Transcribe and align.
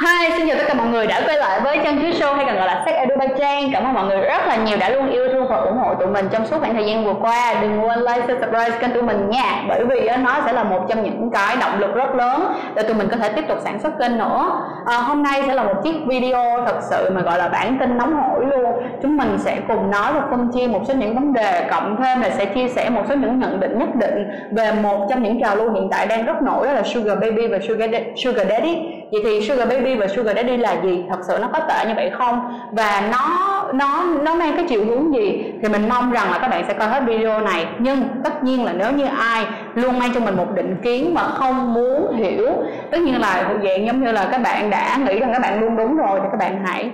Hi, 0.00 0.30
xin 0.36 0.48
chào 0.48 0.58
tất 0.58 0.64
cả 0.68 0.74
mọi 0.74 0.86
người 0.86 1.06
đã 1.06 1.22
quay 1.26 1.36
lại 1.36 1.60
với 1.60 1.78
chân 1.84 2.00
Chứa 2.02 2.10
Show 2.10 2.34
hay 2.34 2.46
còn 2.46 2.56
gọi 2.56 2.66
là 2.66 2.82
Sách 2.84 2.94
Edu 2.94 3.16
Ba 3.18 3.26
Trang. 3.38 3.70
Cảm 3.72 3.84
ơn 3.84 3.94
mọi 3.94 4.06
người 4.06 4.20
rất 4.20 4.46
là 4.46 4.56
nhiều 4.56 4.76
đã 4.80 4.90
luôn 4.90 5.10
yêu 5.10 5.28
thương 5.32 5.48
và 5.48 5.56
ủng 5.56 5.78
hộ 5.78 5.94
tụi 5.94 6.08
mình 6.08 6.28
trong 6.32 6.46
suốt 6.46 6.60
khoảng 6.60 6.74
thời 6.74 6.86
gian 6.86 7.04
vừa 7.04 7.14
qua. 7.20 7.54
Đừng 7.62 7.84
quên 7.84 7.98
like, 7.98 8.20
share, 8.20 8.34
subscribe 8.34 8.78
kênh 8.80 8.92
tụi 8.92 9.02
mình 9.02 9.30
nha 9.30 9.64
Bởi 9.68 9.84
vì 9.84 10.08
nó 10.24 10.34
sẽ 10.46 10.52
là 10.52 10.64
một 10.64 10.86
trong 10.88 11.02
những 11.02 11.30
cái 11.30 11.56
động 11.60 11.78
lực 11.78 11.94
rất 11.94 12.14
lớn 12.14 12.52
để 12.74 12.82
tụi 12.82 12.94
mình 12.94 13.08
có 13.10 13.16
thể 13.16 13.28
tiếp 13.28 13.44
tục 13.48 13.58
sản 13.64 13.80
xuất 13.80 13.98
kênh 13.98 14.18
nữa. 14.18 14.50
À, 14.86 14.96
Hôm 14.96 15.22
nay 15.22 15.42
sẽ 15.46 15.54
là 15.54 15.62
một 15.62 15.74
chiếc 15.84 15.94
video 16.06 16.64
thật 16.66 16.78
sự 16.90 17.10
mà 17.10 17.20
gọi 17.20 17.38
là 17.38 17.48
bản 17.48 17.76
tin 17.80 17.98
nóng 17.98 18.14
hổi 18.14 18.44
luôn. 18.46 18.72
Chúng 19.02 19.16
mình 19.16 19.38
sẽ 19.38 19.60
cùng 19.68 19.90
nói 19.90 20.12
và 20.14 20.22
phân 20.30 20.50
chia 20.54 20.66
một 20.66 20.80
số 20.88 20.94
những 20.94 21.14
vấn 21.14 21.32
đề 21.32 21.68
Cộng 21.70 21.96
thêm 22.02 22.20
là 22.20 22.30
sẽ 22.30 22.44
chia 22.44 22.68
sẻ 22.68 22.90
một 22.90 23.02
số 23.08 23.14
những 23.14 23.40
nhận 23.40 23.60
định 23.60 23.78
nhất 23.78 23.88
định 23.94 24.30
về 24.50 24.72
một 24.82 25.06
trong 25.10 25.22
những 25.22 25.40
trào 25.42 25.56
lưu 25.56 25.72
hiện 25.72 25.88
tại 25.90 26.06
đang 26.06 26.26
rất 26.26 26.42
nổi 26.42 26.66
đó 26.66 26.72
là 26.72 26.82
Sugar 26.82 27.18
Baby 27.20 27.46
và 27.46 27.58
Sugar, 27.68 27.90
Sugar 28.16 28.48
Daddy 28.48 29.01
vậy 29.12 29.20
thì 29.24 29.40
sugar 29.40 29.68
baby 29.68 29.94
và 29.94 30.06
sugar 30.08 30.36
daddy 30.36 30.56
là 30.56 30.76
gì? 30.82 31.04
Thật 31.10 31.18
sự 31.28 31.38
nó 31.40 31.48
có 31.52 31.60
tệ 31.68 31.88
như 31.88 31.94
vậy 31.96 32.10
không? 32.18 32.40
Và 32.72 33.02
nó 33.12 33.48
nó 33.72 34.04
nó 34.22 34.34
mang 34.34 34.52
cái 34.56 34.64
chiều 34.68 34.84
hướng 34.84 35.14
gì? 35.14 35.52
Thì 35.62 35.68
mình 35.68 35.88
mong 35.88 36.12
rằng 36.12 36.30
là 36.30 36.38
các 36.38 36.48
bạn 36.48 36.64
sẽ 36.68 36.74
coi 36.74 36.88
hết 36.88 37.02
video 37.06 37.40
này. 37.40 37.66
Nhưng 37.78 38.02
tất 38.24 38.44
nhiên 38.44 38.64
là 38.64 38.72
nếu 38.72 38.92
như 38.92 39.06
ai 39.18 39.44
luôn 39.74 39.98
mang 39.98 40.10
cho 40.14 40.20
mình 40.20 40.36
một 40.36 40.46
định 40.54 40.76
kiến 40.82 41.14
mà 41.14 41.22
không 41.22 41.74
muốn 41.74 42.16
hiểu, 42.16 42.48
tất 42.90 43.00
nhiên 43.00 43.20
là 43.20 43.54
dạng 43.64 43.86
giống 43.86 44.04
như 44.04 44.12
là 44.12 44.28
các 44.30 44.42
bạn 44.42 44.70
đã 44.70 44.98
nghĩ 45.06 45.18
rằng 45.18 45.32
các 45.32 45.42
bạn 45.42 45.60
luôn 45.60 45.76
đúng 45.76 45.96
rồi 45.96 46.20
thì 46.22 46.28
các 46.30 46.38
bạn 46.38 46.64
hãy 46.66 46.90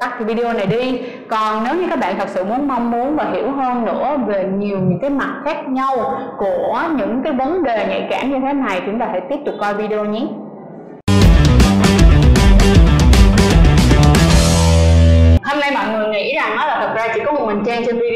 tắt 0.00 0.10
cái 0.18 0.24
video 0.24 0.52
này 0.52 0.66
đi. 0.66 1.00
Còn 1.28 1.64
nếu 1.64 1.74
như 1.74 1.86
các 1.90 2.00
bạn 2.00 2.14
thật 2.18 2.28
sự 2.28 2.44
muốn 2.44 2.68
mong 2.68 2.90
muốn 2.90 3.16
và 3.16 3.26
hiểu 3.32 3.50
hơn 3.50 3.84
nữa 3.84 4.16
về 4.26 4.44
nhiều 4.44 4.78
những 4.78 4.98
cái 5.00 5.10
mặt 5.10 5.34
khác 5.44 5.68
nhau 5.68 6.20
của 6.38 6.82
những 6.96 7.22
cái 7.24 7.32
vấn 7.32 7.62
đề 7.62 7.86
nhạy 7.88 8.06
cảm 8.10 8.30
như 8.30 8.36
thế 8.40 8.52
này 8.52 8.80
thì 8.80 8.86
chúng 8.86 8.98
ta 8.98 9.06
hãy 9.10 9.20
tiếp 9.30 9.38
tục 9.46 9.54
coi 9.60 9.74
video 9.74 10.04
nhé. 10.04 10.26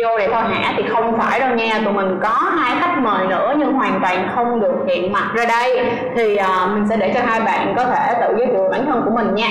Video 0.02 0.18
này 0.18 0.28
thôi 0.32 0.42
hả 0.42 0.74
thì 0.76 0.82
không 0.88 1.18
phải 1.18 1.40
đâu 1.40 1.54
nha. 1.54 1.80
Tụi 1.84 1.92
mình 1.92 2.18
có 2.22 2.28
hai 2.28 2.76
khách 2.80 2.98
mời 2.98 3.26
nữa 3.26 3.54
nhưng 3.58 3.72
hoàn 3.72 4.00
toàn 4.02 4.28
không 4.34 4.60
được 4.60 4.74
hiện 4.88 5.12
mặt 5.12 5.30
ra 5.34 5.44
đây. 5.44 5.84
Thì 6.16 6.34
uh, 6.34 6.70
mình 6.74 6.86
sẽ 6.88 6.96
để 6.96 7.12
cho 7.14 7.20
hai 7.26 7.40
bạn 7.40 7.74
có 7.76 7.84
thể 7.84 8.14
tự 8.20 8.34
giới 8.38 8.46
thiệu 8.46 8.68
bản 8.70 8.86
thân 8.86 9.02
của 9.04 9.10
mình 9.10 9.34
nha. 9.34 9.48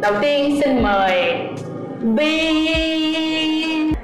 Đầu 0.00 0.12
tiên 0.20 0.60
xin 0.62 0.82
mời 0.82 1.36
Bi. 2.00 2.64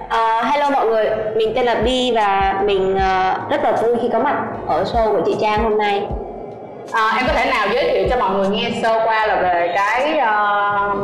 Uh, 0.04 0.44
hello 0.44 0.70
mọi 0.70 0.86
người, 0.86 1.06
mình 1.36 1.52
tên 1.56 1.64
là 1.64 1.74
Bi 1.74 2.12
và 2.14 2.60
mình 2.64 2.94
uh, 2.94 3.50
rất 3.50 3.64
là 3.64 3.72
vui 3.82 3.96
khi 4.02 4.08
có 4.12 4.18
mặt 4.18 4.36
ở 4.66 4.84
show 4.84 5.12
của 5.12 5.22
chị 5.26 5.36
Trang 5.40 5.62
hôm 5.62 5.78
nay. 5.78 6.06
À, 6.92 7.12
em 7.16 7.26
có 7.26 7.32
thể 7.32 7.50
nào 7.50 7.66
giới 7.72 7.90
thiệu 7.90 8.06
cho 8.10 8.16
mọi 8.16 8.30
người 8.30 8.48
nghe 8.48 8.70
sơ 8.82 9.00
qua 9.04 9.26
là 9.26 9.36
về 9.42 9.72
cái 9.76 10.18
uh, 10.18 10.98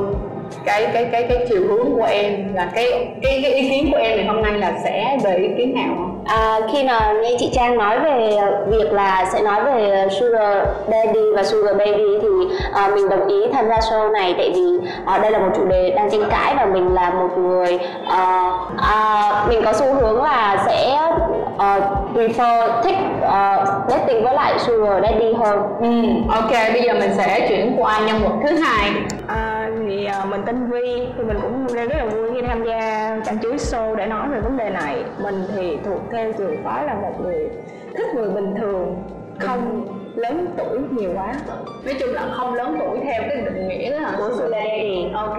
cái 0.65 0.87
cái 0.93 1.05
cái 1.13 1.23
cái 1.29 1.47
chiều 1.49 1.61
hướng 1.69 1.95
của 1.97 2.05
em 2.05 2.55
là 2.55 2.71
cái 2.75 2.87
cái, 3.23 3.41
cái 3.43 3.53
ý 3.53 3.71
kiến 3.71 3.93
của 3.93 3.99
em 3.99 4.17
ngày 4.17 4.27
hôm 4.27 4.43
nay 4.43 4.53
là 4.53 4.73
sẽ 4.85 5.19
về 5.25 5.37
ý 5.37 5.49
kiến 5.59 5.75
nào 5.75 5.95
không? 5.97 6.25
À, 6.27 6.61
khi 6.73 6.85
mà 6.85 7.13
nghe 7.23 7.31
chị 7.39 7.51
Trang 7.53 7.79
nói 7.79 8.01
về 8.01 8.37
việc 8.67 8.93
là 8.93 9.27
sẽ 9.33 9.43
nói 9.43 9.65
về 9.65 10.07
Sugar 10.21 10.67
Daddy 10.89 11.33
và 11.37 11.43
Sugar 11.43 11.77
Baby 11.77 12.19
thì 12.23 12.29
uh, 12.29 12.95
mình 12.95 13.09
đồng 13.09 13.29
ý 13.29 13.37
tham 13.53 13.69
gia 13.69 13.77
show 13.79 14.13
này 14.13 14.35
tại 14.39 14.53
vì 14.55 14.67
uh, 15.15 15.23
đây 15.23 15.31
là 15.31 15.39
một 15.39 15.51
chủ 15.57 15.65
đề 15.65 15.91
đang 15.97 16.11
tranh 16.11 16.31
cãi 16.31 16.55
và 16.57 16.65
mình 16.65 16.95
là 16.95 17.11
một 17.11 17.29
người 17.39 17.79
uh, 18.03 18.55
uh, 18.75 19.49
mình 19.49 19.63
có 19.65 19.73
xu 19.73 19.95
hướng 19.95 20.23
là 20.23 20.65
sẽ 20.67 20.99
uh, 21.55 21.83
prefer 22.15 22.83
thích 22.83 22.97
uh, 23.19 23.69
dating 23.89 24.25
với 24.25 24.35
lại 24.35 24.55
Sugar 24.59 25.03
Daddy 25.03 25.33
hơn. 25.33 25.59
Ừ, 25.81 25.91
ok 26.35 26.73
bây 26.73 26.83
giờ 26.83 26.95
mình 26.95 27.11
sẽ 27.17 27.47
chuyển 27.49 27.77
qua 27.79 28.01
nhân 28.07 28.23
vật 28.23 28.33
thứ 28.43 28.57
hai. 28.57 28.91
À, 29.29 29.70
thì 29.91 30.09
uh, 30.23 30.29
mình 30.29 30.43
tên 30.47 30.71
Vi 30.71 31.07
thì 31.17 31.25
mình 31.25 31.39
cũng 31.43 31.67
rất 31.67 31.97
là 31.97 32.05
vui 32.05 32.31
khi 32.35 32.43
tham 32.49 32.65
gia 32.65 33.17
cảnh 33.27 33.39
chuối 33.43 33.57
show 33.57 33.95
để 33.95 34.07
nói 34.07 34.29
về 34.29 34.41
vấn 34.41 34.57
đề 34.57 34.71
này. 34.71 35.05
Mình 35.23 35.43
thì 35.55 35.79
thuộc 35.85 36.01
theo 36.13 36.33
trường 36.33 36.57
phái 36.65 36.87
là 36.87 36.95
một 36.95 37.21
người 37.23 37.49
thích 37.95 38.07
người 38.15 38.31
bình 38.31 38.55
thường 38.61 39.03
không 39.39 39.87
lớn 40.17 40.47
tuổi 40.57 40.79
nhiều 40.91 41.11
quá. 41.15 41.35
Nói 41.85 41.95
chung 42.01 42.15
là 42.15 42.23
không 42.33 42.55
lớn 42.55 42.77
tuổi 42.81 42.99
theo 43.05 43.23
cái 43.23 43.37
định 43.37 43.69
nghĩa 43.69 44.01
đó 44.01 44.09
của 44.17 44.31
sự 44.39 44.51
daddy 44.51 45.11
ok. 45.15 45.39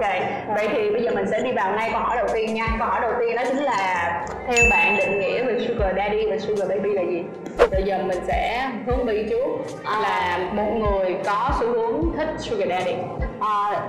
Vậy 0.56 0.68
thì 0.72 0.90
bây 0.90 1.02
giờ 1.02 1.10
mình 1.14 1.26
sẽ 1.30 1.40
đi 1.40 1.52
vào 1.52 1.72
ngay 1.76 1.90
câu 1.92 2.00
hỏi 2.00 2.16
đầu 2.16 2.26
tiên 2.34 2.54
nha. 2.54 2.66
Câu 2.78 2.88
hỏi 2.88 3.00
đầu 3.00 3.12
tiên 3.20 3.36
đó 3.36 3.42
chính 3.48 3.62
là 3.62 4.26
theo 4.46 4.64
bạn 4.70 4.96
định 4.96 5.20
nghĩa 5.20 5.44
về 5.44 5.66
sugar 5.68 5.96
daddy 5.96 6.26
và 6.30 6.38
sugar 6.38 6.68
baby 6.68 6.92
là 6.92 7.02
gì? 7.02 7.24
Bây 7.70 7.82
giờ 7.82 7.98
mình 8.06 8.18
sẽ 8.26 8.70
hướng 8.86 9.06
đi 9.06 9.26
trước 9.30 9.46
là 10.02 10.38
một 10.52 10.72
người 10.78 11.16
có 11.26 11.50
xu 11.60 11.66
hướng 11.66 12.02
thích 12.16 12.28
sugar 12.38 12.68
daddy. 12.68 12.94
À, 13.40 13.82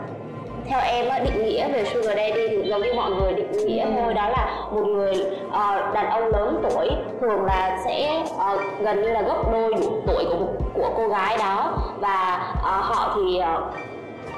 theo 0.69 0.79
em 0.79 1.09
á, 1.09 1.19
định 1.19 1.45
nghĩa 1.45 1.67
về 1.67 1.85
sugar 1.85 2.17
daddy 2.17 2.47
thì 2.47 2.69
giống 2.69 2.81
như 2.81 2.93
mọi 2.93 3.11
người 3.11 3.33
định 3.33 3.51
nghĩa 3.51 3.85
thôi 3.95 4.13
đó 4.13 4.29
là 4.29 4.65
một 4.71 4.87
người 4.87 5.13
uh, 5.47 5.93
đàn 5.93 6.09
ông 6.09 6.27
lớn 6.27 6.63
tuổi 6.69 6.89
thường 7.21 7.45
là 7.45 7.79
sẽ 7.85 8.23
uh, 8.23 8.61
gần 8.79 9.01
như 9.01 9.09
là 9.09 9.21
gấp 9.21 9.51
đôi 9.51 9.73
tuổi 10.07 10.25
của 10.29 10.47
của 10.73 10.89
cô 10.97 11.07
gái 11.07 11.37
đó. 11.37 11.73
Và 11.99 12.45
uh, 12.53 12.63
họ 12.63 13.15
thì 13.15 13.39
uh, 13.39 13.73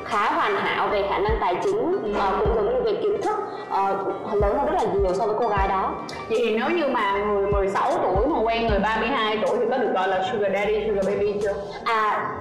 khá 0.06 0.32
hoàn 0.32 0.56
hảo 0.56 0.88
về 0.88 1.04
khả 1.10 1.20
năng 1.20 1.38
tài 1.42 1.56
chính 1.64 1.96
uh, 1.96 2.40
cũng 2.40 2.56
giống 2.56 2.66
như 2.66 2.82
về 2.84 2.94
kiến 3.04 3.22
thức 3.22 3.36
uh, 3.68 4.36
lớn 4.42 4.58
hơn 4.58 4.66
rất 4.66 4.74
là 4.74 4.94
nhiều 4.94 5.14
so 5.14 5.26
với 5.26 5.36
cô 5.40 5.48
gái 5.48 5.68
đó. 5.68 5.92
Vậy 6.30 6.40
thì 6.42 6.58
nếu 6.58 6.70
như 6.70 6.88
mà 6.88 7.14
người 7.28 7.48
16 7.48 7.92
tuổi 8.04 8.28
mà 8.28 8.40
quen 8.40 8.68
người 8.68 8.80
32 8.80 9.38
tuổi 9.48 9.58
thì 9.60 9.66
có 9.72 9.78
được 9.78 9.92
gọi 9.94 10.08
là 10.08 10.24
sugar 10.32 10.52
daddy 10.54 10.88
sugar 10.88 11.08
baby 11.08 11.40
chưa? 11.42 11.54
À 11.86 12.32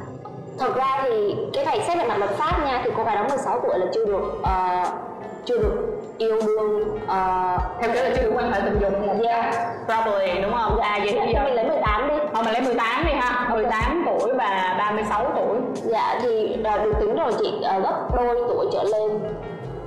thật 0.59 0.76
ra 0.76 1.00
thì 1.03 1.37
cái 1.53 1.65
này 1.65 1.81
xét 1.88 1.98
về 1.98 2.04
mặt 2.09 2.19
luật 2.19 2.31
pháp 2.31 2.65
nha 2.65 2.81
thì 2.84 2.91
cô 2.97 3.04
gái 3.04 3.16
đó 3.16 3.25
16 3.28 3.60
tuổi 3.60 3.78
là 3.78 3.87
chưa 3.94 4.04
được 4.04 4.41
uh, 4.41 4.88
chưa 5.44 5.59
được 5.59 6.00
yêu 6.19 6.41
đương 6.47 6.94
uh, 7.04 7.60
theo 7.81 7.91
kiểu 7.92 8.04
là 8.04 8.10
chưa 8.16 8.22
được 8.22 8.32
quan 8.34 8.53
hệ 8.53 8.60
tình 8.60 8.78
dục 8.81 9.06
một 9.06 9.15
yeah. 9.25 9.54
probably 9.87 10.42
đúng 10.42 10.53
không? 10.53 10.76
Dạ, 10.78 10.98
vậy 10.98 11.20
thì 11.26 11.32
giờ 11.32 11.41
mình 11.44 11.54
lấy 11.54 11.65
18 11.65 12.09
đi. 12.09 12.15
Thôi 12.32 12.42
mình 12.44 12.53
lấy 12.53 12.62
18 12.62 13.04
đi 13.06 13.12
ha. 13.12 13.48
18 13.53 14.03
tuổi 14.06 14.32
và 14.34 14.75
36 14.78 15.32
tuổi. 15.37 15.59
Dạ 15.75 16.19
thì 16.22 16.56
được 16.84 16.92
tính 17.00 17.16
rồi 17.16 17.32
chị 17.38 17.54
uh, 17.76 17.82
gấp 17.82 18.16
đôi 18.16 18.36
tuổi 18.48 18.66
trở 18.72 18.82
lên 18.82 19.21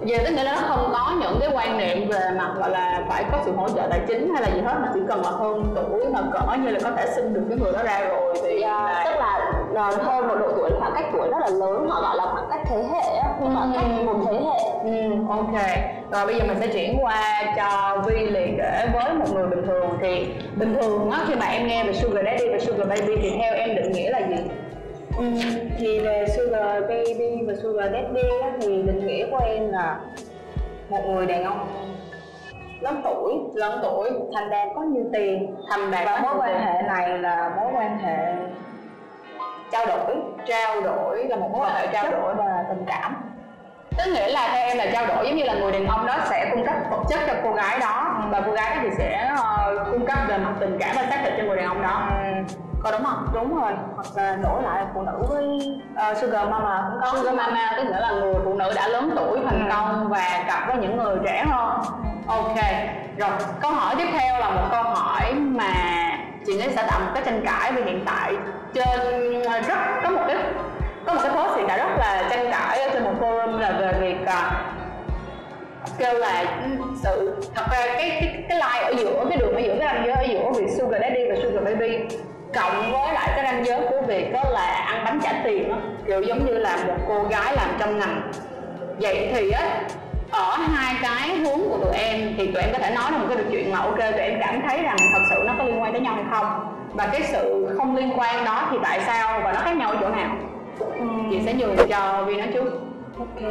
giờ 0.05 0.17
tức 0.25 0.31
nghĩa 0.31 0.43
là 0.43 0.55
nó 0.55 0.61
không 0.67 0.89
có 0.93 1.13
những 1.19 1.37
cái 1.39 1.49
quan 1.53 1.77
niệm 1.77 2.09
về 2.09 2.19
mặt 2.37 2.51
gọi 2.57 2.69
là 2.69 3.05
phải 3.09 3.25
có 3.31 3.37
sự 3.45 3.51
hỗ 3.55 3.69
trợ 3.69 3.87
tài 3.89 3.99
chính 4.07 4.33
hay 4.33 4.41
là 4.41 4.55
gì 4.55 4.61
hết 4.61 4.75
mà 4.81 4.91
chỉ 4.93 4.99
cần 5.07 5.21
là 5.21 5.29
hơn 5.29 5.75
tuổi 5.75 6.09
mà 6.13 6.21
cỡ 6.33 6.55
như 6.63 6.69
là 6.69 6.79
có 6.83 6.91
thể 6.91 7.07
sinh 7.15 7.33
được 7.33 7.41
cái 7.49 7.57
người 7.57 7.71
đó 7.71 7.83
ra 7.83 7.99
rồi 8.09 8.35
thì 8.43 8.61
yeah, 8.61 8.83
là... 8.83 9.01
tức 9.05 9.19
là 9.19 9.56
hơn 9.83 10.27
một 10.27 10.35
độ 10.39 10.47
tuổi 10.55 10.71
khoảng 10.79 10.91
cách 10.95 11.05
tuổi 11.13 11.29
rất 11.29 11.37
là 11.39 11.49
lớn 11.49 11.87
họ 11.89 12.01
gọi 12.01 12.15
là 12.17 12.25
khoảng 12.25 12.47
cách 12.49 12.59
thế 12.65 12.83
hệ 12.91 13.21
nhưng 13.41 13.55
mà 13.55 13.67
cách 13.75 13.85
một 14.05 14.15
thế 14.25 14.33
hệ. 14.33 14.69
Ừ, 14.83 15.13
ok. 15.29 15.53
Rồi 16.11 16.25
bây 16.25 16.35
giờ 16.35 16.43
mình 16.47 16.57
sẽ 16.59 16.67
chuyển 16.67 16.97
qua 17.01 17.43
cho 17.57 17.97
Vi 18.07 18.29
liền 18.29 18.57
kể 18.57 18.87
với 18.93 19.13
một 19.13 19.25
người 19.33 19.47
bình 19.47 19.65
thường. 19.65 19.97
Thì 20.01 20.33
bình 20.55 20.75
thường 20.81 21.11
á 21.11 21.19
khi 21.27 21.35
mà 21.35 21.45
em 21.45 21.67
nghe 21.67 21.83
về 21.83 21.93
sugar 21.93 22.25
daddy 22.25 22.49
và 22.49 22.59
sugar 22.59 22.87
baby 22.87 23.15
thì 23.21 23.37
theo 23.41 23.53
em 23.55 23.75
định 23.75 23.91
nghĩa 23.91 24.11
là 24.11 24.19
gì? 24.19 24.35
Ừ, 25.17 25.23
thì 25.77 25.99
về 25.99 26.25
sugar 26.37 26.81
baby 26.81 27.41
và 27.47 27.53
sugar 27.63 27.91
daddy 27.91 28.29
á, 28.43 28.51
thì 28.61 28.67
định 28.67 29.07
nghĩa 29.07 29.25
của 29.31 29.39
em 29.45 29.71
là 29.71 29.99
một 30.89 31.05
người 31.07 31.25
đàn 31.25 31.43
ông 31.43 31.67
lớn 32.79 33.01
tuổi 33.03 33.33
lớn 33.53 33.79
tuổi 33.83 34.11
thành 34.33 34.49
đạt 34.49 34.67
có 34.75 34.81
nhiều 34.81 35.03
tiền. 35.13 35.55
Thành 35.69 35.91
đạt 35.91 36.05
và 36.05 36.19
mối 36.21 36.33
quan 36.37 36.65
hệ 36.65 36.81
này 36.81 37.19
là 37.19 37.51
mối 37.57 37.71
quan 37.75 37.97
hệ 37.97 38.17
trao 39.71 39.85
đổi 39.85 40.15
trao 40.47 40.81
đổi 40.81 41.23
là 41.23 41.35
một 41.35 41.49
mối 41.51 41.61
quan 41.61 41.75
hệ 41.75 41.87
trao 41.87 42.11
đổi. 42.11 42.35
và 42.35 42.63
tình 42.69 42.85
cảm. 42.87 43.15
Tức 43.97 44.11
nghĩa 44.13 44.27
là 44.27 44.49
theo 44.53 44.67
em 44.67 44.77
là 44.77 44.85
trao 44.93 45.07
đổi 45.07 45.27
giống 45.27 45.35
như 45.35 45.43
là 45.43 45.53
người 45.53 45.71
đàn 45.71 45.87
ông 45.87 46.05
đó 46.05 46.17
sẽ 46.25 46.49
cung 46.51 46.65
cấp 46.65 46.75
vật 46.91 47.03
chất 47.09 47.19
cho 47.27 47.33
cô 47.43 47.53
gái 47.53 47.79
đó 47.79 48.15
và 48.29 48.41
cô 48.45 48.51
gái 48.51 48.75
đó 48.75 48.81
thì 48.81 48.89
sẽ 48.97 49.31
uh, 49.33 49.87
cung 49.91 50.05
cấp 50.05 50.17
về 50.27 50.37
mặt 50.37 50.53
tình 50.59 50.77
cảm 50.79 50.95
và 50.95 51.03
xác 51.09 51.21
thực 51.23 51.31
cho 51.37 51.43
người 51.43 51.57
đàn 51.57 51.65
ông 51.65 51.81
đó. 51.81 52.09
Ừ. 52.09 52.55
Có 52.83 52.91
đúng 52.91 53.03
không? 53.03 53.27
Đúng 53.33 53.61
rồi. 53.61 53.71
Hoặc 53.95 54.05
là 54.15 54.35
đổi 54.43 54.63
lại 54.63 54.85
phụ 54.93 55.01
nữ 55.01 55.25
với 55.29 55.59
uh, 56.11 56.17
sugar 56.17 56.49
mama 56.49 56.83
cũng 56.91 57.01
có. 57.01 57.17
Sugar 57.17 57.35
mama 57.35 57.73
tức 57.77 57.83
nghĩa 57.83 57.99
là 57.99 58.11
người 58.11 58.35
phụ 58.45 58.53
nữ 58.53 58.73
đã 58.75 58.87
lớn 58.87 59.13
tuổi 59.15 59.39
thành 59.45 59.69
ừ. 59.69 59.75
công 59.75 60.09
và 60.09 60.43
cặp 60.47 60.67
với 60.67 60.77
những 60.77 60.97
người 60.97 61.17
trẻ 61.25 61.45
hơn. 61.47 61.81
Ok 62.27 62.57
rồi 63.17 63.29
câu 63.61 63.71
hỏi 63.71 63.95
tiếp 63.97 64.07
theo 64.19 64.39
là 64.39 64.49
một 64.49 64.67
câu 64.71 64.83
hỏi 64.83 65.26
sẽ 66.77 66.87
tạo 66.89 66.99
một 66.99 67.11
cái 67.13 67.23
tranh 67.25 67.41
cãi 67.45 67.71
vì 67.71 67.83
hiện 67.83 68.03
tại 68.05 68.33
trên 68.73 69.41
ờ, 69.43 69.61
rất, 69.61 69.77
có 70.03 70.09
một 70.09 70.21
cái, 70.27 70.37
có 71.05 71.13
một 71.13 71.19
cái 71.23 71.31
post 71.31 71.57
hiện 71.57 71.65
tại 71.67 71.77
rất 71.77 71.97
là 71.97 72.27
tranh 72.29 72.51
cãi 72.51 72.81
ở 72.81 72.89
trên 72.93 73.03
một 73.03 73.13
forum 73.21 73.59
là 73.59 73.71
về 73.71 73.93
việc 74.01 74.17
ờ, 74.25 74.51
kêu 75.97 76.13
là 76.13 76.45
ừ, 76.63 76.69
sự, 77.03 77.35
thật 77.55 77.63
ra 77.71 77.77
cái 77.77 78.09
cái 78.21 78.43
cái 78.49 78.57
line 78.57 78.85
ở 78.85 78.93
giữa, 78.97 79.25
cái 79.29 79.37
đường 79.37 79.55
ở 79.55 79.59
giữa, 79.59 79.75
cái 79.79 79.87
ranh 79.87 80.03
giới 80.05 80.15
ở 80.15 80.23
giữa 80.23 80.61
việc 80.61 80.71
sugar 80.77 81.01
daddy 81.01 81.29
và 81.29 81.35
sugar 81.43 81.63
baby 81.63 81.97
cộng 82.53 82.91
với 82.91 83.13
lại 83.13 83.29
cái 83.35 83.45
ranh 83.45 83.65
giới 83.65 83.81
của 83.89 84.01
việc 84.07 84.33
đó 84.33 84.43
là 84.49 84.65
ăn 84.87 85.05
bánh 85.05 85.19
trả 85.23 85.33
tiền 85.43 85.69
đó 85.69 85.77
kiểu 86.07 86.21
giống 86.21 86.45
như 86.45 86.57
là 86.57 86.77
một 86.87 86.97
cô 87.07 87.23
gái 87.23 87.55
làm 87.55 87.69
trong 87.79 87.99
ngành. 87.99 88.31
Vậy 88.99 89.29
thì 89.33 89.51
á 89.51 89.81
ở 90.31 90.57
hai 90.57 90.95
cái 91.01 91.37
hướng 91.37 91.69
của 91.69 91.77
tụi 91.83 91.95
em 91.95 92.33
thì 92.37 92.51
tụi 92.51 92.61
em 92.61 92.73
có 92.73 92.79
thể 92.79 92.95
nói 92.95 93.11
ra 93.11 93.17
một 93.17 93.25
cái 93.29 93.37
chuyện 93.51 93.71
mà 93.71 93.79
ok 93.79 93.97
tụi 93.97 94.19
em 94.19 94.39
cảm 94.39 94.61
thấy 94.61 94.83
rằng 94.83 94.97
thật 95.13 95.21
sự 95.29 95.43
nó 95.45 95.53
có 95.57 95.63
liên 95.63 95.81
quan 95.81 95.91
tới 95.91 96.01
nhau 96.01 96.13
hay 96.15 96.23
không. 96.31 96.73
Và 96.93 97.07
cái 97.11 97.21
sự 97.23 97.75
không 97.77 97.95
liên 97.95 98.19
quan 98.19 98.45
đó 98.45 98.67
thì 98.71 98.77
tại 98.83 99.01
sao 99.05 99.41
và 99.43 99.53
nó 99.53 99.59
khác 99.59 99.77
nhau 99.77 99.89
ở 99.89 99.97
chỗ 100.01 100.09
nào? 100.09 100.35
Ừ. 100.79 101.05
chị 101.31 101.41
sẽ 101.45 101.53
nhường 101.53 101.75
cho 101.89 102.23
vi 102.27 102.37
nói 102.37 102.47
trước. 102.53 102.81
Ok 103.19 103.49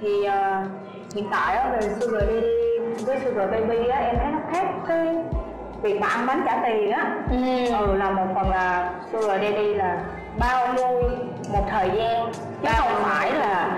thì 0.00 0.08
uh, 0.28 1.14
hiện 1.14 1.28
tại 1.30 1.56
á, 1.56 1.68
về 1.72 1.80
sugar 1.80 2.22
daddy 2.22 2.78
với 3.06 3.18
sugar 3.24 3.50
baby 3.50 3.88
á 3.88 3.98
em 3.98 4.16
thấy 4.16 4.32
nó 4.32 4.38
khác 4.52 4.64
cái 4.88 5.16
việc 5.82 6.00
mà 6.00 6.06
ăn 6.06 6.26
bánh 6.26 6.42
trả 6.46 6.56
tiền 6.64 6.90
á. 6.90 7.06
Ừ. 7.30 7.66
ừ 7.78 7.94
là 7.94 8.10
một 8.10 8.26
phần 8.34 8.50
là 8.50 8.90
sugar 9.12 9.42
daddy 9.42 9.74
là 9.74 9.98
bao 10.38 10.72
nuôi 10.72 11.02
một 11.52 11.66
thời 11.70 11.90
gian. 11.94 12.32
Chứ 12.32 12.40
bao 12.62 12.88
không 12.88 13.02
phải 13.02 13.32
là 13.32 13.70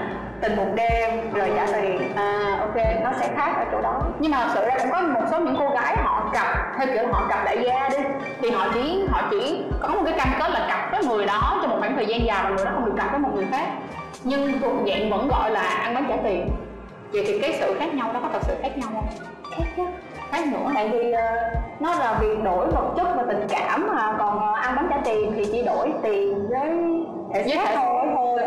tình 0.44 0.56
một 0.56 0.66
đêm 0.74 1.32
rồi 1.34 1.50
trả 1.56 1.66
tiền 1.66 2.12
à 2.16 2.58
ok 2.60 2.76
nó 3.02 3.10
sẽ 3.20 3.28
khác 3.36 3.52
ở 3.56 3.64
chỗ 3.72 3.80
đó. 3.80 4.00
Nhưng 4.18 4.32
mà 4.32 4.38
thật 4.38 4.50
sự 4.54 4.64
ra 4.66 4.74
cũng 4.78 4.90
có 4.90 5.00
một 5.00 5.26
số 5.30 5.38
những 5.40 5.56
cô 5.58 5.68
gái 5.68 5.96
họ 5.96 6.30
cặp 6.32 6.46
theo 6.78 6.86
kiểu 6.94 7.12
họ 7.12 7.26
cặp 7.28 7.44
đại 7.44 7.64
gia 7.64 7.88
đi 7.88 7.96
thì 8.40 8.50
họ 8.50 8.66
chỉ 8.74 9.04
họ 9.08 9.22
chỉ 9.30 9.62
có 9.80 9.88
một 9.88 10.02
cái 10.04 10.14
cam 10.18 10.28
kết 10.38 10.50
là 10.50 10.66
cặp 10.68 10.92
với 10.92 11.04
người 11.04 11.26
đó 11.26 11.58
trong 11.62 11.70
một 11.70 11.76
khoảng 11.80 11.96
thời 11.96 12.06
gian 12.06 12.26
dài 12.26 12.44
và 12.44 12.50
người 12.50 12.64
đó 12.64 12.70
không 12.74 12.84
được 12.84 12.94
cặp 12.96 13.10
với 13.10 13.20
một 13.20 13.30
người 13.34 13.46
khác. 13.50 13.66
Nhưng 14.24 14.60
thuộc 14.60 14.72
dạng 14.88 15.10
vẫn 15.10 15.28
gọi 15.28 15.50
là 15.50 15.60
ăn 15.60 15.94
bánh 15.94 16.04
trả 16.08 16.16
tiền. 16.24 16.48
Vậy 17.12 17.24
thì 17.26 17.38
cái 17.38 17.56
sự 17.60 17.76
khác 17.78 17.94
nhau 17.94 18.12
đó 18.12 18.20
có 18.22 18.28
thật 18.32 18.42
sự 18.42 18.54
khác 18.62 18.78
nhau 18.78 18.88
không? 18.94 19.06
Khác 19.50 19.64
chứ. 19.76 19.82
Khác 20.30 20.46
nữa 20.52 20.70
tại 20.74 20.88
vì 20.88 21.12
uh, 21.12 21.80
nó 21.80 21.94
là 21.94 22.18
việc 22.20 22.42
đổi 22.42 22.66
vật 22.66 22.92
chất 22.96 23.06
và 23.16 23.24
tình 23.28 23.46
cảm 23.48 23.86
mà 23.92 24.14
còn 24.18 24.36
uh, 24.36 24.58
ăn 24.58 24.76
bánh 24.76 24.86
trả 24.90 24.96
tiền 25.04 25.32
thì 25.36 25.44
chỉ 25.52 25.62
đổi 25.62 25.92
tiền 26.02 26.48
với 26.48 26.70
thể 27.34 27.54
xác. 27.56 27.70
thôi 27.74 27.93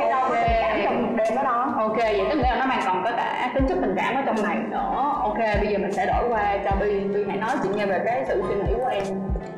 đâu 0.10 0.22
có 0.30 0.36
tình 0.36 0.58
cảm 0.62 0.80
trong 0.84 1.02
một 1.02 1.14
đêm 1.18 1.36
đó 1.36 1.44
đâu 1.44 1.88
ok 1.88 1.98
vậy 1.98 2.26
tức 2.30 2.36
nghĩa 2.36 2.50
là 2.50 2.56
nó 2.60 2.66
mang 2.66 2.82
còn 2.86 3.04
có 3.04 3.12
cả 3.18 3.52
tính 3.54 3.68
chất 3.70 3.78
tình 3.82 3.96
cảm 3.98 4.16
ở 4.16 4.22
trong 4.26 4.44
này 4.44 4.58
nữa. 4.70 5.14
Ok 5.22 5.38
bây 5.38 5.68
giờ 5.68 5.78
mình 5.78 5.92
sẽ 5.92 6.06
đổi 6.06 6.30
qua 6.30 6.58
cho 6.66 6.72
bi. 6.80 7.00
Bi 7.00 7.26
hãy 7.30 7.38
nói 7.38 7.50
chị 7.64 7.70
nghe 7.76 7.86
về 7.86 8.02
cái 8.06 8.24
sự 8.28 8.44
suy 8.48 8.56
nghĩ 8.56 8.74
của 8.82 8.88
em 8.88 9.04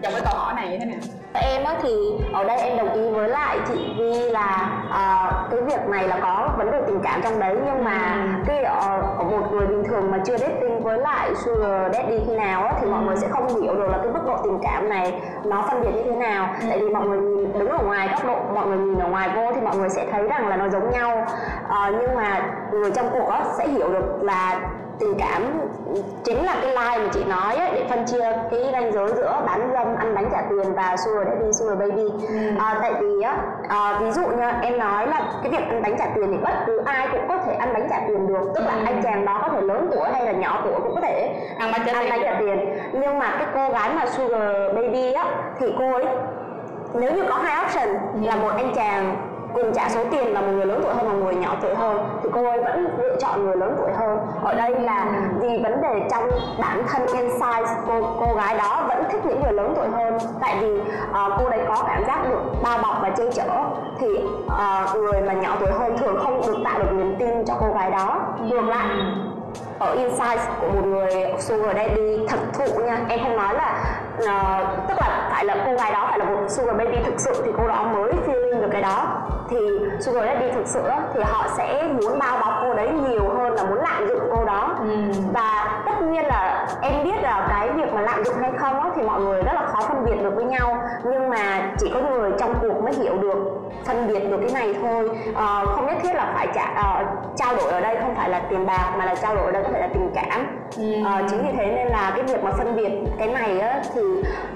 trong 0.02 0.14
cái 0.14 0.22
câu 0.26 0.34
hỏi 0.40 0.54
này 0.54 0.70
như 0.70 0.78
thế 0.80 0.86
nào 0.86 1.00
em 1.34 1.64
á 1.64 1.76
thì 1.82 1.90
ở 2.34 2.44
đây 2.44 2.58
em 2.58 2.78
đồng 2.78 2.94
ý 2.94 3.10
với 3.10 3.30
lại 3.30 3.58
chị 3.68 3.94
Vi 3.98 4.30
là 4.30 4.70
uh, 4.88 5.52
cái 5.52 5.62
việc 5.62 5.88
này 5.90 6.08
là 6.08 6.20
có 6.22 6.50
vấn 6.58 6.72
đề 6.72 6.82
tình 6.88 7.00
cảm 7.04 7.22
trong 7.24 7.40
đấy 7.40 7.56
nhưng 7.66 7.84
mà 7.84 8.26
ừ. 8.26 8.44
cái 8.48 8.60
uh, 8.60 9.18
ở 9.18 9.24
một 9.24 9.52
người 9.52 9.68
bình 9.68 9.84
thường 9.84 10.12
mà 10.12 10.18
chưa 10.26 10.38
dating 10.38 10.84
với 10.84 10.98
lại 10.98 11.30
sugar 11.46 11.94
daddy 11.94 12.20
khi 12.28 12.36
nào 12.36 12.64
á 12.64 12.74
thì 12.82 12.88
mọi 12.88 13.04
người 13.04 13.16
sẽ 13.16 13.28
không 13.30 13.62
hiểu 13.62 13.76
được 13.76 13.88
là 13.90 13.98
cái 13.98 14.14
mức 14.14 14.20
độ 14.26 14.38
tình 14.44 14.60
cảm 14.64 14.90
này 14.90 15.22
nó 15.46 15.62
phân 15.62 15.82
biệt 15.82 15.92
như 15.96 16.04
thế 16.04 16.16
nào 16.16 16.50
ừ. 16.62 16.68
tại 16.70 16.80
vì 16.80 16.90
mọi 16.90 17.08
người 17.08 17.20
nhìn 17.20 17.60
đứng 17.60 17.70
ở 17.70 17.84
ngoài 17.84 18.08
góc 18.12 18.26
độ 18.26 18.38
mọi 18.54 18.68
người 18.68 18.78
nhìn 18.78 19.00
ở 19.00 19.08
ngoài 19.08 19.30
vô 19.36 19.52
thì 19.56 19.62
mọi 19.62 19.78
người 19.78 19.90
sẽ 19.90 20.06
thấy 20.12 20.24
rằng 20.24 20.48
là 20.48 20.58
nó 20.58 20.70
giống 20.70 20.92
nhau 20.92 21.26
uh, 21.66 21.96
nhưng 22.02 22.16
mà 22.16 22.42
người 22.72 22.92
trong 22.92 23.10
cuộc 23.14 23.30
á 23.30 23.44
sẽ 23.58 23.68
hiểu 23.68 23.90
được 23.90 24.24
là 24.24 24.60
tình 25.00 25.14
cảm 25.20 25.69
chính 26.24 26.46
là 26.46 26.56
cái 26.62 26.68
line 26.68 27.06
mà 27.06 27.10
chị 27.14 27.24
nói 27.24 27.56
ấy, 27.56 27.70
để 27.74 27.86
phân 27.90 28.06
chia 28.06 28.32
cái 28.52 28.70
ranh 28.72 28.92
giới 28.94 29.08
giữa 29.16 29.42
bán 29.46 29.70
dâm 29.74 29.96
ăn 29.96 30.16
bánh 30.16 30.30
trả 30.32 30.42
tiền 30.50 30.74
và 30.74 30.96
sugar 30.98 31.28
daddy 31.28 31.54
sugar 31.54 31.80
baby 31.80 32.04
ừ. 32.28 32.58
à, 32.60 32.78
tại 32.82 32.94
vì 33.00 33.22
á 33.22 33.38
à, 33.70 34.00
ví 34.02 34.12
dụ 34.12 34.28
nha 34.28 34.60
em 34.62 34.78
nói 34.78 35.08
là 35.08 35.22
cái 35.44 35.52
việc 35.52 35.68
ăn 35.70 35.82
bánh 35.82 35.96
trả 35.98 36.06
tiền 36.16 36.32
thì 36.32 36.38
bất 36.38 36.54
cứ 36.66 36.82
ai 36.86 37.08
cũng 37.12 37.28
có 37.28 37.38
thể 37.38 37.54
ăn 37.54 37.74
bánh 37.74 37.88
trả 37.90 38.00
tiền 38.08 38.28
được 38.28 38.52
tức 38.56 38.64
là 38.66 38.74
ừ. 38.74 38.82
anh 38.86 39.02
chàng 39.04 39.26
đó 39.26 39.40
có 39.42 39.50
thể 39.50 39.62
lớn 39.62 39.90
tuổi 39.92 40.10
hay 40.14 40.26
là 40.26 40.32
nhỏ 40.32 40.62
tuổi 40.64 40.74
cũng 40.84 40.96
có 40.96 41.02
thể 41.02 41.36
ăn 41.58 41.72
bánh 41.72 41.82
trả, 41.86 41.94
ăn 41.94 42.02
tiền. 42.02 42.10
bánh 42.10 42.22
trả 42.24 42.40
tiền 42.40 42.78
nhưng 42.94 43.20
mà 43.20 43.36
cái 43.38 43.48
cô 43.54 43.70
gái 43.70 43.90
mà 43.94 44.06
sugar 44.06 44.76
baby 44.76 45.14
á 45.14 45.26
thì 45.60 45.74
cô 45.80 45.94
ấy 45.94 46.06
nếu 46.94 47.12
như 47.14 47.24
có 47.30 47.36
hai 47.36 47.66
option 47.66 47.88
ừ. 48.14 48.28
là 48.28 48.36
một 48.36 48.52
anh 48.56 48.72
chàng 48.76 49.16
cùng 49.54 49.74
trả 49.74 49.90
số 49.90 50.00
tiền 50.12 50.34
là 50.34 50.42
một 50.42 50.52
người 50.52 50.66
lớn 50.66 50.80
tuổi 50.84 50.94
hơn 50.94 51.08
và 51.08 51.14
một 51.14 51.20
người 51.26 51.36
nhỏ 51.36 51.56
tuổi 51.62 51.76
hơn 51.76 52.20
thì 52.24 52.30
cô 52.34 52.46
ấy 52.46 52.64
vẫn 52.64 52.88
lựa 52.98 53.16
chọn 53.20 53.46
người 53.46 53.58
lớn 53.58 53.76
tuổi 53.78 53.92
hơn. 53.92 54.18
Ở 54.44 54.54
đây 54.54 54.80
là 54.80 55.06
vì 55.42 55.60
vấn 55.64 55.82
đề 55.82 56.08
trong 56.12 56.30
bản 56.60 56.84
thân 56.88 57.02
inside 57.08 57.74
cô 57.88 58.02
cô 58.20 58.36
gái 58.36 58.58
đó 58.58 58.86
vẫn 58.88 59.04
thích 59.12 59.22
những 59.26 59.42
người 59.42 59.54
lớn 59.54 59.74
tuổi 59.76 59.88
hơn. 59.88 60.18
Tại 60.42 60.58
vì 60.62 60.80
uh, 60.80 61.34
cô 61.40 61.50
đấy 61.50 61.60
có 61.68 61.84
cảm 61.88 62.06
giác 62.08 62.20
được 62.30 62.42
bao 62.64 62.78
bọc 62.84 62.96
và 63.02 63.10
che 63.10 63.24
chở 63.32 63.48
thì 64.00 64.08
uh, 64.46 64.96
người 64.96 65.22
mà 65.22 65.34
nhỏ 65.34 65.56
tuổi 65.60 65.72
hơn 65.72 65.98
thường 65.98 66.18
không 66.20 66.42
được 66.48 66.58
tạo 66.66 66.80
được 66.80 66.92
niềm 66.92 67.16
tin 67.20 67.46
cho 67.46 67.54
cô 67.60 67.74
gái 67.74 67.92
đó. 67.92 68.22
Ngược 68.42 68.62
lại 68.62 68.88
ở 69.80 69.94
inside 69.94 70.42
của 70.62 70.68
một 70.68 70.86
người 70.86 71.34
sugar 71.40 71.76
daddy 71.76 72.28
thật 72.28 72.40
thụ 72.54 72.80
nha. 72.84 72.98
Em 73.10 73.20
không 73.24 73.38
nói 73.38 73.54
là 73.54 73.84
uh, 74.18 74.88
tức 74.88 74.96
là 75.02 75.30
phải 75.32 75.46
là 75.46 75.56
cô 75.66 75.74
gái 75.74 75.92
đó 75.92 76.06
phải 76.10 76.20
là 76.20 76.26
một 76.26 76.50
sugar 76.50 76.78
baby 76.78 76.98
thực 77.06 77.20
sự 77.20 77.42
thì 77.46 77.52
cô 77.58 77.68
đó 77.68 77.84
mới 77.94 78.12
feeling 78.28 78.39
được 78.70 78.74
cái 78.74 78.82
đó 78.82 79.22
thì 79.50 79.58
sugar 80.00 80.26
daddy 80.26 80.52
thực 80.52 80.68
sự 80.68 80.82
thì 81.14 81.20
họ 81.24 81.48
sẽ 81.58 81.88
muốn 82.02 82.20
bao 82.20 82.38
bọc 82.38 82.54
cô 82.62 82.74
đấy 82.74 82.90
nhiều 82.90 83.30
hơn 83.38 83.54
là 83.54 83.64
muốn 83.64 83.80
lạm 83.82 84.08
dụng 84.08 84.30
cô 84.36 84.46
đó 84.46 84.76
ừ. 84.80 84.96
và 85.34 85.82
tất 85.86 86.02
nhiên 86.02 86.26
là 86.26 86.49
em 86.82 87.04
biết 87.04 87.22
là 87.22 87.48
cái 87.50 87.70
việc 87.70 87.94
mà 87.94 88.02
lạm 88.02 88.24
dụng 88.24 88.36
hay 88.42 88.52
không 88.58 88.82
á, 88.82 88.90
thì 88.96 89.02
mọi 89.02 89.22
người 89.22 89.44
rất 89.44 89.54
là 89.54 89.66
khó 89.66 89.80
phân 89.82 90.06
biệt 90.06 90.24
được 90.24 90.36
với 90.36 90.46
nhau. 90.46 90.82
Nhưng 91.04 91.30
mà 91.30 91.72
chỉ 91.78 91.92
có 91.94 92.00
người 92.00 92.32
trong 92.40 92.54
cuộc 92.62 92.84
mới 92.84 92.94
hiểu 92.94 93.18
được 93.18 93.38
phân 93.86 94.08
biệt 94.08 94.20
được 94.30 94.38
cái 94.42 94.50
này 94.54 94.76
thôi. 94.82 95.10
À, 95.36 95.66
không 95.66 95.86
nhất 95.86 95.98
thiết 96.02 96.14
là 96.14 96.32
phải 96.36 96.48
trả 96.56 96.64
uh, 96.64 97.08
trao 97.36 97.56
đổi 97.56 97.72
ở 97.72 97.82
đây 97.82 97.98
không 98.02 98.16
phải 98.16 98.30
là 98.30 98.42
tiền 98.50 98.66
bạc 98.66 98.94
mà 98.98 99.06
là 99.06 99.16
trao 99.16 99.36
đổi 99.36 99.46
ở 99.46 99.52
đây 99.52 99.64
có 99.64 99.70
thể 99.74 99.82
là 99.82 99.88
tình 99.94 100.12
cảm. 100.16 100.60
Ừ. 100.78 100.84
à, 101.06 101.22
chính 101.30 101.44
vì 101.44 101.52
thế 101.58 101.72
nên 101.76 101.88
là 101.88 102.14
cái 102.16 102.24
việc 102.24 102.44
mà 102.44 102.52
phân 102.52 102.76
biệt 102.76 102.92
cái 103.20 103.28
này 103.28 103.60
á, 103.60 103.82
thì 103.94 104.02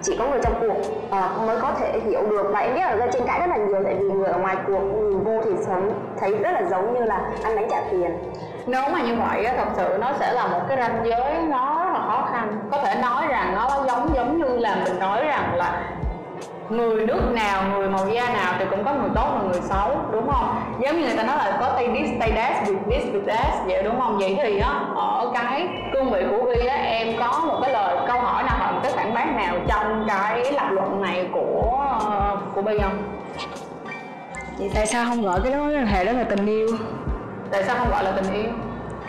chỉ 0.02 0.18
có 0.20 0.26
người 0.28 0.40
trong 0.44 0.54
cuộc 0.60 0.80
uh, 1.18 1.48
mới 1.48 1.58
có 1.62 1.72
thể 1.80 2.00
hiểu 2.00 2.22
được. 2.30 2.50
Và 2.54 2.60
em 2.60 2.76
biết 2.76 2.82
là 2.82 3.08
trên 3.14 3.26
cãi 3.26 3.40
rất 3.40 3.48
là 3.50 3.58
nhiều 3.58 3.82
tại 3.84 3.96
vì 4.00 4.10
người 4.10 4.28
ở 4.28 4.40
ngoài 4.40 4.56
cuộc 4.68 4.80
nhìn 4.80 5.24
vô 5.24 5.42
thì 5.46 5.52
sống 5.68 5.90
thấy 6.20 6.38
rất 6.38 6.52
là 6.52 6.64
giống 6.64 6.94
như 6.94 7.04
là 7.04 7.22
ăn 7.44 7.56
đánh 7.56 7.68
trả 7.70 7.82
tiền. 7.92 8.18
Nếu 8.66 8.82
mà 8.94 9.02
như 9.02 9.16
vậy 9.16 9.46
á 9.46 9.54
thật 9.58 9.68
sự 9.76 9.98
nó 10.02 10.12
sẽ 10.20 10.34
là 10.34 10.48
một 10.48 10.60
cái 10.68 10.78
ranh 10.78 11.02
giới 11.06 11.36
nó 11.50 11.83
khó 12.08 12.28
khăn. 12.32 12.60
Có 12.72 12.78
thể 12.78 12.96
nói 13.02 13.28
rằng 13.28 13.56
nó 13.56 13.70
giống 13.88 14.16
giống 14.16 14.38
như 14.38 14.58
là 14.58 14.76
mình 14.84 15.00
nói 15.00 15.24
rằng 15.26 15.56
là 15.56 15.84
người 16.70 17.06
nước 17.06 17.22
nào 17.32 17.64
người 17.70 17.90
màu 17.90 18.10
da 18.10 18.30
nào 18.30 18.54
thì 18.60 18.66
cũng 18.70 18.84
có 18.84 18.94
người 18.94 19.10
tốt 19.16 19.28
và 19.34 19.42
người 19.42 19.62
xấu 19.62 19.98
đúng 20.12 20.32
không? 20.32 20.56
Giống 20.80 20.96
như 20.96 21.06
người 21.06 21.18
ta 21.18 21.24
nói 21.24 21.38
là 21.38 21.58
có 21.60 21.70
tay 21.76 21.88
this 21.88 22.10
tay 22.20 22.32
that 22.32 22.68
with 22.68 22.78
this 22.90 23.04
with 23.04 23.26
that 23.28 23.66
vậy 23.66 23.84
đúng 23.84 24.00
không? 24.00 24.18
Vậy 24.18 24.38
thì 24.44 24.60
á 24.60 24.80
ở 24.96 25.32
cái 25.34 25.68
cương 25.94 26.12
vị 26.12 26.24
của 26.32 26.46
vi 26.46 26.66
á 26.66 26.76
em 26.76 27.08
có 27.20 27.42
một 27.48 27.60
cái 27.62 27.72
lời 27.72 27.96
câu 28.08 28.20
hỏi 28.20 28.44
nào 28.44 28.56
hoặc 28.60 28.72
một 28.72 28.80
cái 28.84 28.92
phản 28.96 29.14
bác 29.14 29.36
nào 29.36 29.56
trong 29.68 30.06
cái 30.08 30.52
lập 30.52 30.68
luận 30.72 31.02
này 31.02 31.30
của 31.34 31.98
của 32.56 32.62
bi 32.62 32.80
không? 32.82 33.04
Vậy 34.58 34.72
tại 34.76 34.86
sao 34.86 35.06
không 35.06 35.24
gọi 35.24 35.40
cái 35.44 35.52
đó 35.52 35.60
hệ 35.92 36.06
đó 36.06 36.12
là 36.12 36.24
tình 36.24 36.46
yêu? 36.46 36.68
Tại 37.52 37.64
sao 37.64 37.76
không 37.80 37.90
gọi 37.92 38.04
là 38.04 38.12
tình 38.12 38.34
yêu 38.34 38.52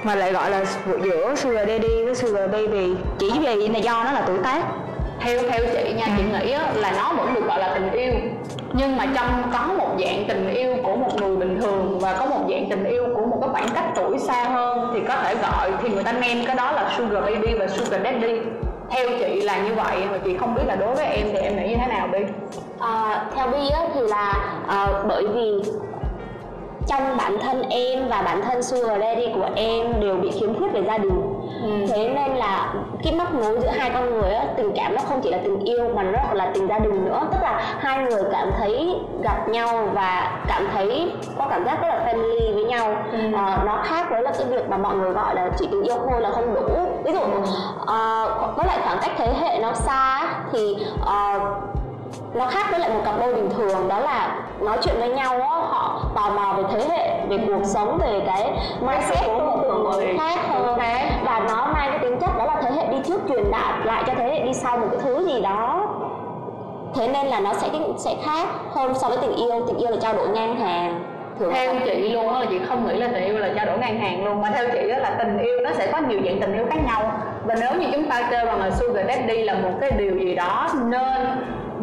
mà 0.04 0.14
lại 0.14 0.32
gọi 0.32 0.50
là 0.50 0.64
giữa 1.02 1.34
sugar 1.34 1.68
daddy 1.68 2.04
với 2.04 2.14
sugar 2.14 2.50
baby. 2.50 2.94
Chỉ 3.18 3.30
vì 3.40 3.68
là 3.68 3.78
do 3.78 4.04
nó 4.04 4.12
là 4.12 4.22
tuổi 4.26 4.38
tác. 4.44 4.62
Theo 5.20 5.38
theo 5.50 5.64
chị 5.74 5.92
nha 5.92 6.06
chị 6.16 6.22
nghĩ 6.22 6.52
á, 6.52 6.72
là 6.74 6.92
nó 6.96 7.12
vẫn 7.12 7.34
được 7.34 7.46
gọi 7.46 7.58
là 7.58 7.74
tình 7.74 7.90
yêu. 7.90 8.12
Nhưng 8.72 8.96
mà 8.96 9.06
trong 9.16 9.42
có 9.52 9.74
một 9.78 9.96
dạng 9.98 10.24
tình 10.28 10.48
yêu 10.54 10.76
của 10.82 10.96
một 10.96 11.20
người 11.20 11.36
bình 11.36 11.60
thường 11.60 11.98
và 11.98 12.16
có 12.18 12.26
một 12.26 12.40
dạng 12.50 12.66
tình 12.70 12.84
yêu 12.84 13.04
của 13.14 13.26
một 13.26 13.38
cái 13.40 13.50
khoảng 13.52 13.68
cách 13.74 13.84
tuổi 13.94 14.18
xa 14.18 14.44
hơn 14.44 14.90
thì 14.94 15.00
có 15.08 15.16
thể 15.16 15.34
gọi 15.34 15.70
thì 15.82 15.88
người 15.88 16.04
ta 16.04 16.12
name 16.12 16.44
cái 16.46 16.56
đó 16.56 16.72
là 16.72 16.94
sugar 16.98 17.24
baby 17.24 17.54
và 17.54 17.68
sugar 17.68 18.00
daddy. 18.04 18.40
Theo 18.90 19.08
chị 19.18 19.40
là 19.40 19.58
như 19.58 19.74
vậy 19.74 19.96
mà 20.10 20.18
chị 20.24 20.36
không 20.36 20.54
biết 20.54 20.62
là 20.66 20.76
đối 20.76 20.94
với 20.94 21.06
em 21.06 21.26
thì 21.32 21.38
em 21.38 21.56
nghĩ 21.56 21.68
như 21.68 21.76
thế 21.80 21.86
nào 21.86 22.08
đi. 22.12 22.18
À, 22.78 23.24
theo 23.36 23.46
bi 23.46 23.70
á, 23.74 23.80
thì 23.94 24.00
là 24.00 24.32
à, 24.68 24.86
bởi 25.08 25.26
vì 25.34 25.62
trong 26.86 27.16
bản 27.16 27.38
thân 27.40 27.62
em 27.62 28.08
và 28.08 28.22
bản 28.22 28.42
thân 28.42 28.62
sugar 28.62 29.00
daddy 29.00 29.28
của 29.34 29.48
em 29.54 30.00
đều 30.00 30.16
bị 30.16 30.30
khiếm 30.30 30.58
khuyết 30.58 30.72
về 30.72 30.82
gia 30.86 30.98
đình. 30.98 31.34
Ừ. 31.62 31.86
thế 31.88 32.08
nên 32.08 32.36
là 32.36 32.74
cái 33.04 33.12
móc 33.12 33.34
nối 33.34 33.60
giữa 33.60 33.68
hai 33.68 33.90
con 33.94 34.10
người 34.10 34.30
á, 34.30 34.44
tình 34.56 34.72
cảm 34.76 34.94
nó 34.94 35.00
không 35.08 35.20
chỉ 35.22 35.30
là 35.30 35.38
tình 35.44 35.64
yêu 35.64 35.88
mà 35.94 36.02
nó 36.02 36.18
còn 36.28 36.36
là 36.36 36.50
tình 36.54 36.68
gia 36.68 36.78
đình 36.78 37.04
nữa. 37.04 37.20
Tức 37.32 37.38
là 37.42 37.76
hai 37.78 37.98
người 37.98 38.22
cảm 38.32 38.50
thấy 38.58 38.96
gặp 39.22 39.48
nhau 39.48 39.88
và 39.92 40.40
cảm 40.48 40.68
thấy 40.72 41.12
có 41.38 41.46
cảm 41.50 41.64
giác 41.64 41.82
rất 41.82 41.88
là 41.88 42.12
family 42.12 42.54
với 42.54 42.64
nhau. 42.64 42.96
Ừ. 43.12 43.18
à, 43.36 43.62
nó 43.66 43.82
khác 43.84 44.06
với 44.10 44.22
là 44.22 44.32
cái 44.38 44.46
việc 44.46 44.68
mà 44.68 44.76
mọi 44.76 44.94
người 44.94 45.10
gọi 45.10 45.34
là 45.34 45.50
chỉ 45.58 45.68
tình 45.70 45.82
yêu 45.82 45.96
thôi 46.10 46.20
là 46.20 46.30
không 46.30 46.54
đủ. 46.54 46.68
Ví 47.04 47.12
dụ 47.12 47.20
à, 47.86 48.26
với 48.56 48.66
lại 48.66 48.78
khoảng 48.84 48.98
cách 49.02 49.12
thế 49.16 49.34
hệ 49.40 49.58
nó 49.58 49.72
xa 49.72 50.26
thì 50.52 50.76
uh, 51.02 51.42
nó 52.34 52.46
khác 52.46 52.66
với 52.70 52.80
lại 52.80 52.90
một 52.90 53.00
cặp 53.04 53.14
đôi 53.20 53.34
bình 53.34 53.50
thường. 53.56 53.88
Đó 53.88 53.98
là 53.98 54.36
nói 54.60 54.78
chuyện 54.82 54.94
với 54.98 55.08
nhau 55.08 55.38
họ 55.68 55.93
tò 56.14 56.30
mò 56.30 56.54
về 56.56 56.62
thế 56.72 56.88
hệ 56.88 57.26
về 57.28 57.38
cuộc 57.46 57.64
sống 57.64 57.98
về 57.98 58.20
cái 58.26 58.50
mindset 58.80 59.26
của 59.26 59.38
một 59.38 59.58
người 59.62 60.16
khác 60.18 60.38
hơn. 60.48 60.78
Và 61.24 61.40
nó 61.48 61.66
mang 61.74 61.90
cái 61.90 61.98
tính 61.98 62.18
chất 62.20 62.30
đó 62.38 62.44
là 62.44 62.62
thế 62.62 62.70
hệ 62.70 62.86
đi 62.86 62.96
trước 63.04 63.20
truyền 63.28 63.50
đạt 63.50 63.86
lại 63.86 64.02
cho 64.06 64.12
thế 64.16 64.24
hệ 64.24 64.40
đi 64.40 64.52
sau 64.52 64.78
một 64.78 64.86
cái 64.90 65.00
thứ 65.02 65.26
gì 65.26 65.40
đó. 65.42 65.86
Thế 66.94 67.08
nên 67.08 67.26
là 67.26 67.40
nó 67.40 67.54
sẽ 67.54 67.68
sẽ 67.98 68.14
khác 68.24 68.48
hơn 68.72 68.94
so 68.94 69.08
với 69.08 69.18
tình 69.20 69.34
yêu. 69.34 69.66
Tình 69.66 69.76
yêu 69.76 69.90
là 69.90 69.96
trao 70.00 70.14
đổi 70.14 70.28
ngang 70.28 70.56
hàng 70.56 71.14
Thường 71.38 71.52
theo 71.54 71.74
chị 71.84 72.08
luôn 72.08 72.28
á 72.28 72.40
là 72.40 72.46
chị 72.50 72.58
không 72.68 72.88
nghĩ 72.88 72.96
là 72.96 73.08
tình 73.12 73.24
yêu 73.24 73.38
là 73.38 73.48
trao 73.56 73.66
đổi 73.66 73.78
ngang 73.78 73.98
hàng 73.98 74.24
luôn 74.24 74.40
mà 74.42 74.50
theo 74.54 74.68
chị 74.72 74.88
đó 74.88 74.98
là 74.98 75.14
tình 75.18 75.38
yêu 75.38 75.60
nó 75.64 75.70
sẽ 75.72 75.86
có 75.92 75.98
nhiều 75.98 76.20
dạng 76.24 76.40
tình 76.40 76.54
yêu 76.54 76.66
khác 76.70 76.78
nhau. 76.86 77.12
Và 77.44 77.54
nếu 77.60 77.80
như 77.80 77.86
chúng 77.92 78.10
ta 78.10 78.28
kêu 78.30 78.44
rằng 78.44 78.60
là 78.60 78.70
sugar 78.70 79.06
daddy 79.08 79.42
là 79.42 79.54
một 79.54 79.72
cái 79.80 79.90
điều 79.90 80.18
gì 80.18 80.34
đó 80.34 80.68
nên 80.84 81.26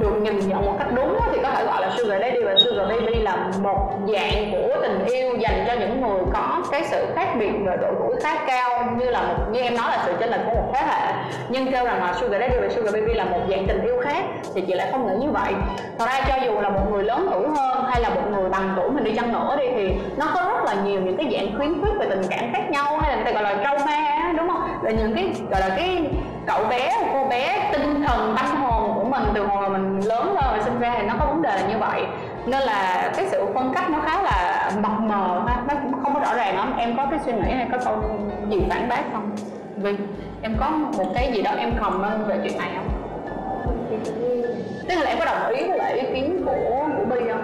được 0.02 0.22
nhìn 0.22 0.40
nhận 0.40 0.66
một 0.66 0.76
cách 0.80 0.88
đúng 0.96 1.18
thì 1.32 1.40
có 1.44 1.50
thể 1.50 1.66
gọi 1.66 1.82
là 1.82 1.90
sugar 1.98 2.22
daddy 2.22 2.44
và 2.44 2.56
sugar 2.58 2.90
baby 2.90 3.16
là 3.16 3.36
một 3.64 3.92
dạng 4.08 4.52
của 4.52 4.82
tình 4.82 5.06
yêu 5.06 5.36
dành 5.40 5.64
cho 5.68 5.74
những 5.74 6.02
người 6.02 6.22
có 6.34 6.62
cái 6.72 6.84
sự 6.84 7.06
khác 7.16 7.28
biệt 7.40 7.52
về 7.66 7.78
độ 7.82 7.88
tuổi 8.00 8.16
khá 8.24 8.36
cao, 8.48 8.84
như 8.98 9.10
là 9.10 9.22
một 9.22 9.36
như 9.52 9.62
em 9.62 9.78
nói 9.78 9.86
là 9.92 10.04
sự 10.06 10.14
chênh 10.20 10.30
lệch 10.30 10.42
của 10.46 10.54
một 10.54 10.72
thế 10.74 10.82
hệ. 10.88 11.14
Nhưng 11.50 11.72
kêu 11.72 11.86
rằng 11.86 12.04
là 12.04 12.14
sugar 12.14 12.42
daddy 12.42 12.58
và 12.62 12.70
sugar 12.70 12.94
baby 12.94 13.14
là 13.14 13.26
một 13.26 13.40
dạng 13.50 13.68
tình 13.68 13.82
yêu 13.84 13.96
khác, 14.04 14.26
thì 14.56 14.62
chị 14.62 14.74
lại 14.74 14.88
không 14.92 15.08
nghĩ 15.08 15.26
như 15.26 15.32
vậy. 15.32 15.54
Thật 16.00 16.06
ra 16.06 16.22
cho 16.28 16.36
dù 16.46 16.62
là 16.62 16.70
một 16.70 16.92
người 16.92 17.04
lớn 17.04 17.28
tuổi 17.32 17.48
hơn 17.58 17.86
hay 17.90 18.02
là 18.02 18.10
một 18.10 18.22
người 18.32 18.50
bằng 18.50 18.74
tuổi 18.76 18.90
mình 18.90 19.04
đi 19.04 19.16
chăng 19.16 19.34
nữa 19.34 19.56
đi, 19.60 19.66
thì 19.76 19.94
nó 20.18 20.26
có 20.34 20.42
rất 20.42 20.66
là 20.66 20.74
nhiều 20.86 21.02
những 21.02 21.18
cái 21.18 21.28
dạng 21.34 21.58
khuyến 21.58 21.82
khuyết 21.82 21.92
về 22.00 22.06
tình 22.10 22.22
cảm 22.30 22.54
khác 22.54 22.70
nhau, 22.70 22.98
hay 23.02 23.12
là 23.12 23.16
người 23.16 23.26
ta 23.26 23.42
gọi 23.42 23.44
là 23.44 23.64
trauma, 23.64 24.34
đúng 24.38 24.48
không? 24.48 24.62
Là 24.82 24.92
những 24.92 25.16
cái, 25.16 25.30
gọi 25.52 25.62
là 25.62 25.70
cái 25.78 26.10
cậu 26.48 26.64
bé, 26.70 26.92
cô 27.14 27.26
bé 27.30 27.70
tinh 27.72 28.04
thần 28.08 28.36
tâm 28.38 28.62
hồn 28.62 28.81
mình 29.12 29.24
từ 29.34 29.46
hồi 29.46 29.70
mà 29.70 29.78
mình 29.78 30.00
lớn 30.00 30.26
lên 30.26 30.46
và 30.52 30.60
sinh 30.64 30.80
ra 30.80 30.96
thì 30.98 31.08
nó 31.08 31.14
có 31.20 31.26
vấn 31.26 31.42
đề 31.42 31.56
là 31.56 31.68
như 31.68 31.78
vậy. 31.78 32.06
Nên 32.46 32.62
là 32.62 33.12
cái 33.16 33.26
sự 33.32 33.46
phân 33.54 33.74
cách 33.74 33.90
nó 33.90 34.00
khá 34.06 34.22
là 34.22 34.72
mập 34.82 35.00
mờ 35.00 35.44
ha. 35.48 35.62
Nó 35.68 35.74
cũng 35.84 36.04
không 36.04 36.14
có 36.14 36.20
rõ 36.20 36.36
ràng 36.36 36.56
lắm. 36.56 36.74
Em 36.78 36.98
có 36.98 37.06
cái 37.12 37.20
suy 37.26 37.34
nghĩ 37.34 37.52
hay 37.52 37.68
có 37.72 37.78
câu 37.86 38.04
gì 38.50 38.62
phản 38.70 38.90
bác 38.90 39.04
không? 39.14 39.32
Vì 39.76 39.96
em 40.42 40.56
có 40.60 40.70
một 40.98 41.12
cái 41.16 41.32
gì 41.34 41.42
đó 41.42 41.52
em 41.58 41.72
comment 41.80 42.28
về 42.28 42.40
chuyện 42.44 42.58
này 42.58 42.70
không? 42.76 42.88
Tức 44.90 44.96
là 44.96 45.10
em 45.10 45.20
có 45.20 45.26
đồng 45.26 45.48
ý 45.48 45.68
với 45.68 45.78
lại 45.78 45.94
ý 45.94 46.06
kiến 46.14 46.42
của 46.46 46.88
của 46.98 47.16
bi 47.16 47.22
không? 47.30 47.42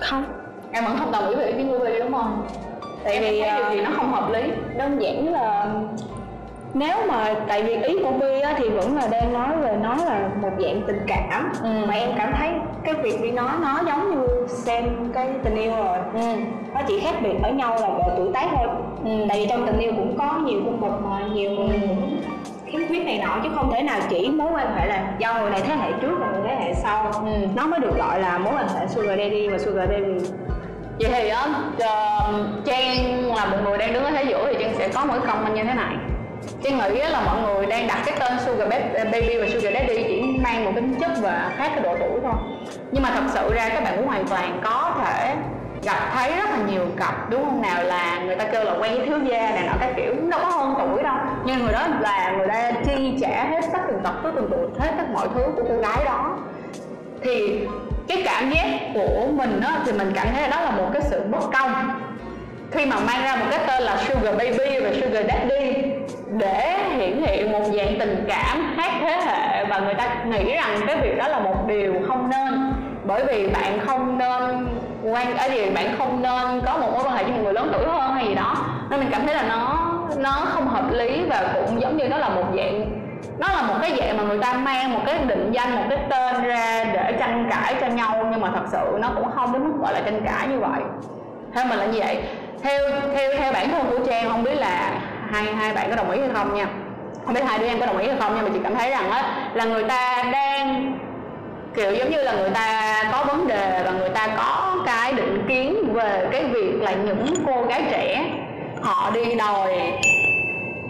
Không. 0.00 0.24
Em 0.72 0.84
vẫn 0.84 0.96
không 0.98 1.12
đồng 1.12 1.28
ý 1.28 1.34
với 1.34 1.46
ý 1.46 1.52
kiến 1.52 1.70
của 1.70 1.78
bi 1.78 1.98
đúng 1.98 2.12
không? 2.12 2.46
Tại 3.04 3.20
vì 3.20 3.42
điều 3.42 3.54
điều 3.56 3.70
gì 3.70 3.80
nó 3.80 3.90
không 3.96 4.12
hợp 4.12 4.30
lý. 4.30 4.42
đơn 4.76 5.02
giản 5.02 5.32
là 5.32 5.66
nếu 6.74 6.96
mà 7.08 7.34
tại 7.48 7.62
vì 7.62 7.76
ý 7.82 7.98
của 8.02 8.10
Bi 8.10 8.40
á, 8.40 8.54
thì 8.58 8.68
vẫn 8.68 8.96
là 8.96 9.08
đang 9.10 9.32
nói 9.32 9.56
về 9.56 9.76
nó 9.82 9.94
là 9.94 10.28
một 10.40 10.50
dạng 10.58 10.82
tình 10.86 11.00
cảm. 11.06 11.52
Ừ. 11.62 11.86
mà 11.88 11.94
em 11.94 12.10
cảm 12.18 12.32
thấy 12.38 12.50
cái 12.84 12.94
việc 12.94 13.22
Bi 13.22 13.30
nói 13.30 13.52
nó 13.60 13.80
giống 13.86 14.10
như 14.10 14.46
xem 14.48 14.84
cái 15.14 15.28
tình 15.44 15.54
yêu 15.54 15.76
rồi. 15.76 15.98
Ừ. 16.14 16.20
Nó 16.74 16.80
chỉ 16.88 17.00
khác 17.00 17.14
biệt 17.22 17.34
ở 17.42 17.50
nhau 17.50 17.76
là 17.80 17.88
về 17.88 18.14
tuổi 18.16 18.28
tác 18.34 18.46
thôi. 18.56 18.66
Ừ. 19.04 19.10
tại 19.28 19.40
vì 19.40 19.46
trong 19.46 19.66
tình 19.66 19.78
yêu 19.78 19.92
cũng 19.96 20.18
có 20.18 20.38
nhiều 20.44 20.60
cung 20.64 20.80
bậc 20.80 21.02
mà 21.04 21.20
nhiều 21.32 21.50
người 21.50 21.80
cũng 21.88 22.20
khiếm 22.66 22.88
khuyết 22.88 23.04
này 23.04 23.18
nọ 23.18 23.38
chứ 23.42 23.48
không 23.54 23.72
thể 23.72 23.82
nào 23.82 24.00
chỉ 24.10 24.28
mối 24.28 24.52
quan 24.52 24.76
hệ 24.76 24.86
là 24.86 25.12
do 25.18 25.34
người 25.34 25.50
này 25.50 25.60
thế 25.64 25.74
hệ 25.74 25.92
trước 26.00 26.16
và 26.20 26.30
người 26.32 26.42
thế 26.48 26.54
hệ 26.54 26.74
sau. 26.74 27.12
Ừ. 27.12 27.46
nó 27.54 27.66
mới 27.66 27.80
được 27.80 27.98
gọi 27.98 28.20
là 28.20 28.38
mối 28.38 28.54
quan 28.54 28.68
hệ 28.68 28.86
sugar 28.86 29.18
daddy 29.18 29.48
và 29.48 29.58
sugar 29.58 29.88
baby. 29.88 30.28
Vậy 31.00 31.10
thì 31.10 31.28
á 31.28 31.46
uh, 31.76 32.64
trang 32.64 33.26
là 33.36 33.46
một 33.46 33.56
người 33.64 33.78
đang 33.78 33.92
đứng 33.92 34.04
ở 34.04 34.10
thế 34.10 34.24
giữa 34.24 34.46
thì 34.52 34.64
trang 34.64 34.74
sẽ 34.78 34.88
có 34.88 35.04
một 35.04 35.14
cái 35.18 35.26
comment 35.26 35.54
như 35.54 35.64
thế 35.64 35.74
này 35.74 35.96
Chị 36.62 36.70
nghĩ 36.70 36.98
là 36.98 37.20
mọi 37.20 37.36
người 37.42 37.66
đang 37.66 37.86
đặt 37.86 38.02
cái 38.06 38.14
tên 38.20 38.32
sugar 38.46 38.68
baby 38.94 39.36
và 39.36 39.46
sugar 39.48 39.74
daddy 39.74 40.04
chỉ 40.08 40.22
mang 40.42 40.64
một 40.64 40.72
tính 40.74 40.94
chất 41.00 41.10
và 41.20 41.52
khác 41.56 41.70
cái 41.74 41.84
độ 41.84 41.96
tuổi 42.00 42.20
thôi. 42.22 42.34
Nhưng 42.92 43.02
mà 43.02 43.10
thật 43.14 43.22
sự 43.28 43.54
ra 43.54 43.68
các 43.68 43.84
bạn 43.84 43.96
cũng 43.96 44.06
hoàn 44.06 44.26
toàn 44.26 44.60
có 44.64 44.94
thể 45.04 45.34
gặp 45.84 46.10
thấy 46.14 46.36
rất 46.36 46.50
là 46.50 46.58
nhiều 46.68 46.86
cặp 46.96 47.30
đúng 47.30 47.44
không? 47.44 47.62
Nào 47.62 47.84
là 47.84 48.20
người 48.26 48.36
ta 48.36 48.44
kêu 48.44 48.64
là 48.64 48.72
quen 48.72 48.96
với 48.96 49.06
thiếu 49.06 49.18
gia 49.18 49.50
này 49.50 49.62
nọ 49.66 49.72
các 49.80 49.90
kiểu 49.96 50.14
đâu 50.30 50.40
có 50.42 50.48
hơn 50.48 50.74
tuổi 50.78 51.02
đâu. 51.02 51.14
Nhưng 51.44 51.58
người 51.58 51.72
đó 51.72 51.86
là 52.00 52.34
người 52.38 52.48
ta 52.48 52.72
chi 52.84 53.14
trả 53.20 53.44
hết 53.44 53.60
tất 53.72 53.78
từng 53.88 54.00
tật 54.04 54.14
tất 54.22 54.30
từng 54.34 54.48
tuổi 54.50 54.66
hết 54.78 54.94
tất 54.98 55.04
mọi 55.12 55.28
thứ 55.34 55.42
của 55.56 55.62
cô 55.68 55.76
gái 55.76 56.04
đó. 56.04 56.38
Thì 57.22 57.66
cái 58.08 58.22
cảm 58.24 58.50
giác 58.50 58.66
của 58.94 59.26
mình 59.32 59.60
đó, 59.60 59.68
thì 59.86 59.92
mình 59.92 60.12
cảm 60.14 60.26
thấy 60.32 60.42
là 60.42 60.48
đó 60.48 60.60
là 60.60 60.70
một 60.70 60.90
cái 60.92 61.02
sự 61.02 61.22
bất 61.30 61.42
công. 61.52 62.00
Khi 62.70 62.86
mà 62.86 62.96
mang 63.06 63.22
ra 63.22 63.36
một 63.36 63.46
cái 63.50 63.60
tên 63.66 63.82
là 63.82 63.96
sugar 63.96 64.36
baby 64.36 64.80
và 64.80 64.90
sugar 65.00 65.26
daddy 65.28 65.91
để 66.38 66.78
hiển 66.96 67.22
hiện 67.22 67.52
một 67.52 67.62
dạng 67.64 67.98
tình 67.98 68.24
cảm 68.28 68.74
khác 68.76 68.92
thế 69.00 69.20
hệ 69.26 69.64
và 69.64 69.78
người 69.78 69.94
ta 69.94 70.08
nghĩ 70.24 70.54
rằng 70.54 70.80
cái 70.86 70.96
việc 70.96 71.18
đó 71.18 71.28
là 71.28 71.38
một 71.38 71.66
điều 71.66 71.94
không 72.08 72.30
nên. 72.30 72.72
Bởi 73.04 73.24
vì 73.24 73.48
bạn 73.48 73.78
không 73.86 74.18
nên 74.18 74.66
quan 75.02 75.36
ở 75.36 75.46
gì 75.46 75.70
bạn 75.70 75.94
không 75.98 76.22
nên 76.22 76.60
có 76.66 76.76
một 76.76 76.92
mối 76.92 77.04
quan 77.04 77.16
hệ 77.16 77.24
với 77.24 77.32
một 77.32 77.40
người 77.42 77.52
lớn 77.52 77.70
tuổi 77.72 77.84
hơn 77.86 78.12
hay 78.12 78.26
gì 78.26 78.34
đó. 78.34 78.56
Nên 78.90 79.00
mình 79.00 79.08
cảm 79.12 79.26
thấy 79.26 79.34
là 79.34 79.42
nó 79.42 79.88
nó 80.16 80.30
không 80.30 80.68
hợp 80.68 80.84
lý 80.92 81.24
và 81.28 81.54
cũng 81.54 81.80
giống 81.80 81.96
như 81.96 82.08
nó 82.08 82.18
là 82.18 82.28
một 82.28 82.44
dạng, 82.56 82.90
nó 83.38 83.48
là 83.48 83.62
một 83.62 83.74
cái 83.82 83.92
dạng 83.98 84.16
mà 84.16 84.22
người 84.22 84.38
ta 84.38 84.52
mang 84.52 84.92
một 84.92 85.00
cái 85.06 85.18
định 85.26 85.52
danh, 85.52 85.76
một 85.76 85.82
cái 85.88 85.98
tên 86.10 86.42
ra 86.42 86.84
để 86.92 87.12
tranh 87.18 87.48
cãi 87.50 87.74
cho 87.80 87.86
nhau, 87.86 88.26
nhưng 88.30 88.40
mà 88.40 88.50
thật 88.54 88.64
sự 88.72 88.98
nó 88.98 89.08
cũng 89.14 89.30
không 89.34 89.52
đến 89.52 89.64
mức 89.64 89.72
gọi 89.82 89.92
là 89.92 90.00
tranh 90.04 90.26
cãi 90.26 90.48
như 90.48 90.58
vậy. 90.58 90.80
Theo 91.54 91.64
mình 91.64 91.78
là 91.78 91.86
như 91.86 91.98
vậy. 91.98 92.22
Theo 92.62 92.80
theo 93.14 93.30
theo 93.38 93.52
bản 93.52 93.68
thân 93.70 93.86
của 93.90 93.98
trang, 94.06 94.28
không 94.28 94.42
biết 94.42 94.54
là 94.54 94.90
hai 95.32 95.54
hai 95.54 95.74
bạn 95.74 95.90
có 95.90 95.96
đồng 95.96 96.10
ý 96.10 96.20
hay 96.20 96.28
không 96.34 96.54
nha? 96.54 96.66
Không 97.24 97.34
biết 97.34 97.44
hai 97.46 97.58
đứa 97.58 97.66
em 97.66 97.80
có 97.80 97.86
đồng 97.86 97.98
ý 97.98 98.08
hay 98.08 98.16
không, 98.20 98.32
nhưng 98.34 98.44
mà 98.44 98.50
chị 98.54 98.60
cảm 98.62 98.74
thấy 98.74 98.90
rằng 98.90 99.10
á, 99.10 99.50
là 99.54 99.64
người 99.64 99.84
ta 99.84 100.22
đang, 100.32 100.92
kiểu 101.74 101.94
giống 101.94 102.10
như 102.10 102.22
là 102.22 102.32
người 102.32 102.50
ta 102.50 102.94
có 103.12 103.24
vấn 103.24 103.46
đề 103.46 103.82
và 103.84 103.90
người 103.90 104.08
ta 104.08 104.28
có 104.36 104.76
cái 104.86 105.12
định 105.12 105.44
kiến 105.48 105.92
về 105.92 106.28
cái 106.32 106.44
việc 106.44 106.82
là 106.82 106.92
những 106.92 107.34
cô 107.46 107.62
gái 107.68 107.84
trẻ, 107.90 108.30
họ 108.82 109.10
đi 109.14 109.34
đòi, 109.34 109.92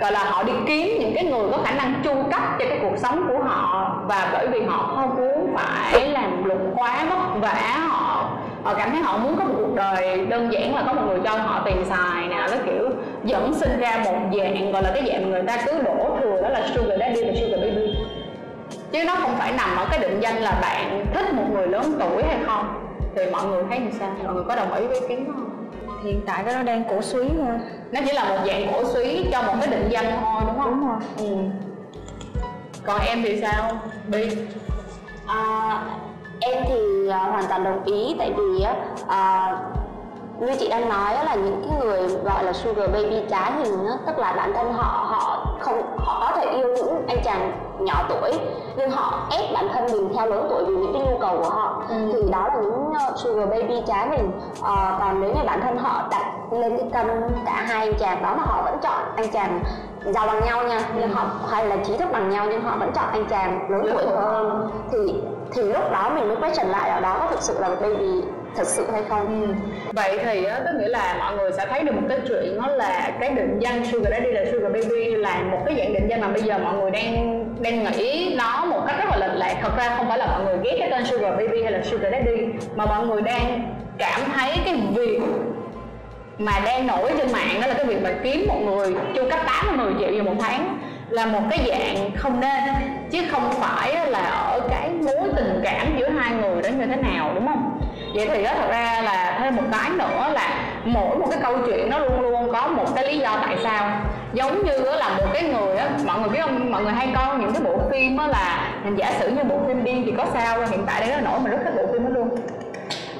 gọi 0.00 0.12
là 0.12 0.24
họ 0.24 0.42
đi 0.42 0.52
kiếm 0.66 0.96
những 1.00 1.12
cái 1.14 1.24
người 1.24 1.50
có 1.50 1.58
khả 1.64 1.74
năng 1.74 1.94
chu 2.04 2.14
cấp 2.30 2.42
cho 2.58 2.64
cái 2.68 2.78
cuộc 2.82 2.96
sống 2.96 3.24
của 3.28 3.44
họ 3.44 3.94
và 4.06 4.30
bởi 4.32 4.46
vì 4.46 4.62
họ 4.62 4.92
không 4.96 5.16
muốn 5.16 5.56
phải 5.56 6.08
làm 6.08 6.44
lụng 6.44 6.72
quá 6.74 7.04
vất 7.10 7.40
vả, 7.40 7.78
họ 7.88 8.28
họ 8.64 8.74
cảm 8.74 8.90
thấy 8.90 9.00
họ 9.00 9.18
muốn 9.18 9.36
có 9.36 9.44
một 9.44 9.54
cuộc 9.56 9.74
đời 9.74 10.26
đơn 10.26 10.52
giản 10.52 10.74
là 10.74 10.82
có 10.86 10.92
một 10.92 11.02
người 11.06 11.20
cho 11.24 11.30
họ 11.30 11.62
tiền 11.64 11.84
xài 11.84 12.28
nè, 12.28 12.46
cái 12.50 12.58
kiểu 12.66 12.90
dẫn 13.24 13.54
sinh 13.54 13.78
ra 13.78 14.02
một 14.04 14.14
dạng 14.38 14.72
gọi 14.72 14.82
là 14.82 14.90
cái 14.94 15.04
dạng 15.08 15.22
mà 15.22 15.28
người 15.28 15.42
ta 15.42 15.62
cứ 15.66 15.82
đổ 15.82 16.18
thừa 16.20 16.42
đó 16.42 16.48
là 16.48 16.68
sugar 16.74 17.00
daddy 17.00 17.24
và 17.24 17.32
sugar 17.40 17.60
baby. 17.60 17.96
Chứ 18.92 19.04
nó 19.04 19.14
không 19.14 19.36
phải 19.38 19.52
nằm 19.52 19.76
ở 19.76 19.86
cái 19.90 19.98
định 19.98 20.20
danh 20.20 20.36
là 20.36 20.58
bạn 20.62 21.06
thích 21.14 21.34
một 21.34 21.44
người 21.52 21.66
lớn 21.66 21.96
tuổi 22.00 22.22
hay 22.22 22.38
không. 22.46 22.88
Thì 23.16 23.30
mọi 23.30 23.46
người 23.46 23.62
thấy 23.70 23.78
như 23.78 23.90
sao? 23.98 24.16
Mọi 24.24 24.34
người 24.34 24.44
có 24.48 24.56
đồng 24.56 24.74
ý 24.74 24.86
với 24.86 25.00
ý 25.00 25.08
kiến 25.08 25.26
không? 25.26 25.48
Hiện 26.04 26.20
tại 26.26 26.42
cái 26.44 26.54
nó 26.54 26.62
đang 26.62 26.84
cổ 26.90 27.02
suý 27.02 27.28
thôi. 27.38 27.58
Nó 27.92 28.00
chỉ 28.06 28.12
là 28.12 28.24
một 28.24 28.38
dạng 28.46 28.72
cổ 28.72 28.84
suý 28.84 29.24
cho 29.32 29.42
một 29.42 29.54
cái 29.60 29.70
định 29.70 29.88
danh 29.90 30.04
thôi 30.20 30.42
đúng 30.46 30.58
không? 30.58 30.70
Đúng 30.70 30.88
rồi. 30.88 30.98
Ừ. 31.18 31.36
còn 32.84 33.00
em 33.06 33.22
thì 33.22 33.40
sao? 33.40 33.70
Bi? 34.08 34.28
À, 35.26 35.82
em 36.40 36.64
thì 36.68 37.08
à, 37.10 37.18
hoàn 37.18 37.44
toàn 37.48 37.64
đồng 37.64 37.84
ý. 37.84 38.16
Tại 38.18 38.32
vì 38.36 38.64
á, 38.64 38.74
à, 39.08 39.52
như 40.46 40.56
chị 40.58 40.68
đang 40.68 40.88
nói 40.88 41.24
là 41.24 41.34
những 41.34 41.62
cái 41.68 41.80
người 41.80 42.08
gọi 42.24 42.44
là 42.44 42.52
sugar 42.52 42.90
baby 42.90 43.22
trá 43.30 43.50
hình 43.50 43.86
á, 43.86 43.94
tức 44.06 44.18
là 44.18 44.32
bản 44.32 44.52
thân 44.54 44.72
họ 44.72 45.06
họ 45.08 45.46
không 45.60 45.82
họ 45.98 46.20
có 46.20 46.36
thể 46.36 46.50
yêu 46.50 46.68
những 46.76 47.06
anh 47.08 47.18
chàng 47.24 47.52
nhỏ 47.78 48.04
tuổi 48.08 48.32
nhưng 48.76 48.90
họ 48.90 49.20
ép 49.30 49.54
bản 49.54 49.68
thân 49.72 49.86
mình 49.92 50.12
theo 50.14 50.26
lớn 50.26 50.46
tuổi 50.50 50.64
vì 50.64 50.74
những 50.74 50.92
cái 50.92 51.02
nhu 51.02 51.18
cầu 51.18 51.36
của 51.42 51.50
họ. 51.50 51.82
Ừ. 51.88 51.94
thì 52.12 52.30
đó 52.32 52.48
là 52.54 52.60
những 52.60 52.88
uh, 52.88 53.18
sugar 53.18 53.48
baby 53.50 53.82
trá 53.86 54.06
hình. 54.06 54.32
À, 54.62 54.96
còn 55.00 55.20
nếu 55.20 55.30
như 55.34 55.40
bản 55.46 55.60
thân 55.60 55.76
họ 55.76 56.08
đặt 56.10 56.32
lên 56.50 56.78
cái 56.78 56.88
cân 56.92 57.22
cả 57.46 57.64
hai 57.68 57.86
anh 57.86 57.98
chàng 57.98 58.22
đó 58.22 58.34
mà 58.36 58.42
họ 58.46 58.62
vẫn 58.62 58.78
chọn 58.82 59.02
anh 59.16 59.30
chàng 59.32 59.60
giàu 60.04 60.26
bằng 60.26 60.44
nhau 60.44 60.62
nha 60.68 60.80
nhưng 60.96 61.08
họ 61.08 61.24
hay 61.50 61.66
là 61.66 61.76
trí 61.76 61.96
thức 61.96 62.08
bằng 62.12 62.30
nhau 62.30 62.46
nhưng 62.50 62.62
họ 62.62 62.76
vẫn 62.76 62.92
chọn 62.94 63.04
anh 63.12 63.24
chàng 63.24 63.70
lớn 63.70 63.82
tuổi 63.92 64.06
hơn 64.06 64.70
thì 64.92 65.14
thì 65.52 65.62
lúc 65.62 65.90
đó 65.92 66.10
mình 66.14 66.28
mới 66.28 66.36
question 66.36 66.68
lại 66.68 66.90
ở 66.90 67.00
đó 67.00 67.16
có 67.20 67.26
thực 67.26 67.42
sự 67.42 67.58
là 67.58 67.68
baby 67.68 68.22
thật 68.56 68.66
sự 68.66 68.86
hay 68.92 69.02
không? 69.08 69.42
Ừ. 69.42 69.54
vậy 69.92 70.18
thì 70.24 70.44
á, 70.44 70.60
tức 70.64 70.72
nghĩa 70.80 70.88
là 70.88 71.16
mọi 71.18 71.36
người 71.36 71.52
sẽ 71.52 71.66
thấy 71.66 71.84
được 71.84 71.94
một 71.94 72.06
cái 72.08 72.18
chuyện 72.28 72.56
đó 72.56 72.66
là 72.66 73.10
cái 73.20 73.30
định 73.30 73.58
danh 73.58 73.84
sugar 73.84 74.12
daddy 74.12 74.30
là 74.32 74.44
sugar 74.52 74.72
baby 74.72 75.14
là 75.14 75.42
một 75.50 75.58
cái 75.66 75.74
dạng 75.78 75.92
định 75.92 76.08
danh 76.08 76.20
mà 76.20 76.28
bây 76.28 76.42
giờ 76.42 76.58
mọi 76.58 76.74
người 76.74 76.90
đang 76.90 77.42
đang 77.60 77.84
nghĩ 77.92 78.34
nó 78.38 78.64
một 78.64 78.84
cách 78.86 78.96
rất 78.98 79.04
là 79.10 79.16
lệch 79.16 79.38
lạc. 79.38 79.56
Thật 79.62 79.76
ra 79.76 79.94
không 79.96 80.08
phải 80.08 80.18
là 80.18 80.26
mọi 80.26 80.44
người 80.44 80.56
ghét 80.64 80.76
cái 80.78 80.90
tên 80.90 81.04
sugar 81.04 81.30
baby 81.36 81.62
hay 81.62 81.72
là 81.72 81.82
sugar 81.82 82.12
daddy 82.12 82.46
mà 82.76 82.86
mọi 82.86 83.06
người 83.06 83.22
đang 83.22 83.74
cảm 83.98 84.20
thấy 84.34 84.52
cái 84.64 84.74
việc 84.94 85.20
mà 86.38 86.52
đang 86.64 86.86
nổi 86.86 87.10
trên 87.18 87.32
mạng 87.32 87.60
đó 87.60 87.66
là 87.66 87.74
cái 87.74 87.86
việc 87.86 88.02
mà 88.02 88.10
kiếm 88.22 88.44
một 88.48 88.60
người 88.64 88.94
chu 89.14 89.22
cấp 89.30 89.40
80 89.46 89.92
triệu 89.98 90.24
vào 90.24 90.34
một 90.34 90.40
tháng 90.40 90.78
là 91.10 91.26
một 91.26 91.40
cái 91.50 91.58
dạng 91.68 92.10
không 92.16 92.40
nên. 92.40 92.60
Chứ 93.10 93.22
không 93.30 93.52
phải 93.52 94.10
là 94.10 94.18
ở 94.18 94.60
cái 94.70 94.88
mối 94.88 95.28
tình 95.36 95.60
cảm 95.64 95.86
giữa 95.98 96.08
hai 96.08 96.34
người 96.34 96.62
đó 96.62 96.68
như 96.68 96.86
thế 96.86 96.96
nào 96.96 97.32
đúng 97.34 97.46
không? 97.46 97.80
Vậy 98.14 98.28
thì 98.32 98.44
đó 98.44 98.50
thật 98.54 98.68
ra 98.70 99.00
là 99.04 99.38
thêm 99.38 99.56
một 99.56 99.62
cái 99.72 99.90
nữa 99.90 100.28
là 100.32 100.48
mỗi 100.84 101.16
một 101.18 101.26
cái 101.30 101.38
câu 101.42 101.56
chuyện 101.66 101.90
nó 101.90 101.98
luôn 101.98 102.20
luôn 102.20 102.52
có 102.52 102.66
một 102.68 102.86
cái 102.94 103.06
lý 103.06 103.18
do 103.18 103.38
tại 103.46 103.56
sao. 103.62 103.90
Giống 104.32 104.64
như 104.66 104.78
là 104.78 105.08
một 105.08 105.26
cái 105.32 105.42
người 105.42 105.76
á, 105.76 105.88
mọi 106.06 106.20
người 106.20 106.28
biết 106.28 106.40
không, 106.42 106.70
mọi 106.72 106.82
người 106.82 106.92
hay 106.92 107.08
coi 107.14 107.38
những 107.38 107.52
cái 107.52 107.62
bộ 107.62 107.78
phim 107.90 108.16
á, 108.16 108.26
là 108.26 108.70
giả 108.96 109.12
sử 109.20 109.28
như 109.28 109.44
bộ 109.44 109.58
phim 109.66 109.84
điên 109.84 110.02
thì 110.06 110.14
có 110.16 110.26
sao 110.34 110.58
hiện 110.70 110.84
tại 110.86 111.00
đây 111.00 111.10
nó 111.10 111.30
nổi 111.30 111.40
mình 111.40 111.52
rất 111.52 111.58
thích 111.64 111.72
bộ 111.76 111.92
phim 111.92 112.04
đó 112.04 112.10
luôn. 112.14 112.28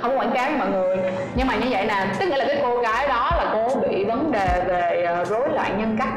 Không 0.00 0.18
quảng 0.18 0.30
cáo 0.34 0.49
với 0.49 0.58
mọi 0.58 0.68
người. 0.68 0.96
Nhưng 1.34 1.46
mà 1.46 1.54
như 1.54 1.66
vậy 1.70 1.87
nè, 1.87 2.06
tức 2.18 2.26
nghĩa 2.26 2.37
là 2.37 2.44
cái 2.44 2.58
cô 2.62 2.80
gái 2.80 3.08
đó 3.08 3.30
là 3.37 3.50
cô 3.52 3.75
bị 3.75 4.04
vấn 4.04 4.32
đề 4.32 4.62
về 4.66 5.04
ờ, 5.04 5.25
rối 5.25 5.49
loạn 5.54 5.78
nhân 5.78 5.96
cách, 5.99 6.12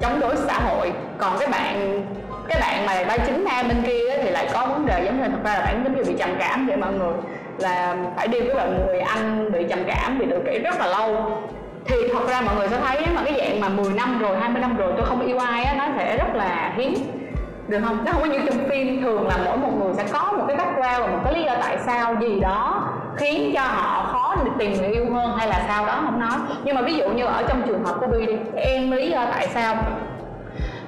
chống 0.00 0.20
đối 0.20 0.36
xã 0.36 0.58
hội. 0.58 0.92
Còn 1.18 1.38
cái 1.38 1.48
bạn 1.48 2.02
cái 2.48 2.60
bạn 2.60 2.86
mà 2.86 3.04
vai 3.08 3.18
chính 3.26 3.44
nam 3.44 3.68
bên 3.68 3.82
kia 3.86 4.18
thì 4.22 4.30
lại 4.30 4.48
có 4.52 4.66
vấn 4.66 4.86
đề 4.86 5.04
giống 5.04 5.22
như 5.22 5.28
thật 5.28 5.38
ra 5.44 5.54
là 5.54 5.64
bạn 5.64 5.80
giống 5.84 5.96
như 5.96 6.04
bị 6.04 6.14
trầm 6.18 6.36
cảm 6.38 6.66
vậy 6.66 6.76
mọi 6.76 6.92
người 6.92 7.14
là 7.58 7.96
phải 8.16 8.28
đi 8.28 8.40
với 8.40 8.54
một 8.54 8.72
người 8.86 9.00
anh 9.00 9.52
bị 9.52 9.64
trầm 9.68 9.78
cảm, 9.86 10.18
bị 10.18 10.26
tự 10.30 10.38
kỷ 10.46 10.58
rất 10.58 10.80
là 10.80 10.86
lâu. 10.86 11.40
Thì 11.84 11.96
thật 12.12 12.28
ra 12.28 12.40
mọi 12.40 12.56
người 12.56 12.68
sẽ 12.68 12.76
thấy 12.80 13.06
mà 13.14 13.22
cái 13.24 13.34
dạng 13.38 13.60
mà 13.60 13.68
10 13.68 13.94
năm 13.94 14.18
rồi 14.18 14.36
20 14.40 14.60
năm 14.60 14.76
rồi 14.76 14.92
tôi 14.96 15.06
không 15.06 15.26
yêu 15.26 15.38
ai 15.38 15.64
á, 15.64 15.74
nó 15.74 15.86
sẽ 15.96 16.16
rất 16.16 16.34
là 16.34 16.72
hiếm. 16.76 16.94
Được 17.68 17.78
không? 17.84 18.04
Nó 18.04 18.12
không 18.12 18.22
có 18.22 18.28
như 18.28 18.38
trong 18.46 18.68
phim, 18.68 19.02
thường 19.02 19.28
là 19.28 19.38
mỗi 19.44 19.56
một 19.56 19.70
người 19.78 19.94
sẽ 19.96 20.04
có 20.12 20.32
một 20.32 20.44
cái 20.48 20.56
background 20.56 21.00
và 21.00 21.06
một 21.06 21.18
cái 21.24 21.34
lý 21.34 21.42
do 21.42 21.54
tại 21.60 21.78
sao 21.86 22.14
gì 22.20 22.40
đó 22.40 22.88
khiến 23.16 23.52
cho 23.54 23.62
họ 23.62 24.08
khó 24.12 24.36
tìm 24.58 24.72
người 24.72 24.88
yêu 24.88 25.12
hơn 25.14 25.36
hay 25.38 25.48
là 25.48 25.64
sao 25.68 25.86
đó, 25.86 26.00
không 26.04 26.20
nói. 26.20 26.38
Nhưng 26.64 26.74
mà 26.74 26.82
ví 26.82 26.94
dụ 26.94 27.08
như 27.08 27.24
ở 27.24 27.42
trong 27.48 27.62
trường 27.66 27.84
hợp 27.84 27.96
của 28.00 28.06
Bi 28.06 28.26
đi, 28.26 28.36
em 28.56 28.90
lý 28.90 29.10
do 29.10 29.26
tại 29.30 29.48
sao 29.54 29.76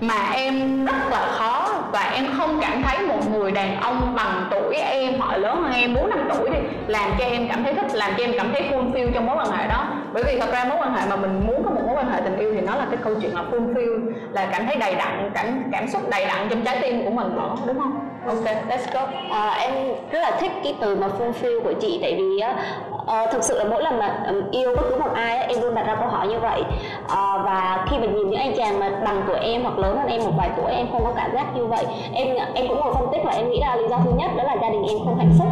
mà 0.01 0.15
em 0.33 0.85
rất 0.85 1.11
là 1.11 1.27
khó 1.31 1.64
và 1.95 2.11
em 2.15 2.25
không 2.37 2.59
cảm 2.61 2.83
thấy 2.83 3.07
một 3.07 3.31
người 3.33 3.51
đàn 3.51 3.81
ông 3.81 4.15
bằng 4.17 4.49
tuổi 4.51 4.77
em 4.77 5.15
hoặc 5.19 5.37
lớn 5.37 5.63
hơn 5.63 5.73
em, 5.73 5.95
bốn 5.95 6.11
năm 6.11 6.29
tuổi 6.35 6.51
đi, 6.51 6.59
làm 6.87 7.11
cho 7.19 7.25
em 7.25 7.49
cảm 7.49 7.65
thấy 7.65 7.75
thích, 7.75 7.95
làm 7.95 8.13
cho 8.19 8.25
em 8.25 8.33
cảm 8.37 8.53
thấy 8.53 8.71
fulfill 8.71 9.13
trong 9.15 9.27
mối 9.27 9.37
quan 9.37 9.51
hệ 9.51 9.69
đó. 9.69 9.87
Bởi 10.13 10.25
vì 10.27 10.39
thật 10.41 10.53
ra 10.53 10.65
mối 10.65 10.79
quan 10.81 10.95
hệ 10.95 11.07
mà 11.11 11.17
mình 11.17 11.47
muốn 11.47 11.65
có 11.65 11.71
một 11.71 11.81
mối 11.87 11.97
quan 11.97 12.13
hệ 12.13 12.21
tình 12.21 12.39
yêu 12.39 12.53
thì 12.55 12.61
nó 12.61 12.75
là 12.77 12.87
cái 12.91 12.99
câu 13.05 13.15
chuyện 13.21 13.35
là 13.35 13.43
fulfill 13.51 14.13
là 14.33 14.49
cảm 14.53 14.67
thấy 14.67 14.77
đầy 14.77 14.95
đặn, 14.95 15.31
cảm 15.35 15.47
cảm 15.73 15.89
xúc 15.89 16.03
đầy 16.11 16.27
đặn 16.27 16.47
trong 16.51 16.63
trái 16.65 16.79
tim 16.83 17.05
của 17.05 17.11
mình 17.11 17.37
đó, 17.37 17.57
đúng 17.67 17.79
không? 17.79 18.09
Ok 18.27 18.45
let's 18.69 18.93
go. 18.93 19.01
À, 19.31 19.57
em 19.61 19.73
rất 20.11 20.21
là 20.21 20.31
thích 20.41 20.53
cái 20.65 20.75
từ 20.81 20.97
mà 20.97 21.07
fulfill 21.19 21.65
của 21.65 21.73
chị 21.81 21.99
tại 22.03 22.15
vì 22.15 22.39
á 22.39 22.57
uh, 23.05 23.31
thực 23.33 23.45
sự 23.45 23.59
là 23.59 23.65
mỗi 23.65 23.83
lần 23.83 23.99
mà 23.99 24.19
um, 24.29 24.51
yêu 24.51 24.77
bất 24.77 24.83
cứ 24.91 24.97
một 24.97 25.11
ai 25.15 25.39
em 25.39 25.61
luôn 25.61 25.75
đặt 25.75 25.87
ra 25.87 25.95
câu 25.95 26.09
hỏi 26.09 26.29
như 26.29 26.39
vậy. 26.41 26.63
Uh, 27.05 27.45
và 27.45 27.87
khi 27.91 27.99
mà 27.99 28.07
nhìn 28.07 28.31
những 28.31 28.41
anh 28.41 28.55
chàng 28.57 28.81
mà 28.81 28.91
bằng 29.05 29.23
tuổi 29.27 29.39
em 29.39 29.63
hoặc 29.63 29.79
lớn 29.79 29.99
hơn 29.99 30.09
em 30.09 30.25
một 30.25 30.33
vài 30.39 30.51
tuổi 30.57 30.73
em 30.73 30.87
không 30.93 31.05
có 31.05 31.13
cảm 31.17 31.35
giác 31.35 31.57
như 31.57 31.67
vậy. 31.67 31.87
Em 32.13 32.37
em 32.55 32.69
cũng 32.69 32.81
ngồi 32.81 32.95
phân 32.95 33.09
tích 33.13 33.21
và 33.25 33.33
em 33.33 33.51
nghĩ 33.51 33.61
là 33.61 33.77
lý 33.77 33.89
do 33.89 33.99
thứ 34.05 34.11
nhất 34.17 34.31
đó 34.37 34.45
là 34.45 34.57
gia 34.63 34.69
đình 34.69 34.83
em 34.89 34.99
không 35.05 35.19
hạnh 35.19 35.33
phúc. 35.39 35.49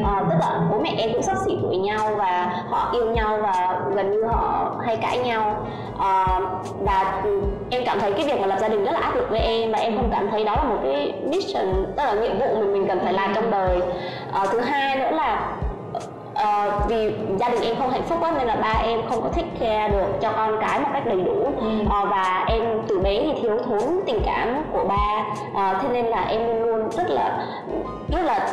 Uh, 0.00 0.30
tức 0.30 0.36
là 0.40 0.60
bố 0.70 0.78
mẹ 0.78 0.90
em 0.98 1.12
cũng 1.12 1.22
sắp 1.22 1.36
xỉ 1.46 1.58
tuổi 1.62 1.76
nhau 1.76 2.10
và 2.16 2.62
họ 2.68 2.90
yêu 2.92 3.06
nhau 3.06 3.38
và 3.42 3.80
gần 3.94 4.10
như 4.10 4.24
họ 4.24 4.72
hay 4.86 4.96
cãi 4.96 5.18
nhau. 5.18 5.56
Uh, 5.94 6.42
và 6.80 7.22
em 7.70 7.81
cảm 7.92 8.00
thấy 8.00 8.12
cái 8.12 8.26
việc 8.26 8.40
mà 8.40 8.46
lập 8.46 8.56
gia 8.60 8.68
đình 8.68 8.84
rất 8.84 8.92
là 8.92 9.00
áp 9.00 9.16
lực 9.16 9.30
với 9.30 9.38
em 9.38 9.72
và 9.72 9.78
em 9.78 9.96
không 9.96 10.10
cảm 10.12 10.28
thấy 10.30 10.44
đó 10.44 10.56
là 10.56 10.64
một 10.64 10.78
cái 10.82 11.12
mission 11.22 11.86
tức 11.96 12.02
là 12.04 12.12
nhiệm 12.12 12.38
vụ 12.38 12.46
mình 12.58 12.72
mình 12.72 12.88
cần 12.88 13.00
phải 13.04 13.12
làm 13.12 13.34
trong 13.34 13.50
đời. 13.50 13.80
Uh, 14.42 14.50
thứ 14.52 14.60
hai 14.60 14.96
nữa 14.96 15.10
là 15.10 15.48
uh, 16.32 16.88
vì 16.88 17.12
gia 17.38 17.48
đình 17.48 17.62
em 17.62 17.76
không 17.78 17.90
hạnh 17.90 18.02
phúc 18.02 18.18
quá 18.20 18.32
nên 18.38 18.46
là 18.46 18.56
ba 18.56 18.80
em 18.84 19.00
không 19.08 19.22
có 19.22 19.28
thích 19.28 19.44
care 19.60 19.88
được 19.88 20.06
cho 20.20 20.32
con 20.36 20.60
cái 20.60 20.80
một 20.80 20.88
cách 20.92 21.06
đầy 21.06 21.20
đủ. 21.20 21.52
Ừ. 21.60 21.66
uh, 21.82 22.10
và 22.10 22.44
em 22.48 22.62
từ 22.88 22.98
bé 22.98 23.22
thì 23.22 23.42
thiếu 23.42 23.58
thốn 23.66 24.00
tình 24.06 24.20
cảm 24.26 24.64
của 24.72 24.84
ba. 24.84 25.24
Uh, 25.50 25.82
thế 25.82 25.88
nên 25.92 26.06
là 26.06 26.24
em 26.28 26.46
luôn 26.46 26.62
luôn 26.62 26.90
rất 26.90 27.10
là 27.10 27.46
rất 28.12 28.22
là 28.24 28.48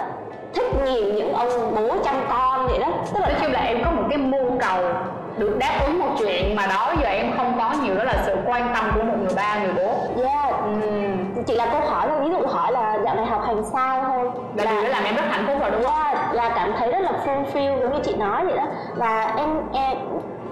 thích 0.53 0.65
nhìn 0.85 1.15
những 1.15 1.33
ông 1.33 1.75
bố 1.75 1.95
chăm 2.03 2.15
con 2.29 2.67
vậy 2.67 2.79
đó. 2.79 2.87
Tức 3.13 3.19
là 3.19 3.27
nói 3.27 3.37
chung 3.41 3.51
là 3.51 3.59
em 3.59 3.83
có 3.85 3.91
một 3.91 4.03
cái 4.09 4.17
mưu 4.17 4.51
cầu 4.59 4.83
được 5.39 5.57
đáp 5.59 5.79
ứng 5.85 5.99
một 5.99 6.15
chuyện 6.19 6.55
mà 6.55 6.67
đó 6.67 6.93
giờ 7.01 7.07
em 7.07 7.33
không 7.37 7.53
có 7.57 7.73
nhiều 7.83 7.95
đó 7.95 8.03
là 8.03 8.23
sự 8.25 8.35
quan 8.45 8.71
tâm 8.75 8.91
của 8.95 9.03
một 9.03 9.15
người 9.19 9.33
ba 9.35 9.59
người 9.59 9.73
bố 9.73 10.23
yeah 10.23 10.39
ừ. 10.63 11.41
chỉ 11.47 11.55
là 11.55 11.65
câu 11.71 11.81
hỏi 11.81 12.07
là 12.07 12.19
ví 12.19 12.29
dụ 12.29 12.47
hỏi 12.47 12.71
là 12.71 12.99
dạo 13.03 13.15
này 13.15 13.25
học 13.25 13.41
hành 13.45 13.63
sao 13.73 14.03
thôi? 14.03 14.31
Là, 14.55 14.63
là 14.63 14.71
điều 14.71 14.83
đó 14.83 14.89
làm 14.89 15.03
em 15.03 15.15
rất 15.15 15.21
hạnh 15.29 15.43
phúc 15.47 15.57
rồi 15.61 15.71
đúng 15.71 15.83
không? 15.83 16.13
Yeah, 16.13 16.33
là 16.33 16.49
cảm 16.55 16.73
thấy 16.77 16.91
rất 16.91 16.99
là 17.01 17.11
fulfill 17.25 17.81
giống 17.81 17.93
như 17.93 17.99
chị 18.03 18.15
nói 18.15 18.45
vậy 18.45 18.57
đó. 18.57 18.65
Và 18.95 19.33
em, 19.37 19.49
em 19.73 19.97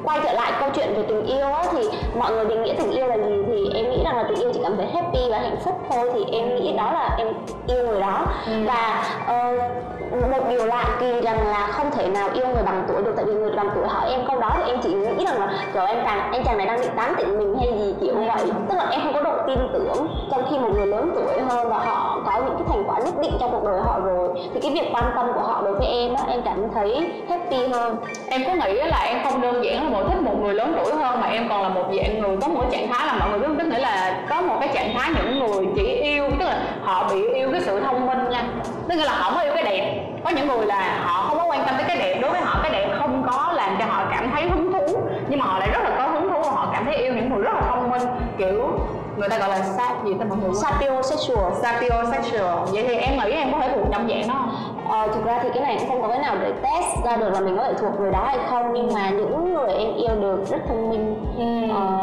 quay 0.04 0.20
trở 0.24 0.34
lại 0.34 0.52
câu 0.60 0.70
chuyện 0.74 0.94
về 0.96 1.04
tình 1.08 1.26
yêu 1.26 1.54
á, 1.54 1.64
thì 1.72 1.90
mọi 2.18 2.32
người 2.32 2.46
định 2.46 2.64
nghĩa 2.64 2.74
tình 2.74 2.92
yêu 2.92 3.08
là 3.08 3.16
gì 3.16 3.44
thì 3.48 3.70
em 3.74 3.90
nghĩ 3.90 4.04
rằng 4.04 4.18
là 4.18 4.24
tình 4.30 4.40
yêu 4.40 4.52
chỉ 4.54 4.60
cảm 4.64 4.78
thấy 4.78 4.88
happy 4.94 5.20
và 5.32 5.40
hạnh 5.40 5.58
phúc 5.66 5.82
thôi 5.90 6.12
thì 6.14 6.26
em 6.32 6.56
nghĩ 6.56 6.74
đó 6.78 6.92
là 6.94 7.16
em 7.18 7.28
yêu 7.68 7.88
người 7.88 8.02
đó. 8.02 8.26
Ừ. 8.46 8.54
và 8.66 9.04
uh, 9.24 9.62
một 10.12 10.50
điều 10.50 10.66
lạ 10.66 10.86
kỳ 11.00 11.22
rằng 11.22 11.48
là 11.48 11.68
không 11.72 11.92
thể 11.92 12.08
nào 12.08 12.30
yêu 12.34 12.48
người 12.48 12.64
bằng 12.64 12.84
tuổi 12.88 13.04
được, 13.04 13.14
tại 13.16 13.26
vì 13.26 13.34
người 13.34 13.52
bằng 13.52 13.70
tuổi 13.76 13.88
hỏi 13.88 14.10
em 14.10 14.20
câu 14.28 14.40
đó 14.40 14.50
thì 14.56 14.72
em 14.72 14.80
chỉ 14.84 14.94
nghĩ 14.94 15.26
rằng 15.26 15.40
là 15.40 15.48
kiểu 15.74 15.84
em 15.86 15.98
chàng 16.06 16.32
anh 16.32 16.44
chàng 16.44 16.58
này 16.58 16.68
đang 16.68 16.82
định 16.82 16.92
tán 16.96 17.14
tỉnh 17.18 17.38
mình 17.38 17.56
hay 17.60 17.80
gì 17.80 17.96
kiểu 18.02 18.16
vậy. 18.16 18.52
Tức 18.70 18.76
là 18.76 18.88
em 18.92 19.02
không 19.04 19.14
có 19.14 19.22
độ 19.22 19.34
tin 19.48 19.58
tưởng 19.74 20.08
trong 20.32 20.44
khi 20.50 20.60
một 20.60 20.70
người 20.74 20.88
lớn 20.88 21.12
tuổi 21.16 21.42
hơn 21.42 21.70
và 21.70 21.78
họ 21.78 22.22
có 22.26 22.42
những 22.46 22.56
cái 22.58 22.68
thành 22.70 22.84
quả 22.88 23.00
nhất 23.00 23.14
định 23.22 23.32
trong 23.40 23.52
cuộc 23.52 23.64
đời 23.66 23.82
họ 23.82 24.00
rồi, 24.00 24.30
thì 24.54 24.60
cái 24.60 24.72
việc 24.72 24.90
quan 24.94 25.04
tâm 25.16 25.26
của 25.34 25.42
họ 25.42 25.62
đối 25.62 25.74
với 25.74 25.88
em 25.88 26.14
á, 26.14 26.24
em 26.30 26.42
cảm 26.46 26.70
thấy 26.74 27.12
happy 27.30 27.68
hơn. 27.68 27.96
Em 28.30 28.42
có 28.48 28.54
nghĩ 28.54 28.74
là 28.74 28.98
em 29.06 29.18
không 29.24 29.42
đơn 29.42 29.64
giản 29.66 29.84
là 29.84 29.90
một, 29.90 30.04
thích 30.10 30.22
một 30.22 30.36
người 30.42 30.54
lớn 30.54 30.76
tuổi 30.78 30.94
hơn 30.94 31.22
mà 31.22 31.28
em 31.28 31.50
còn 31.50 31.64
là 31.64 31.70
một 31.70 31.86
dạng 31.98 32.22
người 32.22 32.38
có 32.42 32.48
một 32.48 32.64
trạng 32.72 32.88
thái 32.88 33.08
là 33.08 33.14
mọi 33.20 33.30
người 33.30 33.40
biết 33.40 33.56
tức 33.60 33.68
nghĩa 33.68 33.80
là 33.80 34.20
có 34.30 34.42
một 34.42 34.56
cái 34.60 34.70
trạng 34.74 34.94
thái 34.98 35.10
những 35.16 35.40
người 35.40 35.66
chỉ 35.76 35.84
yêu, 35.84 36.30
tức 36.40 36.46
là 36.46 36.60
họ 36.84 37.08
bị 37.10 37.28
yêu 37.34 37.50
cái 37.52 37.62
sự 37.62 37.80
thông 37.80 38.06
minh 38.06 38.30
nha. 38.30 38.44
Tức 38.90 38.96
là 38.96 39.12
họ 39.12 39.32
mới 39.32 39.46
yêu 39.46 39.54
cái 39.56 39.64
đẹp 39.64 40.07
có 40.28 40.34
những 40.36 40.48
người 40.48 40.66
là 40.66 41.00
họ 41.04 41.28
không 41.28 41.38
có 41.38 41.46
quan 41.46 41.64
tâm 41.66 41.76
tới 41.78 41.86
cái 41.88 41.98
đẹp 41.98 42.20
đối 42.22 42.32
với 42.32 42.42
họ 42.42 42.60
cái 42.64 42.72
đẹp 42.72 42.96
không 43.00 43.24
có 43.28 43.54
làm 43.56 43.76
cho 43.80 43.86
họ 43.86 44.06
cảm 44.12 44.32
thấy 44.32 44.50
hứng 44.50 44.74
thú 44.74 44.98
nhưng 45.30 45.40
mà 45.40 45.46
họ 45.46 45.60
lại 45.60 45.70
rất 45.72 45.80
là 45.84 45.96
có 45.98 46.08
hứng 46.08 46.30
thú 46.30 46.42
và 46.44 46.52
họ 46.52 46.70
cảm 46.74 46.86
thấy 46.86 46.96
yêu 46.96 47.14
những 47.14 47.30
người 47.30 47.44
rất 47.44 47.52
là 47.54 47.62
thông 47.62 47.90
minh. 47.90 48.02
Kiểu 48.38 48.80
người 49.18 49.30
ta 49.30 49.38
gọi 49.38 49.50
là 49.50 49.62
sap 49.64 50.06
gì 50.06 50.14
ta 50.20 50.26
mọi 50.26 50.38
người? 50.38 50.54
Sapiosexual. 50.54 51.54
Sapiosexual. 51.62 52.58
Vậy 52.72 52.86
thì 52.88 52.96
em 52.96 53.18
nghĩ 53.18 53.32
em 53.32 53.52
có 53.52 53.60
thể 53.60 53.70
thuộc 53.76 53.88
trong 53.92 54.08
dạng 54.10 54.28
đó 54.28 54.34
không? 54.34 54.52
Ờ, 54.90 55.08
thực 55.14 55.26
ra 55.26 55.40
thì 55.44 55.50
cái 55.54 55.64
này 55.64 55.76
cũng 55.80 55.90
không 55.90 56.02
có 56.02 56.08
cái 56.08 56.20
nào 56.20 56.36
để 56.42 56.52
test 56.64 57.06
ra 57.06 57.16
được 57.16 57.30
là 57.34 57.40
mình 57.40 57.58
có 57.58 57.64
thể 57.64 57.74
thuộc 57.74 58.00
người 58.00 58.12
đó 58.12 58.24
hay 58.26 58.38
không 58.50 58.74
nhưng 58.74 58.94
mà 58.94 59.10
những 59.10 59.54
người 59.54 59.74
em 59.74 59.94
yêu 59.96 60.16
được 60.22 60.46
rất 60.50 60.58
thông 60.68 60.90
minh. 60.90 61.16
Ừ. 61.38 61.76
ờ, 61.76 62.02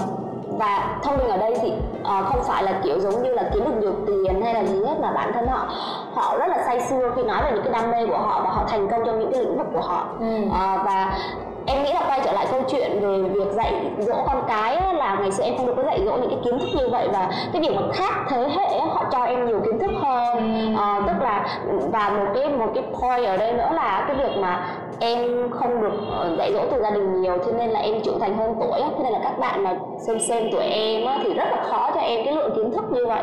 và 0.59 0.99
thông 1.03 1.19
minh 1.19 1.29
ở 1.29 1.37
đây 1.37 1.55
thì 1.62 1.73
uh, 2.01 2.27
không 2.27 2.43
phải 2.43 2.62
là 2.62 2.81
kiểu 2.85 3.01
giống 3.01 3.23
như 3.23 3.35
là 3.35 3.51
kiếm 3.55 3.64
được 3.64 3.81
nhiều 3.81 3.93
tiền 4.07 4.43
hay 4.43 4.55
là 4.55 4.64
gì 4.64 4.85
hết 4.85 4.95
mà 5.01 5.12
bản 5.12 5.33
thân 5.33 5.47
họ 5.47 5.69
họ 6.14 6.38
rất 6.38 6.47
là 6.49 6.64
say 6.67 6.81
sưa 6.81 7.12
khi 7.17 7.23
nói 7.23 7.43
về 7.45 7.51
những 7.53 7.62
cái 7.62 7.73
đam 7.73 7.90
mê 7.90 8.07
của 8.07 8.19
họ 8.19 8.40
và 8.45 8.51
họ 8.51 8.64
thành 8.69 8.88
công 8.90 9.03
trong 9.07 9.19
những 9.19 9.33
cái 9.33 9.40
lĩnh 9.40 9.59
vực 9.59 9.67
của 9.75 9.81
họ 9.81 10.07
ừ. 10.21 10.27
uh, 10.47 10.85
và 10.85 11.19
em 11.66 11.83
nghĩ 11.83 11.92
là 11.92 12.03
quay 12.09 12.20
trở 12.24 12.33
lại 12.33 12.46
câu 12.50 12.61
chuyện 12.68 13.00
về 13.00 13.18
việc 13.18 13.53
dạy 13.53 13.74
dỗ 13.98 14.14
con 14.27 14.44
cái 14.48 14.81
là 14.94 15.18
ngày 15.20 15.33
xưa 15.33 15.44
em 15.44 15.57
không 15.57 15.66
được 15.66 15.74
có 15.77 15.83
dạy 15.85 16.00
dỗ 16.05 16.16
những 16.16 16.31
cái 16.31 16.38
kiến 16.44 16.59
thức 16.59 16.68
như 16.77 16.88
vậy 16.88 17.09
và 17.12 17.29
cái 17.53 17.62
việc 17.62 17.74
mà 17.77 17.83
khác 17.92 18.14
thế 18.29 18.48
hệ 18.57 18.81
họ 18.81 19.05
cho 19.12 19.24
em 19.24 19.46
nhiều 19.46 19.61
kiến 19.61 19.79
thức 19.79 19.90
hơn. 20.00 20.74
À, 20.79 21.00
tức 21.07 21.22
là 21.22 21.61
và 21.92 22.11
một 22.11 22.33
cái 22.35 22.48
một 22.48 22.70
cái 22.74 22.85
point 22.92 23.27
ở 23.27 23.37
đây 23.37 23.53
nữa 23.53 23.70
là 23.72 24.05
cái 24.09 24.16
việc 24.16 24.37
mà 24.38 24.77
em 25.00 25.50
không 25.50 25.81
được 25.81 25.94
ờ, 26.11 26.37
dạy 26.38 26.53
dỗ 26.53 26.61
từ 26.70 26.83
gia 26.83 26.90
đình 26.90 27.22
nhiều 27.22 27.38
cho 27.46 27.53
nên 27.59 27.70
là 27.70 27.81
em 27.81 28.00
trưởng 28.05 28.20
thành 28.20 28.37
hơn 28.37 28.55
tuổi 28.61 28.81
thế 28.81 29.03
nên 29.03 29.12
là 29.12 29.18
các 29.24 29.38
bạn 29.38 29.64
mà 29.64 29.74
xem 30.07 30.20
xem 30.20 30.42
tuổi 30.53 30.64
em 30.64 31.03
thì 31.22 31.35
rất 31.35 31.48
là 31.50 31.62
khó 31.62 31.90
cho 31.94 32.00
em 32.00 32.24
cái 32.24 32.35
lượng 32.35 32.53
kiến 32.57 32.72
thức 32.72 32.85
như 32.90 33.07
vậy. 33.07 33.22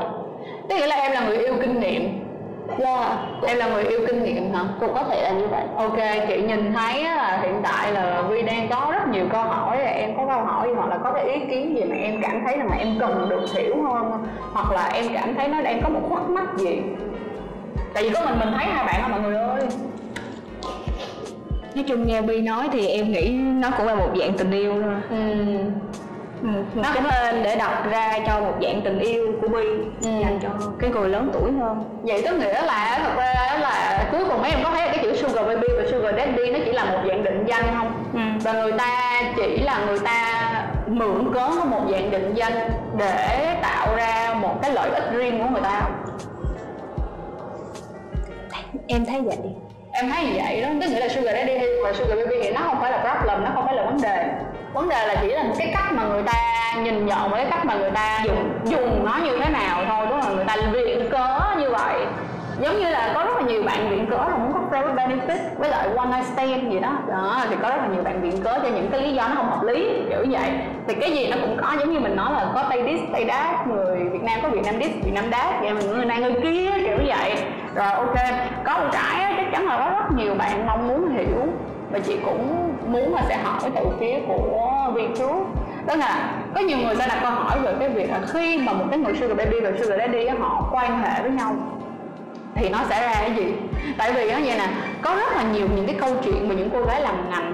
Tức 0.69 0.75
là 0.87 0.95
em 0.95 1.11
là 1.11 1.27
người 1.27 1.37
yêu 1.37 1.53
kinh 1.61 1.79
nghiệm 1.79 2.20
Yeah. 2.77 3.17
Em 3.47 3.57
là 3.57 3.69
người 3.69 3.83
yêu 3.83 3.99
kinh 4.07 4.23
nghiệm 4.23 4.53
hả? 4.53 4.63
Cũng 4.79 4.93
có 4.93 5.03
thể 5.03 5.23
là 5.23 5.31
như 5.31 5.47
vậy. 5.47 5.63
Ok, 5.75 6.27
chị 6.27 6.41
nhìn 6.41 6.73
thấy 6.73 7.03
là 7.03 7.39
hiện 7.43 7.59
tại 7.63 7.91
là 7.91 8.21
Vi 8.21 8.41
đang 8.41 8.67
có 8.69 8.87
rất 8.91 9.07
nhiều 9.11 9.25
câu 9.31 9.43
hỏi 9.43 9.77
Em 9.77 10.17
có 10.17 10.25
câu 10.25 10.45
hỏi 10.45 10.69
hoặc 10.75 10.89
là 10.89 10.97
có 10.97 11.11
cái 11.13 11.29
ý 11.29 11.39
kiến 11.39 11.75
gì 11.75 11.83
mà 11.83 11.95
em 11.95 12.21
cảm 12.21 12.41
thấy 12.45 12.57
là 12.57 12.63
mà 12.63 12.75
em 12.75 12.97
cần 12.99 13.29
được 13.29 13.45
hiểu 13.53 13.83
hơn 13.83 14.25
Hoặc 14.53 14.71
là 14.71 14.89
em 14.93 15.05
cảm 15.13 15.35
thấy 15.35 15.47
nó 15.47 15.61
đang 15.61 15.81
có 15.83 15.89
một 15.89 16.01
khúc 16.09 16.29
mắc 16.29 16.57
gì 16.57 16.81
Tại 17.93 18.03
vì 18.03 18.09
có 18.09 18.21
mình 18.25 18.39
mình 18.39 18.53
thấy 18.57 18.65
hai 18.65 18.85
bạn 18.85 18.95
thôi 19.01 19.09
mọi 19.11 19.21
người 19.21 19.35
ơi 19.35 19.61
Nói 21.75 21.83
chung 21.87 22.07
nghe 22.07 22.21
Vi 22.21 22.41
nói 22.41 22.69
thì 22.71 22.87
em 22.87 23.11
nghĩ 23.11 23.29
nó 23.31 23.69
cũng 23.77 23.85
là 23.85 23.95
một 23.95 24.09
dạng 24.15 24.33
tình 24.37 24.51
yêu 24.51 24.73
thôi 24.83 24.93
ừ 25.09 25.17
Ừ, 26.43 26.81
cái 26.83 27.03
tên 27.11 27.43
để 27.43 27.55
đặt 27.55 27.83
ra 27.91 28.19
cho 28.27 28.39
một 28.39 28.53
dạng 28.61 28.81
tình 28.81 28.99
yêu 28.99 29.27
của 29.41 29.47
Bi 29.47 29.63
ừ. 30.03 30.09
dành 30.21 30.39
cho 30.41 30.49
cái 30.79 30.89
người 30.89 31.09
lớn 31.09 31.29
tuổi 31.33 31.51
hơn 31.59 31.83
vậy 32.03 32.21
tức 32.25 32.37
nghĩa 32.39 32.61
là 32.61 32.99
thật 33.03 33.13
ra 33.17 33.57
là 33.59 34.07
cuối 34.11 34.21
cùng 34.29 34.41
mấy 34.41 34.51
em 34.51 34.59
có 34.63 34.69
thấy 34.69 34.87
cái 34.87 34.99
chữ 35.01 35.15
sugar 35.15 35.47
baby 35.47 35.67
và 35.77 35.83
sugar 35.91 36.15
daddy 36.17 36.51
nó 36.51 36.59
chỉ 36.65 36.71
là 36.71 36.85
một 36.85 36.99
dạng 37.07 37.23
định 37.23 37.43
danh 37.47 37.63
không 37.77 38.03
ừ. 38.13 38.19
và 38.43 38.53
người 38.53 38.71
ta 38.71 39.21
chỉ 39.37 39.57
là 39.57 39.85
người 39.87 39.99
ta 39.99 40.51
mượn 40.87 41.33
cớ 41.33 41.47
của 41.59 41.65
một 41.65 41.81
dạng 41.91 42.11
định 42.11 42.33
danh 42.35 42.53
để 42.97 43.57
tạo 43.61 43.95
ra 43.95 44.33
một 44.41 44.59
cái 44.61 44.73
lợi 44.73 44.89
ích 44.91 45.11
riêng 45.11 45.43
của 45.43 45.49
người 45.49 45.61
ta 45.61 45.79
không 45.79 46.01
em 48.87 49.05
thấy 49.05 49.21
vậy 49.21 49.37
em 49.91 50.09
thấy 50.09 50.25
vậy 50.35 50.61
đó. 50.61 50.67
Tức 50.81 50.87
nghĩa 50.89 50.99
là 50.99 51.07
sugar 51.07 51.35
daddy 51.35 51.59
và 51.83 51.93
sugar 51.93 52.17
baby 52.17 52.35
thì 52.43 52.51
nó 52.51 52.59
không 52.63 52.79
phải 52.81 52.91
là 52.91 52.97
problem, 52.97 53.43
nó 53.43 53.49
không 53.53 53.65
phải 53.65 53.75
là 53.75 53.83
vấn 53.83 54.01
đề. 54.01 54.25
Vấn 54.73 54.89
đề 54.89 55.07
là 55.07 55.15
chỉ 55.21 55.27
là 55.27 55.43
một 55.43 55.53
cái 55.57 55.71
cách 55.73 55.91
mà 55.93 56.03
người 56.03 56.23
ta 56.23 56.33
nhìn 56.83 57.05
nhận 57.05 57.31
và 57.31 57.37
cái 57.37 57.47
cách 57.49 57.65
mà 57.65 57.75
người 57.75 57.91
ta 57.91 58.19
dùng 58.25 58.59
dùng 58.65 59.05
nó 59.05 59.19
như 59.23 59.37
thế 59.37 59.49
nào 59.49 59.83
thôi, 59.89 60.05
đúng 60.09 60.21
không? 60.21 60.35
Người 60.35 60.45
ta 60.45 60.55
viện 60.71 61.09
cớ 61.11 61.39
như 61.59 61.69
vậy. 61.69 62.05
Giống 62.59 62.79
như 62.79 62.89
là 62.89 63.11
có 63.15 63.23
rất 63.23 63.35
là 63.35 63.41
nhiều 63.41 63.63
bạn 63.63 63.89
viện 63.89 64.07
cớ 64.11 64.17
là 64.17 64.37
muốn 64.37 64.53
có 64.53 64.59
private 64.69 65.05
benefit 65.05 65.39
với 65.57 65.69
lại 65.69 65.87
one 65.97 66.07
night 66.11 66.25
stand 66.33 66.73
gì 66.73 66.79
đó. 66.79 66.91
Đó, 67.09 67.45
thì 67.49 67.55
có 67.61 67.69
rất 67.69 67.77
là 67.77 67.87
nhiều 67.93 68.03
bạn 68.03 68.21
viện 68.21 68.43
cớ 68.43 68.59
cho 68.63 68.69
những 68.69 68.89
cái 68.91 69.01
lý 69.01 69.13
do 69.13 69.27
nó 69.27 69.35
không 69.35 69.49
hợp 69.49 69.63
lý, 69.63 69.89
kiểu 70.09 70.25
vậy. 70.29 70.49
Thì 70.87 70.95
cái 71.01 71.11
gì 71.11 71.27
nó 71.27 71.37
cũng 71.41 71.57
có, 71.61 71.73
giống 71.79 71.93
như 71.93 71.99
mình 71.99 72.15
nói 72.15 72.33
là 72.33 72.45
có 72.55 72.63
tây 72.69 72.83
diss 72.85 73.03
tây 73.13 73.25
đát 73.25 73.67
người 73.67 73.95
việt 73.95 74.23
nam 74.23 74.39
có 74.43 74.49
việt 74.49 74.61
nam 74.65 74.75
diss 74.81 75.05
việt 75.05 75.13
nam 75.13 75.29
đát 75.29 75.61
vậy 75.61 75.73
mình 75.73 75.87
người 75.87 76.05
này, 76.05 76.19
người 76.21 76.35
kia, 76.43 76.71
kiểu 76.85 76.97
vậy. 77.05 77.33
Rồi, 77.75 77.87
ok, 77.93 78.15
có 78.65 78.77
một 78.77 78.89
cái 78.91 79.40
chắn 79.51 79.65
là 79.65 79.77
có 79.77 79.99
rất 79.99 80.15
nhiều 80.15 80.35
bạn 80.35 80.65
mong 80.65 80.87
muốn 80.87 81.17
hiểu. 81.17 81.47
Và 81.91 81.99
chị 81.99 82.17
cũng 82.25 82.73
muốn 82.87 83.15
là 83.15 83.21
sẽ 83.29 83.37
hỏi 83.43 83.71
từ 83.75 83.85
phía 83.99 84.19
của 84.27 84.91
viên 84.93 85.15
trước 85.15 85.45
tức 85.87 85.95
là 85.95 86.33
có 86.55 86.61
nhiều 86.61 86.77
người 86.77 86.95
sẽ 86.95 87.07
đặt 87.07 87.17
câu 87.21 87.31
hỏi 87.31 87.59
về 87.59 87.75
cái 87.79 87.89
việc 87.89 88.09
là 88.11 88.19
khi 88.27 88.57
mà 88.57 88.73
một 88.73 88.85
cái 88.89 88.99
người 88.99 89.15
sugar 89.15 89.37
baby 89.37 89.59
và 89.59 89.71
sugar 89.79 89.99
daddy 89.99 90.27
họ 90.27 90.69
quan 90.71 91.01
hệ 91.01 91.21
với 91.21 91.31
nhau, 91.31 91.55
thì 92.55 92.69
nó 92.69 92.77
sẽ 92.89 93.01
ra 93.01 93.13
cái 93.13 93.33
gì? 93.35 93.53
Tại 93.97 94.13
vì 94.13 94.31
nó 94.31 94.39
vậy 94.45 94.57
nè, 94.57 94.67
có 95.01 95.15
rất 95.15 95.35
là 95.35 95.43
nhiều 95.43 95.67
những 95.75 95.85
cái 95.85 95.95
câu 95.99 96.09
chuyện 96.23 96.49
về 96.49 96.55
những 96.55 96.69
cô 96.73 96.83
gái 96.83 97.01
làm 97.01 97.29
ngành, 97.29 97.53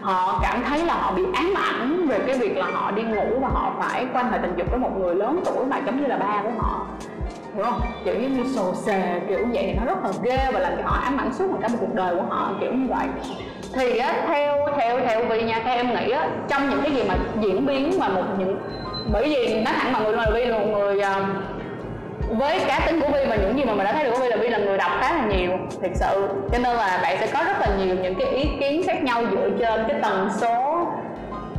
họ 0.00 0.38
cảm 0.42 0.62
thấy 0.64 0.84
là 0.84 0.94
họ 0.94 1.12
bị 1.12 1.22
ám 1.34 1.54
ảnh 1.56 2.06
về 2.08 2.18
cái 2.26 2.38
việc 2.38 2.56
là 2.56 2.66
họ 2.72 2.90
đi 2.90 3.02
ngủ 3.02 3.38
và 3.40 3.48
họ 3.48 3.72
phải 3.80 4.06
quan 4.14 4.32
hệ 4.32 4.38
tình 4.38 4.54
dục 4.56 4.70
với 4.70 4.78
một 4.78 4.98
người 4.98 5.14
lớn 5.14 5.40
tuổi 5.44 5.66
mà 5.66 5.78
giống 5.86 6.00
như 6.00 6.06
là 6.06 6.16
ba 6.16 6.42
của 6.42 6.50
họ 6.58 6.86
hiểu 7.54 7.64
không? 7.64 7.80
Kiểu 8.04 8.14
như 8.14 8.44
sồ 8.54 8.74
sề 8.74 9.20
kiểu 9.28 9.38
vậy 9.52 9.62
thì 9.66 9.74
nó 9.74 9.84
rất 9.84 10.04
là 10.04 10.10
ghê 10.22 10.38
và 10.52 10.60
làm 10.60 10.72
cho 10.76 10.82
họ 10.88 11.00
ám 11.02 11.16
ảnh 11.16 11.32
suốt 11.32 11.50
một 11.50 11.58
cả 11.62 11.68
một 11.68 11.76
cuộc 11.80 11.94
đời 11.94 12.16
của 12.16 12.22
họ 12.28 12.52
kiểu 12.60 12.72
như 12.72 12.86
vậy. 12.88 13.06
Thì 13.74 13.98
á 13.98 14.14
theo 14.26 14.56
theo 14.76 15.00
theo 15.06 15.24
vì 15.28 15.42
nha 15.42 15.60
theo 15.64 15.76
em 15.76 15.94
nghĩ 15.94 16.10
á 16.10 16.28
trong 16.48 16.70
những 16.70 16.80
cái 16.82 16.92
gì 16.92 17.02
mà 17.08 17.14
diễn 17.40 17.66
biến 17.66 17.98
mà 17.98 18.08
một 18.08 18.24
những 18.38 18.58
bởi 19.12 19.28
vì 19.28 19.54
nói 19.54 19.74
thẳng 19.78 19.92
mà 19.92 20.00
người 20.00 20.12
luôn 20.12 20.20
là 20.20 20.30
Vi 20.34 20.44
là 20.44 20.58
một 20.58 20.66
người 20.66 21.00
à, 21.00 21.26
với 22.30 22.60
cá 22.66 22.80
tính 22.86 23.00
của 23.00 23.08
Vi 23.08 23.24
và 23.28 23.36
những 23.36 23.56
gì 23.56 23.64
mà 23.64 23.74
mình 23.74 23.84
đã 23.84 23.92
thấy 23.92 24.04
được 24.04 24.10
của 24.10 24.22
Vi 24.22 24.28
là 24.28 24.36
Vi 24.36 24.48
là 24.48 24.58
người 24.58 24.78
đọc 24.78 24.90
khá 25.00 25.12
là 25.12 25.26
nhiều 25.26 25.50
thực 25.82 25.92
sự. 25.94 26.28
Cho 26.52 26.58
nên 26.58 26.76
là 26.76 27.00
bạn 27.02 27.16
sẽ 27.20 27.26
có 27.26 27.44
rất 27.46 27.60
là 27.60 27.76
nhiều 27.78 27.96
những 28.02 28.14
cái 28.14 28.28
ý 28.28 28.48
kiến 28.60 28.82
khác 28.86 29.02
nhau 29.02 29.22
dựa 29.30 29.50
trên 29.58 29.84
cái 29.88 30.00
tần 30.02 30.28
số 30.40 30.86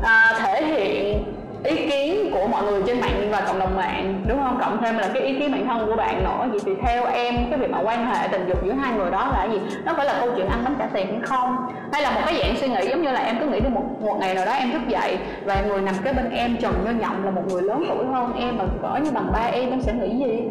à, 0.04 0.34
thể 0.40 0.64
hiện 0.64 1.24
ý 1.64 1.90
kiến 1.90 2.32
của 2.34 2.48
mọi 2.48 2.64
người 2.64 2.82
trên 2.88 3.02
mạng 3.02 3.28
và 3.32 3.42
cộng 3.48 3.60
đồng 3.60 3.78
mạng 3.78 4.24
đúng 4.28 4.40
không? 4.44 4.58
Cộng 4.62 4.84
thêm 4.84 4.98
là 4.98 5.10
cái 5.14 5.24
ý 5.24 5.40
kiến 5.40 5.52
bản 5.52 5.68
thân 5.68 5.86
của 5.86 5.96
bạn 5.96 6.24
nữa. 6.24 6.48
Vậy 6.52 6.60
thì 6.66 6.72
theo 6.82 7.06
em 7.06 7.36
cái 7.50 7.60
việc 7.60 7.70
mà 7.72 7.80
quan 7.84 8.06
hệ 8.06 8.28
tình 8.28 8.46
dục 8.48 8.66
giữa 8.66 8.74
hai 8.74 8.94
người 8.94 9.12
đó 9.12 9.32
là 9.34 9.48
gì? 9.52 9.60
Nó 9.86 9.94
phải 9.94 10.06
là 10.06 10.18
câu 10.20 10.30
chuyện 10.36 10.48
ăn 10.48 10.60
bánh 10.64 10.76
trả 10.80 10.86
tiền 10.94 11.08
hay 11.08 11.20
không? 11.24 11.58
Hay 11.94 12.02
là 12.02 12.12
một 12.12 12.22
cái 12.26 12.36
dạng 12.42 12.56
suy 12.58 12.68
nghĩ 12.68 12.90
giống 12.90 13.02
như 13.02 13.12
là 13.12 13.20
em 13.20 13.38
cứ 13.40 13.46
nghĩ 13.46 13.60
được 13.60 13.70
một 13.70 13.84
một 14.02 14.18
ngày 14.20 14.36
nào 14.36 14.46
đó 14.46 14.52
em 14.52 14.72
thức 14.72 14.82
dậy 14.88 15.18
và 15.46 15.62
người 15.62 15.82
nằm 15.82 15.96
kế 16.04 16.14
bên 16.14 16.30
em 16.30 16.58
trần 16.58 16.74
nho 16.86 16.92
nhộng 16.92 17.26
là 17.26 17.32
một 17.32 17.44
người 17.48 17.62
lớn 17.62 17.84
tuổi 17.90 18.06
hơn 18.14 18.34
em 18.40 18.58
mà 18.58 18.64
cỡ 18.82 19.00
như 19.00 19.12
bằng 19.12 19.32
ba 19.34 19.40
em 19.40 19.70
em 19.70 19.82
sẽ 19.82 19.94
nghĩ 19.94 20.26
gì? 20.26 20.50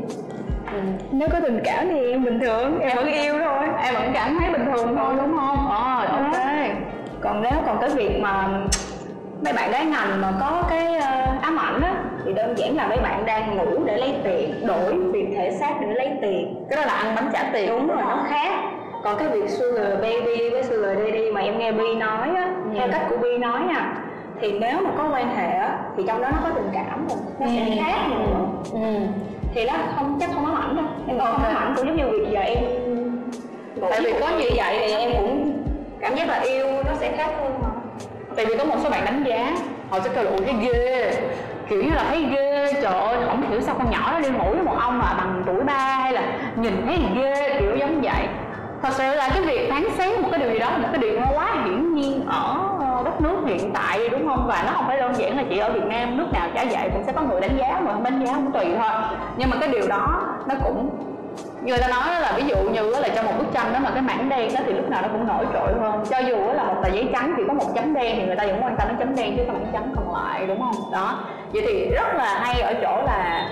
Ừ. 0.72 0.78
nếu 1.10 1.28
có 1.28 1.40
tình 1.40 1.60
cảm 1.64 1.88
thì 1.88 2.10
em 2.10 2.24
bình 2.24 2.40
thường 2.40 2.80
em 2.80 2.96
vẫn 2.96 3.06
yêu 3.06 3.34
thôi. 3.44 3.66
Em 3.82 3.94
vẫn 3.94 4.10
cảm 4.14 4.38
thấy 4.38 4.50
bình 4.50 4.64
thường 4.64 4.96
thôi 4.96 5.14
đúng 5.16 5.36
không? 5.36 5.68
Ờ 5.70 6.06
ok. 6.06 6.36
Còn 7.20 7.42
nếu 7.42 7.52
còn 7.66 7.78
cái 7.80 7.90
việc 7.90 8.20
mà 8.20 8.48
mấy 9.44 9.52
bạn 9.52 9.70
gái 9.70 9.86
ngành 9.86 10.20
mà 10.20 10.32
có 10.40 10.62
cái 10.70 10.86
uh, 10.96 11.42
ám 11.42 11.56
ảnh 11.56 11.82
á 11.82 11.94
thì 12.24 12.32
đơn 12.32 12.58
giản 12.58 12.76
là 12.76 12.86
mấy 12.86 12.98
bạn 12.98 13.26
đang 13.26 13.56
ngủ 13.56 13.84
để 13.84 13.96
lấy 13.96 14.14
tiền 14.24 14.66
đổi 14.66 14.94
việc 15.12 15.26
thể 15.36 15.50
xác 15.50 15.80
để 15.80 15.86
lấy 15.86 16.10
tiền. 16.22 16.64
Cái 16.70 16.76
đó 16.76 16.82
là 16.86 16.92
ăn 16.92 17.14
bánh 17.16 17.30
trả 17.32 17.50
tiền. 17.52 17.68
Đúng 17.68 17.88
rồi. 17.88 18.02
Nó 18.08 18.24
khác. 18.28 18.52
Còn 19.04 19.18
cái 19.18 19.28
việc 19.28 19.48
sugar 19.48 19.92
baby 19.92 20.50
với 20.50 20.62
sugar 20.62 20.98
daddy 20.98 21.30
mà 21.30 21.40
em 21.40 21.58
nghe 21.58 21.72
bi 21.72 21.94
nói 21.94 22.28
á 22.36 22.54
ừ. 22.64 22.78
theo 22.78 22.88
cách 22.92 23.06
của 23.10 23.16
bi 23.16 23.38
nói 23.38 23.60
nha 23.68 23.94
thì 24.40 24.58
nếu 24.58 24.80
mà 24.80 24.90
có 24.98 25.08
quan 25.12 25.36
hệ 25.36 25.50
á 25.50 25.78
thì 25.96 26.02
trong 26.06 26.22
đó 26.22 26.28
nó 26.32 26.38
có 26.42 26.50
tình 26.54 26.70
cảm 26.72 27.08
rồi. 27.08 27.18
Nó 27.38 27.46
ừ. 27.46 27.52
sẽ 27.56 27.82
khác 27.84 27.98
nữa. 28.10 28.46
Ừ. 28.72 28.96
thì 29.54 29.64
nó 29.64 29.72
không 29.96 30.18
chắc 30.20 30.30
không 30.34 30.46
ám 30.46 30.54
ảnh 30.54 30.76
đâu. 30.76 30.86
Em 31.08 31.18
okay. 31.18 31.32
không 31.32 31.42
ám 31.42 31.56
ảnh 31.56 31.74
cũng 31.76 31.86
giống 31.86 31.96
như 31.96 32.04
việc 32.10 32.30
giờ 32.30 32.40
em 32.40 32.64
tại 33.90 34.00
vì 34.04 34.12
có 34.20 34.28
như 34.38 34.48
vậy 34.56 34.76
thì 34.80 34.92
em 34.92 35.10
cũng 35.18 35.52
cảm 36.00 36.14
giác 36.14 36.28
là 36.28 36.40
yêu 36.40 36.66
nó 36.86 36.94
sẽ 36.94 37.12
khác 37.16 37.30
hơn 37.40 37.59
tại 38.40 38.46
vì 38.46 38.58
có 38.58 38.64
một 38.64 38.76
số 38.82 38.90
bạn 38.90 39.04
đánh 39.04 39.24
giá, 39.24 39.52
họ 39.90 40.00
sẽ 40.00 40.10
kêu 40.14 40.24
là 40.24 40.30
ui 40.30 40.40
cái 40.46 40.54
ghê. 40.60 41.12
Kiểu 41.68 41.82
như 41.82 41.90
là 41.90 42.04
thấy 42.08 42.24
ghê, 42.24 42.72
trời 42.72 42.92
ơi, 42.92 43.16
không 43.26 43.50
hiểu 43.50 43.60
sao 43.60 43.74
con 43.78 43.90
nhỏ 43.90 44.12
nó 44.12 44.20
đi 44.20 44.28
ngủ 44.28 44.50
với 44.50 44.62
một 44.62 44.76
ông 44.80 44.98
mà 44.98 45.14
bằng 45.18 45.42
tuổi 45.46 45.64
ba 45.64 45.74
hay 45.74 46.12
là 46.12 46.22
nhìn 46.56 46.82
thấy 46.86 46.98
ghê, 47.14 47.56
kiểu 47.60 47.76
giống 47.76 48.00
vậy. 48.00 48.28
Thật 48.82 48.88
sự 48.92 49.14
là 49.14 49.28
cái 49.32 49.42
việc 49.42 49.70
phán 49.70 49.84
xét 49.98 50.20
một 50.20 50.28
cái 50.30 50.40
điều 50.40 50.50
gì 50.50 50.58
đó, 50.58 50.70
một 50.78 50.88
cái 50.92 50.98
điều 50.98 51.20
nó 51.20 51.26
quá 51.34 51.46
hiển 51.64 51.94
nhiên 51.94 52.26
ở 52.28 52.58
ờ, 52.80 53.02
đất 53.04 53.20
nước 53.20 53.36
hiện 53.46 53.72
tại, 53.74 54.08
đúng 54.08 54.28
không? 54.28 54.46
Và 54.46 54.62
nó 54.66 54.72
không 54.72 54.86
phải 54.86 54.98
đơn 54.98 55.14
giản 55.16 55.36
là 55.36 55.42
chỉ 55.50 55.58
ở 55.58 55.72
Việt 55.72 55.86
Nam, 55.86 56.16
nước 56.16 56.26
nào 56.32 56.48
chả 56.54 56.64
vậy, 56.70 56.90
cũng 56.92 57.04
sẽ 57.06 57.12
có 57.12 57.22
người 57.22 57.40
đánh 57.40 57.56
giá 57.58 57.80
mà 57.84 57.92
không 57.92 58.02
đánh 58.02 58.26
giá 58.26 58.32
cũng 58.34 58.52
tùy 58.52 58.64
thôi. 58.78 58.90
Nhưng 59.36 59.50
mà 59.50 59.56
cái 59.60 59.68
điều 59.68 59.88
đó 59.88 60.22
nó 60.46 60.54
cũng 60.64 60.90
người 61.62 61.78
ta 61.78 61.88
nói 61.88 62.20
là 62.20 62.32
ví 62.36 62.42
dụ 62.46 62.56
như 62.56 62.90
là 63.00 63.08
trong 63.08 63.26
một 63.26 63.32
bức 63.38 63.46
tranh 63.54 63.72
đó 63.72 63.78
mà 63.82 63.90
cái 63.90 64.02
mảng 64.02 64.28
đen 64.28 64.54
đó 64.54 64.60
thì 64.66 64.72
lúc 64.72 64.90
nào 64.90 65.02
nó 65.02 65.08
cũng 65.08 65.26
nổi 65.26 65.46
trội 65.52 65.72
hơn 65.80 66.04
cho 66.10 66.18
dù 66.18 66.36
là 66.36 66.64
một 66.64 66.74
tờ 66.82 66.88
giấy 66.88 67.08
trắng 67.12 67.34
chỉ 67.36 67.42
có 67.48 67.54
một 67.54 67.66
chấm 67.74 67.94
đen 67.94 68.16
thì 68.16 68.26
người 68.26 68.36
ta 68.36 68.46
vẫn 68.46 68.62
quan 68.62 68.76
tâm 68.78 68.88
đến 68.88 68.96
chấm 68.98 69.16
đen 69.16 69.36
chứ 69.36 69.42
không 69.46 69.54
mảng 69.54 69.72
chấm 69.72 69.94
còn 69.96 70.14
lại 70.14 70.46
đúng 70.46 70.60
không 70.60 70.92
đó 70.92 71.18
vậy 71.52 71.62
thì 71.66 71.90
rất 71.94 72.14
là 72.14 72.38
hay 72.44 72.60
ở 72.60 72.74
chỗ 72.82 73.02
là 73.06 73.50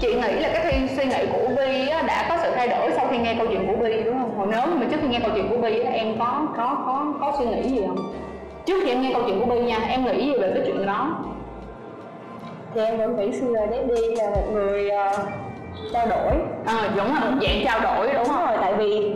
chị 0.00 0.14
nghĩ 0.14 0.40
là 0.40 0.48
cái 0.52 0.64
thiên 0.64 0.88
suy 0.96 1.04
nghĩ 1.04 1.26
của 1.32 1.48
Vi 1.48 1.86
đã 2.06 2.26
có 2.28 2.38
sự 2.42 2.50
thay 2.56 2.68
đổi 2.68 2.90
sau 2.96 3.06
khi 3.10 3.18
nghe 3.18 3.34
câu 3.34 3.46
chuyện 3.46 3.66
của 3.66 3.84
Vi 3.84 4.02
đúng 4.02 4.18
không? 4.18 4.38
Hồi 4.38 4.46
nếu 4.50 4.66
mà 4.66 4.86
trước 4.90 4.96
khi 5.02 5.08
nghe 5.08 5.20
câu 5.20 5.30
chuyện 5.34 5.48
của 5.48 5.56
Vi 5.56 5.78
em 5.78 6.18
có 6.18 6.46
có 6.56 6.76
có 6.86 7.06
có 7.20 7.32
suy 7.38 7.46
nghĩ 7.46 7.68
gì 7.68 7.82
không? 7.86 8.12
Trước 8.64 8.80
khi 8.84 8.90
em 8.90 9.02
nghe 9.02 9.10
câu 9.12 9.22
chuyện 9.26 9.40
của 9.40 9.54
Vi 9.54 9.60
nha, 9.60 9.78
em 9.88 10.04
nghĩ 10.04 10.26
gì 10.26 10.32
về 10.40 10.50
cái 10.54 10.62
chuyện 10.66 10.86
đó? 10.86 11.16
Thì 12.74 12.80
em 12.80 12.98
vẫn 12.98 13.16
nghĩ 13.16 13.40
xưa 13.40 13.54
đấy 13.70 13.84
đi 13.88 14.14
là 14.16 14.30
một 14.30 14.52
người 14.52 14.90
uh, 14.90 15.49
trao 15.92 16.06
đổi. 16.06 16.32
À, 16.66 16.88
giống 16.96 17.14
là 17.14 17.20
một 17.20 17.36
dạng 17.42 17.64
trao 17.64 17.80
đổi 17.80 18.06
đúng, 18.06 18.24
đúng 18.24 18.36
rồi. 18.46 18.56
tại 18.60 18.74
vì 18.74 19.12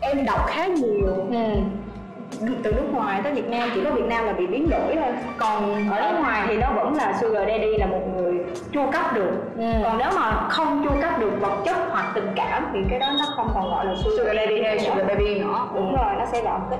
em 0.00 0.24
đọc 0.24 0.46
khá 0.46 0.66
nhiều. 0.66 1.06
Ừ. 1.30 2.48
từ 2.62 2.72
nước 2.72 2.86
ngoài 2.92 3.20
tới 3.24 3.32
Việt 3.32 3.48
Nam 3.48 3.70
chỉ 3.74 3.84
có 3.84 3.90
Việt 3.90 4.04
Nam 4.08 4.24
là 4.24 4.32
bị 4.32 4.46
biến 4.46 4.70
đổi 4.70 4.96
thôi. 4.96 5.12
Còn 5.38 5.90
ở 5.90 6.00
nước 6.00 6.18
ngoài 6.20 6.44
thì 6.48 6.56
nó 6.56 6.66
vẫn 6.76 6.94
là 6.94 7.18
sugar 7.20 7.48
daddy 7.48 7.76
là 7.76 7.86
một 7.86 8.00
người 8.16 8.34
chu 8.72 8.90
cấp 8.92 9.14
được. 9.14 9.32
Ừ. 9.58 9.64
còn 9.84 9.98
nếu 9.98 10.08
mà 10.16 10.48
không 10.48 10.84
chu 10.84 10.90
cấp 11.00 11.18
được 11.18 11.32
vật 11.40 11.56
chất 11.64 11.76
hoặc 11.90 12.12
tình 12.14 12.32
cảm 12.36 12.66
thì 12.72 12.78
cái 12.90 12.98
đó 12.98 13.06
nó 13.18 13.24
không 13.36 13.50
còn 13.54 13.70
gọi 13.70 13.86
là 13.86 13.94
sugar, 13.94 14.18
sugar 14.18 14.36
daddy 14.36 14.62
hay 14.62 14.78
sugar 14.78 15.06
baby 15.06 15.38
nữa. 15.38 15.68
Đúng 15.74 15.96
rồi 15.96 16.14
nó 16.18 16.24
sẽ 16.32 16.42
gọi 16.42 16.58
một 16.58 16.66
cái 16.70 16.78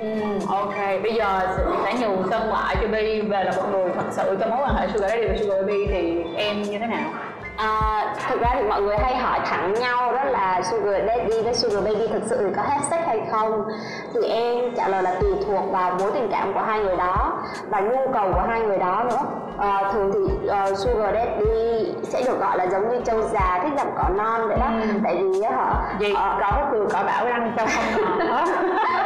Ừ, 0.00 0.08
ok, 0.48 0.74
bây 1.02 1.14
giờ 1.14 1.40
sẽ 1.84 1.94
nhường 2.00 2.26
sân 2.30 2.48
lại 2.48 2.76
cho 2.82 2.88
Bi 2.88 3.20
về 3.20 3.44
là 3.44 3.52
một 3.56 3.62
người 3.72 3.90
thật 3.94 4.04
sự 4.10 4.36
trong 4.40 4.50
mối 4.50 4.58
quan 4.62 4.74
hệ 4.74 4.88
Sugar 4.88 5.10
Daddy 5.10 5.26
và 5.28 5.34
Sugar 5.36 5.60
Baby 5.60 5.86
thì 5.86 6.24
em 6.36 6.62
như 6.62 6.78
thế 6.78 6.86
nào? 6.86 7.10
À, 7.56 8.04
thực 8.28 8.40
ra 8.40 8.50
thì 8.54 8.62
mọi 8.68 8.82
người 8.82 8.96
hay 8.96 9.16
hỏi 9.16 9.40
thẳng 9.44 9.74
nhau 9.74 10.12
đó 10.12 10.24
là 10.24 10.62
Sugar 10.62 10.94
Daddy 11.06 11.42
với 11.42 11.54
Sugar 11.54 11.84
Baby 11.84 12.06
thực 12.06 12.22
sự 12.26 12.52
có 12.56 12.62
hết 12.62 12.78
sex 12.90 13.00
hay 13.06 13.20
không? 13.30 13.64
Thì 14.14 14.28
em 14.28 14.74
trả 14.76 14.88
lời 14.88 15.02
là 15.02 15.14
tùy 15.20 15.30
thuộc 15.46 15.72
vào 15.72 15.96
mối 16.00 16.10
tình 16.14 16.28
cảm 16.30 16.52
của 16.54 16.60
hai 16.60 16.80
người 16.80 16.96
đó 16.96 17.42
và 17.68 17.80
nhu 17.80 18.12
cầu 18.12 18.32
của 18.32 18.44
hai 18.48 18.60
người 18.60 18.78
đó 18.78 19.04
nữa. 19.10 19.20
À, 19.58 19.90
thường 19.92 20.10
thì 20.14 20.48
uh, 20.48 20.78
Sugar 20.78 21.14
Daddy 21.14 21.94
sẽ 22.02 22.22
được 22.26 22.40
gọi 22.40 22.58
là 22.58 22.66
giống 22.66 22.88
như 22.88 23.00
châu 23.04 23.22
già 23.22 23.60
thích 23.62 23.72
dặm 23.76 23.86
cỏ 23.96 24.08
non 24.16 24.48
vậy 24.48 24.56
đó. 24.60 24.66
Ừ. 24.82 24.88
tại 25.04 25.16
vì 25.16 25.42
họ 25.42 25.76
gì 26.00 26.12
uh, 26.12 26.18
có 26.40 26.68
từ 26.72 26.88
cỏ 26.92 27.02
bảo 27.06 27.26
răng 27.26 27.52
trong 27.56 27.68
không 27.68 28.54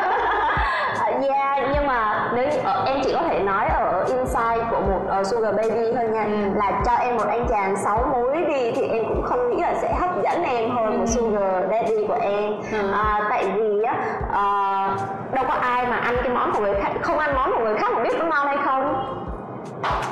yeah 1.22 1.68
nhưng 1.74 1.86
mà 1.86 2.30
nếu 2.34 2.48
uh, 2.48 2.88
em 2.88 3.00
chỉ 3.04 3.12
có 3.12 3.22
thể 3.22 3.40
nói 3.40 3.66
ở 3.68 4.04
inside 4.08 4.64
của 4.70 4.80
một 4.80 5.20
uh, 5.20 5.26
sugar 5.26 5.56
baby 5.56 5.92
thôi 5.94 6.04
nha 6.12 6.24
ừ. 6.24 6.30
là 6.54 6.82
cho 6.86 6.92
em 6.92 7.16
một 7.16 7.26
anh 7.28 7.46
chàng 7.48 7.76
sáu 7.76 8.06
múi 8.12 8.44
đi 8.44 8.72
thì 8.72 8.88
em 8.88 9.04
cũng 9.08 9.22
không 9.22 9.50
nghĩ 9.50 9.62
là 9.62 9.74
sẽ 9.82 9.94
hấp 10.00 10.22
dẫn 10.22 10.42
em 10.42 10.70
hơn 10.70 10.92
ừ. 10.92 10.98
một 10.98 11.06
sugar 11.06 11.64
daddy 11.70 12.06
của 12.06 12.18
em 12.20 12.52
ừ. 12.72 12.92
à, 12.92 13.26
tại 13.30 13.52
vì 13.54 13.82
á 13.82 13.94
uh, 14.28 15.34
đâu 15.34 15.44
có 15.48 15.54
ai 15.54 15.86
mà 15.86 15.96
ăn 15.96 16.16
cái 16.22 16.28
món 16.28 16.52
của 16.52 16.60
người 16.60 16.74
khác 16.74 16.90
không 17.02 17.18
ăn 17.18 17.34
món 17.34 17.52
của 17.52 17.64
người 17.64 17.76
khác 17.76 17.92
mà 17.94 18.02
biết 18.02 18.18
nó 18.18 18.24
ngon 18.24 18.46
hay 18.46 18.56
không 18.64 19.17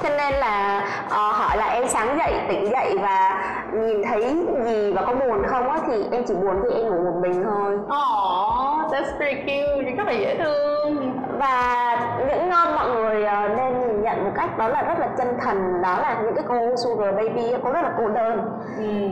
cho 0.02 0.08
nên 0.08 0.34
là 0.34 0.84
uh, 1.06 1.12
hỏi 1.12 1.56
là 1.56 1.66
em 1.66 1.88
sáng 1.88 2.18
dậy 2.18 2.32
tỉnh 2.48 2.70
dậy 2.70 2.98
và 3.02 3.44
nhìn 3.72 4.02
thấy 4.02 4.46
gì 4.64 4.92
và 4.92 5.02
có 5.02 5.14
buồn 5.14 5.46
không 5.46 5.70
á 5.70 5.78
thì 5.86 6.04
em 6.12 6.24
chỉ 6.26 6.34
buồn 6.34 6.62
khi 6.62 6.80
em 6.80 6.86
ngủ 6.86 7.10
một 7.10 7.18
mình 7.22 7.44
thôi. 7.44 7.74
Oh, 7.74 8.92
that's 8.92 9.16
pretty 9.16 9.40
cute, 9.40 9.90
rất 9.96 10.06
là 10.06 10.12
dễ 10.12 10.36
thương. 10.36 11.12
Và 11.38 11.96
những 12.28 12.48
ngon 12.50 12.74
mọi 12.74 12.90
người 12.90 13.22
uh, 13.22 13.56
nên 13.56 13.80
nhìn 13.80 14.02
nhận 14.02 14.24
một 14.24 14.30
cách 14.34 14.58
đó 14.58 14.68
là 14.68 14.82
rất 14.82 14.98
là 14.98 15.08
chân 15.18 15.28
thành 15.40 15.82
đó 15.82 15.98
là 16.02 16.20
những 16.22 16.34
cái 16.34 16.44
cô 16.48 16.76
sugar 16.76 17.14
baby 17.14 17.54
có 17.64 17.70
rất 17.70 17.82
là 17.82 17.92
cô 17.98 18.08
đơn. 18.08 18.60
Ừ. 18.78 19.08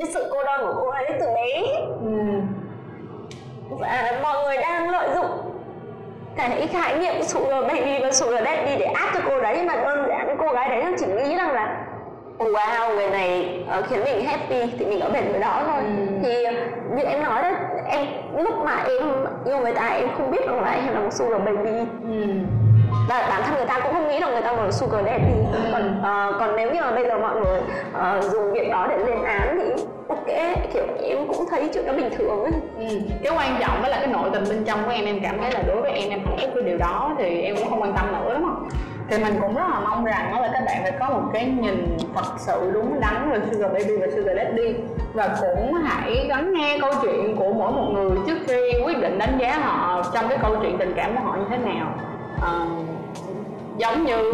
cái 0.00 0.08
sự 0.14 0.28
cô 0.32 0.44
đơn 0.44 0.60
của 0.66 0.80
cô 0.80 0.90
ấy 0.90 1.06
từ 1.20 1.26
bé. 1.26 1.62
Ừ 2.00 2.42
và 3.70 4.12
mọi 4.22 4.44
người 4.44 4.56
đang 4.56 4.90
lợi 4.90 5.08
dụng 5.14 5.46
cái 6.36 6.68
khái 6.72 6.98
niệm 6.98 7.22
sugar 7.22 7.64
baby 7.68 7.98
và 8.02 8.12
sugar 8.12 8.44
daddy 8.44 8.76
để 8.78 8.84
áp 8.84 9.10
cho 9.14 9.20
cô 9.26 9.40
đấy 9.40 9.62
mà 9.62 9.76
đơn 9.76 10.06
giản 10.08 10.36
cô 10.38 10.52
gái 10.52 10.68
đấy 10.68 10.84
nó 10.84 10.90
chỉ 10.98 11.06
nghĩ 11.06 11.36
rằng 11.36 11.52
là 11.52 11.86
wow 12.38 12.94
người 12.94 13.10
này 13.10 13.60
uh, 13.78 13.86
khiến 13.88 14.00
mình 14.04 14.26
happy 14.26 14.72
thì 14.78 14.86
mình 14.86 15.00
ở 15.00 15.10
bên 15.10 15.30
người 15.30 15.40
đó 15.40 15.62
thôi 15.66 15.80
ừ. 15.84 16.06
thì 16.22 16.46
như 16.96 17.02
em 17.02 17.22
nói 17.22 17.42
đó 17.42 17.50
em 17.88 18.06
lúc 18.36 18.54
mà 18.64 18.84
em 18.88 19.26
yêu 19.44 19.58
người 19.58 19.74
ta 19.74 19.86
em 19.86 20.08
không 20.18 20.30
biết 20.30 20.46
rằng 20.46 20.62
là 20.62 20.70
em 20.70 20.94
là 20.94 21.00
một 21.00 21.12
sugar 21.12 21.40
baby 21.44 21.78
ừ. 22.02 22.26
và 23.08 23.26
bản 23.28 23.42
thân 23.44 23.56
người 23.56 23.66
ta 23.66 23.80
cũng 23.80 23.92
không 23.92 24.08
nghĩ 24.08 24.20
rằng 24.20 24.30
người 24.30 24.42
ta 24.42 24.52
là 24.52 24.62
một 24.62 24.72
sugar 24.72 25.04
daddy 25.04 25.32
ừ. 25.52 25.58
còn 25.72 26.00
uh, 26.00 26.40
còn 26.40 26.56
nếu 26.56 26.70
như 26.72 26.80
mà 26.80 26.90
bây 26.90 27.04
giờ 27.04 27.18
mọi 27.18 27.34
người 27.34 27.60
uh, 28.18 28.24
dùng 28.24 28.52
việc 28.52 28.70
đó 28.70 28.86
để 28.90 28.98
lên 28.98 29.24
án 29.24 29.58
thì 29.60 29.84
ok 30.08 30.26
kiểu 30.72 30.84
em 31.02 31.18
cũng 31.28 31.46
thấy 31.50 31.70
chuyện 31.74 31.86
đó 31.86 31.92
bình 31.92 32.10
thường 32.16 32.42
ấy. 32.44 32.52
Ừ. 32.78 32.86
cái 33.22 33.32
quan 33.36 33.56
trọng 33.60 33.82
đó 33.82 33.88
là 33.88 33.96
cái 33.96 34.06
nội 34.06 34.30
tình 34.32 34.44
bên 34.48 34.64
trong 34.64 34.84
của 34.84 34.90
em 34.90 35.04
em 35.04 35.20
cảm 35.22 35.38
thấy 35.40 35.50
là 35.52 35.62
đối 35.62 35.82
với 35.82 35.90
em 35.90 36.10
em 36.10 36.20
hạnh 36.24 36.36
phúc 36.40 36.50
với 36.54 36.62
điều 36.62 36.78
đó 36.78 37.14
thì 37.18 37.40
em 37.40 37.56
cũng 37.56 37.70
không 37.70 37.82
quan 37.82 37.94
tâm 37.96 38.12
nữa 38.12 38.34
đúng 38.34 38.44
không? 38.44 38.68
Thì 39.10 39.18
mình 39.18 39.34
cũng 39.40 39.54
rất 39.54 39.68
là 39.70 39.80
mong 39.80 40.04
rằng 40.04 40.30
đó 40.32 40.40
là 40.40 40.50
các 40.52 40.62
bạn 40.66 40.82
phải 40.82 40.92
có 41.00 41.10
một 41.10 41.22
cái 41.32 41.44
nhìn 41.44 41.96
thật 42.14 42.32
sự 42.38 42.70
đúng 42.74 43.00
đắn 43.00 43.30
về 43.30 43.38
sugar 43.50 43.72
baby 43.72 43.96
và 43.96 44.06
sugar 44.16 44.36
daddy. 44.36 44.74
Và 45.14 45.36
cũng 45.40 45.74
hãy 45.74 46.24
lắng 46.28 46.54
nghe 46.54 46.78
câu 46.80 46.92
chuyện 47.02 47.36
của 47.36 47.52
mỗi 47.52 47.72
một 47.72 47.90
người 47.92 48.18
trước 48.26 48.38
khi 48.46 48.80
quyết 48.84 48.98
định 49.00 49.18
đánh 49.18 49.38
giá 49.40 49.58
họ 49.58 50.02
trong 50.14 50.28
cái 50.28 50.38
câu 50.42 50.56
chuyện 50.62 50.78
tình 50.78 50.92
cảm 50.96 51.16
của 51.16 51.22
họ 51.22 51.36
như 51.36 51.44
thế 51.50 51.58
nào. 51.58 51.94
À, 52.42 52.66
giống 53.76 54.04
như 54.04 54.32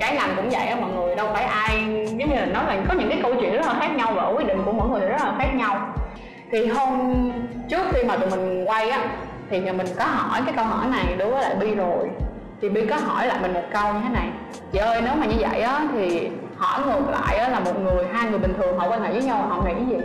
cái 0.00 0.14
ngành 0.14 0.30
cũng 0.36 0.50
vậy 0.50 0.66
á, 0.66 0.76
mọi 0.80 0.90
người 0.90 1.16
đâu 1.16 1.28
phải 1.32 1.44
ai, 1.44 1.78
giống 2.18 2.30
như 2.30 2.36
là 2.36 2.46
nói 2.46 2.64
là 2.66 2.76
có 2.88 2.94
những 2.94 3.08
cái 3.08 3.20
câu 3.22 3.34
chuyện 3.40 3.54
rất 3.54 3.66
là 3.66 3.74
khác 3.80 3.96
nhau 3.96 4.12
và 4.16 4.26
quyết 4.26 4.46
định 4.46 4.62
của 4.64 4.72
mỗi 4.72 4.88
người 4.88 5.08
rất 5.08 5.20
là 5.20 5.34
khác 5.38 5.54
nhau. 5.54 5.94
Thì 6.52 6.66
hôm 6.66 7.14
trước 7.68 7.86
khi 7.92 8.02
mà 8.02 8.16
tụi 8.16 8.30
mình 8.30 8.64
quay 8.64 8.90
á, 8.90 9.00
thì 9.50 9.60
nhà 9.60 9.72
mình 9.72 9.86
có 9.98 10.04
hỏi 10.04 10.40
cái 10.46 10.54
câu 10.56 10.64
hỏi 10.64 10.86
này 10.90 11.16
đối 11.18 11.30
với 11.30 11.42
lại 11.42 11.54
Bi 11.60 11.74
rồi. 11.74 12.10
Thì 12.62 12.68
Bi 12.68 12.86
có 12.86 12.96
hỏi 12.96 13.26
lại 13.26 13.38
mình 13.42 13.54
một 13.54 13.64
câu 13.72 13.92
như 13.92 14.00
thế 14.02 14.14
này. 14.14 14.28
Chị 14.72 14.78
ơi, 14.78 15.02
nếu 15.04 15.14
mà 15.14 15.26
như 15.26 15.36
vậy 15.38 15.60
á, 15.60 15.86
thì 15.92 16.28
hỏi 16.56 16.80
ngược 16.86 17.10
lại 17.10 17.36
á, 17.36 17.48
là 17.48 17.60
một 17.60 17.80
người, 17.80 18.04
hai 18.12 18.30
người 18.30 18.38
bình 18.38 18.54
thường 18.58 18.78
họ 18.78 18.88
quan 18.88 19.02
hệ 19.02 19.12
với 19.12 19.22
nhau, 19.22 19.46
họ 19.48 19.62
nghĩ 19.62 19.72
cái 19.74 19.86
gì? 19.90 19.96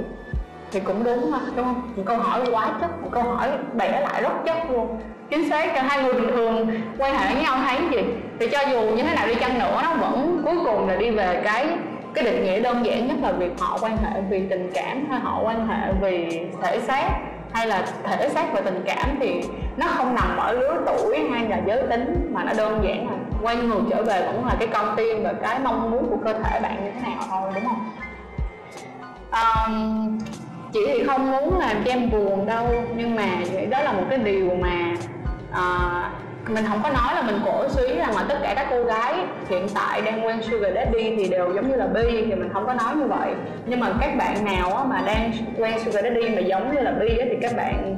Thì 0.72 0.80
cũng 0.80 1.04
đúng 1.04 1.32
mà 1.32 1.40
đúng 1.56 1.66
không? 1.66 1.92
Một 1.96 2.04
câu 2.06 2.18
hỏi 2.18 2.42
quá 2.52 2.68
chất, 2.82 3.02
một 3.02 3.10
câu 3.12 3.24
hỏi 3.24 3.50
bẻ 3.74 4.02
lại 4.02 4.22
rất 4.22 4.34
chất 4.46 4.58
luôn 4.72 5.00
chính 5.30 5.50
xác 5.50 5.74
cả 5.74 5.84
hai 5.84 6.04
người 6.04 6.14
bình 6.14 6.30
thường 6.36 6.82
quan 6.98 7.16
hệ 7.16 7.34
với 7.34 7.44
nhau 7.44 7.58
thấy 7.66 7.78
gì. 7.92 8.04
Thì 8.40 8.48
cho 8.48 8.60
dù 8.72 8.82
như 8.82 9.04
thế 9.04 9.16
nào 9.16 9.28
đi 9.28 9.36
chăng 9.36 9.60
nữa 9.60 9.80
nó 9.84 9.94
vẫn 9.94 10.42
cuối 10.46 10.56
cùng 10.66 10.88
là 10.88 10.96
đi 10.96 11.10
về 11.10 11.42
cái 11.44 11.68
cái 12.14 12.24
định 12.24 12.44
nghĩa 12.44 12.60
đơn 12.60 12.86
giản 12.86 13.08
nhất 13.08 13.18
là 13.22 13.32
việc 13.32 13.52
họ 13.60 13.78
quan 13.82 13.98
hệ 13.98 14.22
vì 14.30 14.44
tình 14.50 14.72
cảm 14.74 15.06
hay 15.10 15.20
họ 15.20 15.42
quan 15.44 15.68
hệ 15.68 15.94
vì 16.02 16.42
thể 16.62 16.80
xác 16.80 17.10
hay 17.54 17.68
là 17.68 17.86
thể 18.04 18.30
xác 18.30 18.54
và 18.54 18.62
tình 18.62 18.84
cảm 18.86 19.18
thì 19.20 19.42
nó 19.78 19.88
không 19.88 20.16
nằm 20.16 20.38
ở 20.38 20.52
lứa 20.52 20.84
tuổi 20.86 21.20
hay 21.32 21.50
là 21.50 21.62
giới 21.68 21.88
tính 21.90 22.32
mà 22.34 22.44
nó 22.44 22.54
đơn 22.58 22.82
giản 22.84 23.08
là 23.08 23.14
quay 23.42 23.56
ngược 23.56 23.82
trở 23.90 24.04
về 24.04 24.28
cũng 24.32 24.46
là 24.46 24.56
cái 24.60 24.68
con 24.74 24.94
tim 24.98 25.24
và 25.24 25.34
cái 25.34 25.60
mong 25.60 25.92
muốn 25.92 26.10
của 26.10 26.18
cơ 26.26 26.34
thể 26.34 26.60
bạn 26.60 26.86
như 26.86 26.92
thế 26.92 27.02
nào 27.02 27.24
thôi 27.30 27.52
đúng 27.56 27.64
không? 27.66 27.92
Um, 29.32 30.20
chị 30.74 30.80
thì 30.88 31.04
không 31.04 31.32
muốn 31.32 31.60
làm 31.60 31.84
cho 31.86 31.92
em 31.92 32.12
buồn 32.12 32.46
đâu 32.46 32.68
nhưng 32.96 33.16
mà 33.16 33.28
đó 33.70 33.82
là 33.82 33.92
một 33.92 34.04
cái 34.10 34.18
điều 34.18 34.50
mà 34.62 34.96
Ờ, 35.56 35.64
mình 36.48 36.66
không 36.70 36.80
có 36.84 36.90
nói 36.90 37.16
là 37.16 37.22
mình 37.22 37.40
cổ 37.46 37.70
suý 37.70 37.96
rằng 37.96 38.16
là 38.16 38.26
tất 38.30 38.36
cả 38.44 38.54
các 38.56 38.68
cô 38.70 38.84
gái 38.84 39.16
hiện 39.50 39.68
tại 39.76 40.02
đang 40.02 40.26
quen 40.26 40.42
sugar 40.42 40.74
daddy 40.76 41.16
thì 41.16 41.28
đều 41.28 41.54
giống 41.54 41.70
như 41.70 41.76
là 41.76 41.88
bi 41.88 42.26
thì 42.26 42.36
mình 42.36 42.50
không 42.54 42.66
có 42.66 42.74
nói 42.74 42.96
như 42.96 43.06
vậy. 43.06 43.34
Nhưng 43.66 43.80
mà 43.80 43.88
các 44.02 44.16
bạn 44.18 44.46
nào 44.46 44.86
mà 44.90 45.02
đang 45.06 45.32
quen 45.58 45.80
sugar 45.80 46.04
daddy 46.04 46.30
mà 46.30 46.40
giống 46.40 46.76
như 46.76 46.82
là 46.82 46.92
bi 46.92 47.18
thì 47.20 47.38
các 47.42 47.52
bạn 47.58 47.96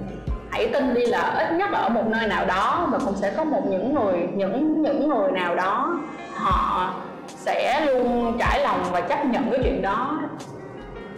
hãy 0.51 0.69
tin 0.73 0.93
đi 0.93 1.05
là 1.05 1.19
ít 1.21 1.51
nhất 1.53 1.69
ở 1.71 1.89
một 1.89 2.07
nơi 2.07 2.27
nào 2.27 2.45
đó 2.45 2.87
và 2.91 2.99
cũng 3.05 3.15
sẽ 3.15 3.33
có 3.37 3.43
một 3.43 3.61
những 3.69 3.93
người 3.93 4.27
những 4.33 4.81
những 4.81 5.09
người 5.09 5.31
nào 5.31 5.55
đó 5.55 5.99
họ 6.35 6.93
sẽ 7.27 7.85
luôn 7.85 8.37
trải 8.39 8.59
lòng 8.59 8.79
và 8.91 9.01
chấp 9.01 9.25
nhận 9.25 9.51
cái 9.51 9.59
chuyện 9.63 9.81
đó. 9.81 10.19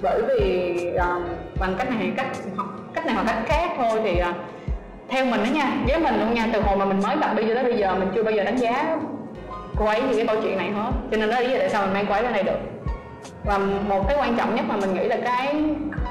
Bởi 0.02 0.22
vì 0.28 0.74
uh, 0.96 1.24
bằng 1.60 1.76
cách 1.78 1.90
này 1.90 2.12
cách 2.18 2.28
cách 2.94 3.06
này 3.06 3.16
hoặc 3.16 3.26
cách 3.28 3.44
khác 3.46 3.70
thôi 3.78 4.02
thì 4.04 4.22
uh, 4.30 4.36
theo 5.10 5.26
mình 5.26 5.44
đó 5.44 5.50
nha 5.54 5.72
với 5.88 6.00
mình 6.00 6.20
luôn 6.20 6.34
nha 6.34 6.48
từ 6.54 6.62
hồi 6.62 6.78
mà 6.78 6.86
mình 6.86 7.02
mới 7.02 7.16
gặp 7.22 7.34
bây 7.36 7.48
giờ 7.48 7.54
tới 7.56 7.64
bây 7.64 7.78
giờ 7.78 7.96
mình 7.96 8.12
chưa 8.16 8.24
bao 8.24 8.34
giờ 8.34 8.44
đánh 8.44 8.58
giá 8.58 8.98
cô 9.78 9.86
ấy 9.86 10.02
thì 10.10 10.16
cái 10.16 10.28
câu 10.28 10.42
chuyện 10.42 10.58
này 10.58 10.72
hết. 10.72 10.92
Cho 11.12 11.18
nên 11.18 11.30
đó 11.30 11.36
là 11.36 11.42
lý 11.42 11.52
do 11.52 11.58
tại 11.60 11.70
sao 11.70 11.82
mình 11.82 11.94
mang 11.94 12.06
cô 12.08 12.14
ấy 12.14 12.24
lên 12.24 12.32
này 12.32 12.44
được. 12.44 12.60
Và 13.46 13.58
một 13.88 14.08
cái 14.08 14.18
quan 14.20 14.38
trọng 14.38 14.56
nhất 14.56 14.66
mà 14.68 14.76
mình 14.76 14.94
nghĩ 14.94 15.08
là 15.08 15.18
cái 15.24 15.64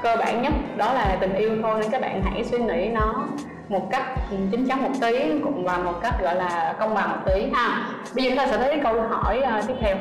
cơ 0.03 0.15
bản 0.15 0.41
nhất 0.41 0.53
đó 0.77 0.93
là 0.93 1.17
tình 1.19 1.33
yêu 1.33 1.51
thôi 1.63 1.79
nên 1.81 1.91
các 1.91 2.01
bạn 2.01 2.21
hãy 2.23 2.43
suy 2.43 2.57
nghĩ 2.57 2.87
nó 2.87 3.25
một 3.69 3.87
cách 3.91 4.03
chính 4.51 4.67
chắn 4.67 4.83
một 4.83 4.91
tí 5.01 5.31
cũng 5.43 5.65
và 5.65 5.77
một 5.77 5.93
cách 6.01 6.13
gọi 6.21 6.35
là 6.35 6.75
công 6.79 6.95
bằng 6.95 7.09
một 7.09 7.17
tí 7.25 7.49
ha. 7.53 7.87
Bây 8.15 8.23
giờ 8.23 8.29
chúng 8.29 8.37
ta 8.37 8.47
sẽ 8.47 8.57
thấy 8.57 8.79
câu 8.83 9.01
hỏi 9.01 9.43
uh, 9.59 9.67
tiếp 9.67 9.73
theo. 9.81 9.95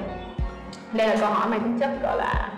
Đây 0.93 1.09
là 1.09 1.17
câu 1.21 1.31
hỏi 1.31 1.49
mang 1.49 1.61
tính 1.61 1.79
chất 1.79 1.91
gọi 2.03 2.17
là 2.17 2.49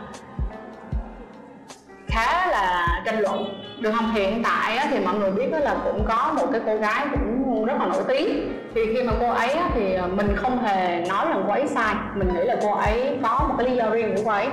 khá 2.11 2.47
là 2.51 2.87
tranh 3.05 3.21
luận. 3.21 3.63
Được 3.81 3.93
không? 3.93 4.13
Hiện 4.15 4.43
tại 4.43 4.77
á, 4.77 4.87
thì 4.91 4.99
mọi 5.05 5.15
người 5.15 5.31
biết 5.31 5.47
là 5.51 5.77
cũng 5.85 6.05
có 6.09 6.33
một 6.37 6.47
cái 6.53 6.61
cô 6.67 6.77
gái 6.77 7.07
cũng 7.11 7.65
rất 7.65 7.75
là 7.79 7.87
nổi 7.87 8.03
tiếng. 8.09 8.53
Thì 8.75 8.81
khi 8.95 9.03
mà 9.03 9.13
cô 9.21 9.31
ấy 9.31 9.51
á, 9.51 9.71
thì 9.75 9.97
mình 10.17 10.37
không 10.37 10.59
hề 10.59 11.05
nói 11.09 11.27
rằng 11.29 11.45
cô 11.47 11.53
ấy 11.53 11.67
sai. 11.67 11.95
Mình 12.15 12.29
nghĩ 12.35 12.45
là 12.45 12.57
cô 12.63 12.75
ấy 12.75 13.19
có 13.23 13.45
một 13.49 13.55
cái 13.59 13.69
lý 13.69 13.77
do 13.77 13.91
riêng 13.91 14.15
của 14.17 14.23
cô 14.25 14.31
ấy. 14.31 14.49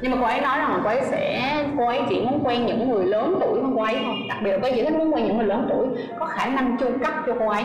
Nhưng 0.00 0.10
mà 0.10 0.16
cô 0.20 0.26
ấy 0.26 0.40
nói 0.40 0.58
rằng 0.58 0.72
là 0.72 0.78
cô 0.82 0.88
ấy 0.88 1.00
sẽ 1.10 1.54
cô 1.78 1.86
ấy 1.86 2.00
chỉ 2.08 2.20
muốn 2.20 2.40
quen 2.44 2.66
những 2.66 2.90
người 2.90 3.04
lớn 3.04 3.36
tuổi 3.40 3.60
hơn 3.62 3.72
cô 3.76 3.82
ấy 3.82 3.96
thôi. 4.04 4.14
Đặc 4.28 4.38
biệt 4.42 4.50
là 4.52 4.58
cô 4.62 4.66
ấy 4.66 4.72
chỉ 4.74 4.84
thích 4.84 4.94
muốn 4.94 5.14
quen 5.14 5.26
những 5.26 5.36
người 5.36 5.46
lớn 5.46 5.66
tuổi 5.70 5.86
có 6.18 6.26
khả 6.26 6.46
năng 6.46 6.76
chu 6.76 6.86
cấp 7.04 7.12
cho 7.26 7.34
cô 7.38 7.48
ấy. 7.48 7.64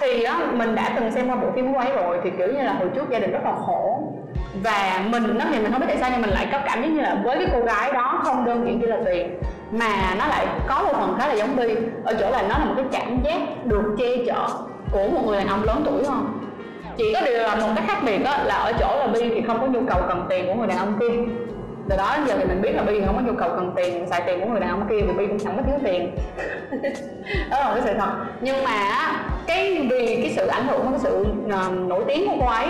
Thì 0.00 0.22
á, 0.22 0.38
mình 0.52 0.74
đã 0.74 0.92
từng 0.96 1.10
xem 1.10 1.28
qua 1.28 1.36
bộ 1.36 1.48
phim 1.54 1.66
của 1.66 1.72
cô 1.72 1.78
ấy 1.78 1.92
rồi 1.96 2.20
thì 2.24 2.30
kiểu 2.38 2.46
như 2.46 2.62
là 2.62 2.72
hồi 2.72 2.88
trước 2.94 3.10
gia 3.10 3.18
đình 3.18 3.32
rất 3.32 3.44
là 3.44 3.52
khổ 3.66 4.02
và 4.62 5.04
mình 5.10 5.38
nó 5.38 5.44
thì 5.50 5.58
mình 5.58 5.72
không 5.72 5.80
biết 5.80 5.86
tại 5.88 5.98
sao 6.00 6.10
nhưng 6.12 6.22
mình 6.22 6.30
lại 6.30 6.48
có 6.52 6.58
cảm 6.66 6.82
giác 6.82 6.88
như 6.88 7.00
là 7.00 7.16
với 7.24 7.36
cái 7.36 7.46
cô 7.52 7.60
gái 7.60 7.92
đó 7.92 8.20
không 8.24 8.44
đơn 8.44 8.66
giản 8.66 8.80
chỉ 8.80 8.86
là 8.86 8.96
tiền 9.04 9.38
mà 9.70 10.14
nó 10.18 10.26
lại 10.26 10.46
có 10.66 10.82
một 10.82 10.92
phần 10.92 11.16
khá 11.18 11.28
là 11.28 11.34
giống 11.34 11.56
bi 11.56 11.74
ở 12.04 12.14
chỗ 12.20 12.30
là 12.30 12.42
nó 12.42 12.58
là 12.58 12.64
một 12.64 12.74
cái 12.76 12.84
cảm 12.92 13.22
giác 13.24 13.66
được 13.66 13.96
che 13.98 14.06
chở 14.26 14.46
của 14.92 15.08
một 15.08 15.22
người 15.26 15.38
đàn 15.38 15.48
ông 15.48 15.62
lớn 15.64 15.82
tuổi 15.84 16.04
hơn 16.04 16.44
chỉ 16.96 17.12
có 17.14 17.20
điều 17.20 17.38
là 17.38 17.54
một 17.54 17.68
cái 17.76 17.84
khác 17.86 18.02
biệt 18.06 18.18
đó 18.24 18.36
là 18.44 18.54
ở 18.54 18.72
chỗ 18.80 18.96
là 18.98 19.06
bi 19.06 19.20
thì 19.34 19.42
không 19.46 19.60
có 19.60 19.66
nhu 19.66 19.80
cầu 19.88 20.02
cần 20.08 20.26
tiền 20.28 20.46
của 20.46 20.54
người 20.54 20.66
đàn 20.66 20.78
ông 20.78 20.98
kia. 21.00 21.12
Từ 21.88 21.96
đó 21.96 22.16
giờ 22.26 22.34
thì 22.38 22.44
mình 22.44 22.62
biết 22.62 22.72
là 22.72 22.82
bi 22.82 23.00
không 23.06 23.16
có 23.16 23.22
nhu 23.22 23.38
cầu 23.38 23.48
cần 23.48 23.72
tiền 23.76 24.06
xài 24.10 24.22
tiền 24.26 24.40
của 24.40 24.46
người 24.46 24.60
đàn 24.60 24.70
ông 24.70 24.86
kia 24.88 25.00
vì 25.00 25.12
bi 25.12 25.26
cũng 25.26 25.38
chẳng 25.38 25.56
có 25.56 25.62
thiếu 25.62 25.78
tiền. 25.84 26.16
Đó 27.50 27.60
là 27.60 27.68
một 27.68 27.74
cái 27.74 27.82
sự 27.84 27.98
thật. 27.98 28.10
Nhưng 28.40 28.64
mà 28.64 29.10
cái 29.46 29.86
vì 29.90 30.16
cái 30.22 30.32
sự 30.36 30.46
ảnh 30.46 30.66
hưởng 30.66 30.86
cái 30.90 31.00
sự 31.02 31.26
uh, 31.46 31.88
nổi 31.88 32.04
tiếng 32.08 32.28
của 32.28 32.36
cô 32.40 32.46
ấy 32.46 32.66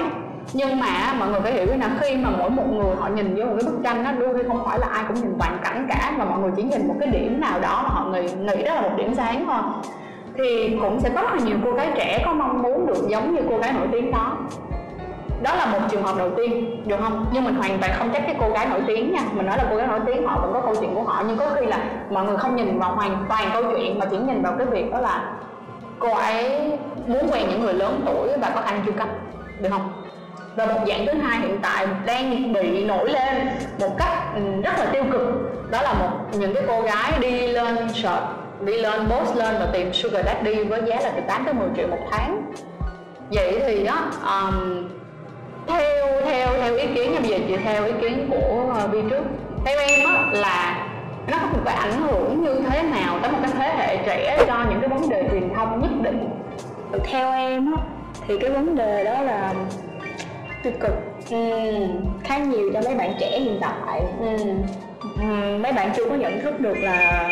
nhưng 0.52 0.80
mà 0.80 1.14
mọi 1.18 1.28
người 1.28 1.40
phải 1.40 1.52
hiểu 1.52 1.66
là 1.66 1.90
khi 2.00 2.16
mà 2.16 2.30
mỗi 2.38 2.50
một 2.50 2.66
người 2.70 2.96
họ 2.96 3.09
nhìn 3.09 3.35
vô 3.35 3.44
một 3.44 3.57
cái 3.61 3.70
bức 3.70 3.78
tranh 3.85 4.04
nó 4.04 4.12
đôi 4.12 4.35
khi 4.35 4.48
không 4.48 4.64
phải 4.66 4.78
là 4.78 4.87
ai 4.87 5.04
cũng 5.09 5.16
nhìn 5.16 5.35
toàn 5.38 5.59
cảnh 5.64 5.87
cả 5.88 6.12
mà 6.18 6.24
mọi 6.24 6.38
người 6.38 6.50
chỉ 6.57 6.62
nhìn 6.62 6.88
một 6.88 6.94
cái 7.00 7.09
điểm 7.09 7.40
nào 7.40 7.61
đó 7.61 7.83
mà 7.83 7.88
họ 7.88 8.04
nghĩ, 8.04 8.22
nghĩ 8.22 8.64
đó 8.64 8.74
là 8.74 8.80
một 8.80 8.92
điểm 8.96 9.14
sáng 9.14 9.44
thôi. 9.46 9.62
Thì 10.38 10.78
cũng 10.80 11.00
sẽ 11.00 11.11
có 11.14 11.22
rất 11.22 11.35
là 11.35 11.40
nhiều 11.44 11.57
cô 11.64 11.72
gái 11.72 11.90
trẻ 11.94 12.22
có 12.24 12.33
mong 12.35 12.62
muốn 12.62 12.87
được 12.87 13.09
giống 13.09 13.35
như 13.35 13.40
cô 13.50 13.59
gái 13.59 13.72
nổi 13.72 13.87
tiếng 13.92 14.11
đó. 14.11 14.37
Đó 15.42 15.54
là 15.54 15.66
một 15.66 15.78
trường 15.90 16.02
hợp 16.02 16.16
đầu 16.18 16.30
tiên 16.37 16.83
được 16.87 16.96
không? 17.00 17.26
Nhưng 17.33 17.44
mình 17.44 17.54
hoàn 17.54 17.78
toàn 17.78 17.92
không 17.94 18.11
trách 18.12 18.22
cái 18.26 18.37
cô 18.40 18.50
gái 18.50 18.66
nổi 18.66 18.80
tiếng 18.87 19.12
nha. 19.12 19.20
Mình 19.33 19.46
nói 19.46 19.59
là 19.59 19.66
cô 19.70 19.76
gái 19.76 19.87
nổi 19.87 20.00
tiếng 20.07 20.26
họ 20.26 20.40
cũng 20.42 20.52
có 20.52 20.61
câu 20.61 20.74
chuyện 20.80 20.94
của 20.94 21.02
họ. 21.02 21.22
Nhưng 21.28 21.37
có 21.37 21.50
khi 21.54 21.66
là 21.66 21.78
mọi 22.11 22.24
người 22.24 22.37
không 22.37 22.57
nhìn 22.57 22.78
vào 22.78 22.94
hoàn 22.94 23.24
toàn 23.28 23.50
câu 23.52 23.62
chuyện 23.62 23.98
mà 23.98 24.07
chỉ 24.11 24.16
nhìn 24.16 24.42
vào 24.42 24.54
cái 24.59 24.66
việc 24.66 24.92
đó 24.92 25.00
là 25.00 25.33
cô 25.98 26.14
ấy 26.14 26.70
muốn 27.07 27.28
quen 27.33 27.46
những 27.48 27.61
người 27.61 27.74
lớn 27.74 28.00
tuổi 28.07 28.28
và 28.40 28.50
có 28.54 28.61
anh 28.61 28.80
chu 28.87 28.92
cấp 28.92 29.09
được 29.61 29.68
không? 29.70 30.04
Và 30.57 30.67
một 30.67 30.81
dạng 30.88 31.07
thứ 31.07 31.12
hai 31.12 31.40
hiện 31.40 31.59
tại 31.62 31.87
đang 32.07 32.53
bị 32.53 32.85
nổi 32.85 33.11
lên 33.11 33.49
một 33.81 33.99
cách 33.99 34.35
ừ, 34.35 34.40
rất 34.64 34.79
là 34.79 34.87
tiêu 34.93 35.05
cực. 35.12 35.23
Đó 35.71 35.83
là 35.83 35.95
một 35.95 36.11
những 36.33 36.55
cái 36.55 36.62
cô 36.67 36.81
gái 36.81 37.12
đi 37.21 37.47
lên 37.47 37.77
search 37.95 38.25
đi 38.61 38.73
lên 38.73 39.01
post 39.11 39.37
lên 39.37 39.55
và 39.59 39.67
tìm 39.73 39.93
sugar 39.93 40.27
daddy 40.27 40.64
với 40.64 40.83
giá 40.87 41.01
là 41.01 41.12
từ 41.17 41.23
8 41.29 41.45
tới 41.45 41.55
10 41.55 41.69
triệu 41.77 41.88
một 41.88 41.99
tháng. 42.11 42.53
Vậy 43.31 43.61
thì 43.67 43.85
đó 43.85 44.11
um, 44.23 44.88
theo 45.67 45.83
theo 46.25 46.49
theo 46.61 46.77
ý 46.77 46.87
kiến 46.95 47.12
như 47.12 47.19
bây 47.21 47.29
giờ 47.29 47.38
chị 47.49 47.57
theo 47.57 47.85
ý 47.85 47.93
kiến 48.01 48.31
của 48.31 48.73
ờ, 48.75 48.85
uh, 48.85 48.93
Vi 48.93 49.03
trước. 49.11 49.23
Theo 49.64 49.79
em 49.79 50.09
á 50.09 50.27
là 50.33 50.87
nó 51.31 51.38
có 51.43 51.47
một 51.47 51.61
cái 51.64 51.75
ảnh 51.75 52.03
hưởng 52.03 52.45
như 52.45 52.61
thế 52.71 52.83
nào 52.83 53.19
tới 53.23 53.33
một 53.33 53.38
cái 53.43 53.51
thế 53.59 53.75
hệ 53.77 53.97
trẻ 54.07 54.45
cho 54.47 54.64
những 54.71 54.81
cái 54.81 54.88
vấn 54.88 55.09
đề 55.09 55.29
truyền 55.31 55.55
thông 55.55 55.81
nhất 55.81 55.90
định? 56.03 56.31
Theo 57.05 57.33
em 57.33 57.73
á 57.77 57.83
thì 58.27 58.38
cái 58.38 58.51
vấn 58.51 58.77
đề 58.77 59.05
đó 59.05 59.21
là 59.21 59.55
tiêu 60.64 60.72
cực 60.81 60.94
ừ. 61.31 61.50
khá 62.24 62.38
nhiều 62.38 62.70
cho 62.74 62.81
mấy 62.85 62.94
bạn 62.94 63.14
trẻ 63.20 63.38
hiện 63.40 63.59
tại 63.61 64.00
ừ. 64.20 64.37
Ừ, 65.20 65.59
mấy 65.62 65.72
bạn 65.72 65.90
chưa 65.96 66.09
có 66.09 66.14
nhận 66.14 66.40
thức 66.40 66.61
được 66.61 66.74
là 66.77 67.31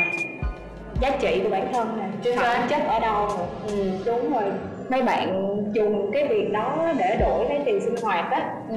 giá 1.01 1.11
trị 1.21 1.41
của 1.45 1.51
bản 1.51 1.73
thân 1.73 1.99
này 1.99 2.09
chưa 2.23 2.37
bản 2.37 2.69
chất 2.69 2.83
ở 2.89 3.01
đâu 3.01 3.29
ừ. 3.69 3.91
đúng 4.07 4.33
rồi 4.33 4.45
mấy 4.91 5.03
bạn 5.03 5.57
dùng 5.73 6.11
cái 6.13 6.29
việc 6.29 6.53
đó 6.53 6.89
để 6.99 7.17
đổi 7.21 7.49
lấy 7.49 7.61
tiền 7.65 7.81
sinh 7.81 7.97
hoạt 8.03 8.31
á 8.31 8.51
ừ. 8.69 8.77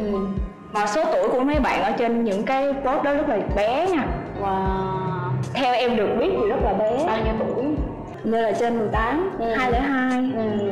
mà 0.74 0.88
số 0.88 1.06
tuổi 1.14 1.30
của 1.30 1.40
mấy 1.40 1.60
bạn 1.60 1.84
ở 1.84 1.92
trên 1.92 2.24
những 2.24 2.44
cái 2.44 2.74
post 2.74 3.04
đó 3.04 3.14
rất 3.14 3.30
là 3.30 3.38
bé 3.56 3.88
nha 3.92 4.06
wow. 4.42 5.30
theo 5.54 5.74
em 5.74 5.96
được 5.96 6.10
biết 6.20 6.30
thì 6.32 6.50
rất 6.50 6.60
là 6.64 6.74
bé 6.74 7.04
bao 7.08 7.18
nhiêu 7.18 7.34
tuổi 7.40 7.64
như 8.24 8.42
là 8.42 8.52
trên 8.52 8.80
18, 8.80 9.38
ừ. 9.40 9.54
202 9.56 10.32
ừ. 10.36 10.72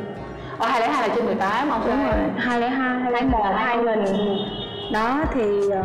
Ờ, 0.57 0.67
202 0.67 1.07
là 1.07 1.15
trên 1.15 1.25
18 1.25 1.69
không? 1.69 1.81
Đúng 1.85 2.05
rồi, 2.05 2.15
202, 2.37 2.99
201, 2.99 3.39
2000 3.55 4.05
Đó 4.93 5.23
thì 5.33 5.69
ờ, 5.71 5.81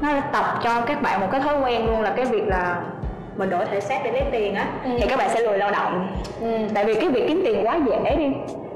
nó 0.00 0.20
tập 0.32 0.44
cho 0.64 0.80
các 0.80 1.02
bạn 1.02 1.20
một 1.20 1.26
cái 1.30 1.40
thói 1.40 1.60
quen 1.60 1.86
luôn 1.86 2.00
là 2.00 2.12
cái 2.16 2.24
việc 2.24 2.48
là 2.48 2.76
mình 3.36 3.50
đổi 3.50 3.66
thể 3.66 3.80
xác 3.80 4.00
để 4.04 4.12
lấy 4.12 4.22
tiền 4.32 4.54
á 4.54 4.66
ừ. 4.84 4.90
thì 5.00 5.06
các 5.08 5.18
bạn 5.18 5.28
sẽ 5.30 5.40
lười 5.40 5.58
lao 5.58 5.70
động. 5.70 6.16
Ừ. 6.40 6.46
tại 6.74 6.84
vì 6.84 6.94
cái 6.94 7.08
việc 7.10 7.24
kiếm 7.28 7.40
tiền 7.44 7.66
quá 7.66 7.78
dễ 7.86 8.16
đi. 8.16 8.26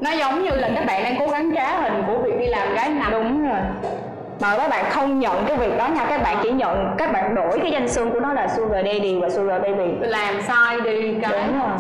Nó 0.01 0.11
giống 0.11 0.43
như 0.43 0.51
là 0.51 0.71
các 0.75 0.87
bạn 0.87 1.05
đang 1.05 1.17
cố 1.19 1.27
gắng 1.27 1.55
trá 1.55 1.81
hình 1.81 2.03
của 2.07 2.19
việc 2.19 2.39
đi 2.39 2.47
làm 2.47 2.69
cái 2.77 2.91
nào. 2.91 3.11
Đúng 3.11 3.49
rồi. 3.49 3.61
Mà 4.41 4.57
các 4.57 4.71
bạn 4.71 4.85
không 4.91 5.19
nhận 5.19 5.45
cái 5.47 5.57
việc 5.57 5.79
đó 5.79 5.89
nha 5.89 6.05
các 6.09 6.23
bạn 6.23 6.37
chỉ 6.43 6.51
nhận 6.51 6.95
các 6.99 7.13
bạn 7.13 7.35
đổi 7.35 7.59
cái 7.59 7.71
danh 7.71 7.89
xưng 7.89 8.11
của 8.11 8.21
nó 8.21 8.33
là 8.33 8.49
sugar 8.49 8.87
daddy 8.87 9.19
và 9.21 9.31
sugar 9.31 9.63
baby. 9.63 9.93
Làm 10.01 10.43
sai 10.43 10.81
đi 10.81 11.15
cái 11.23 11.33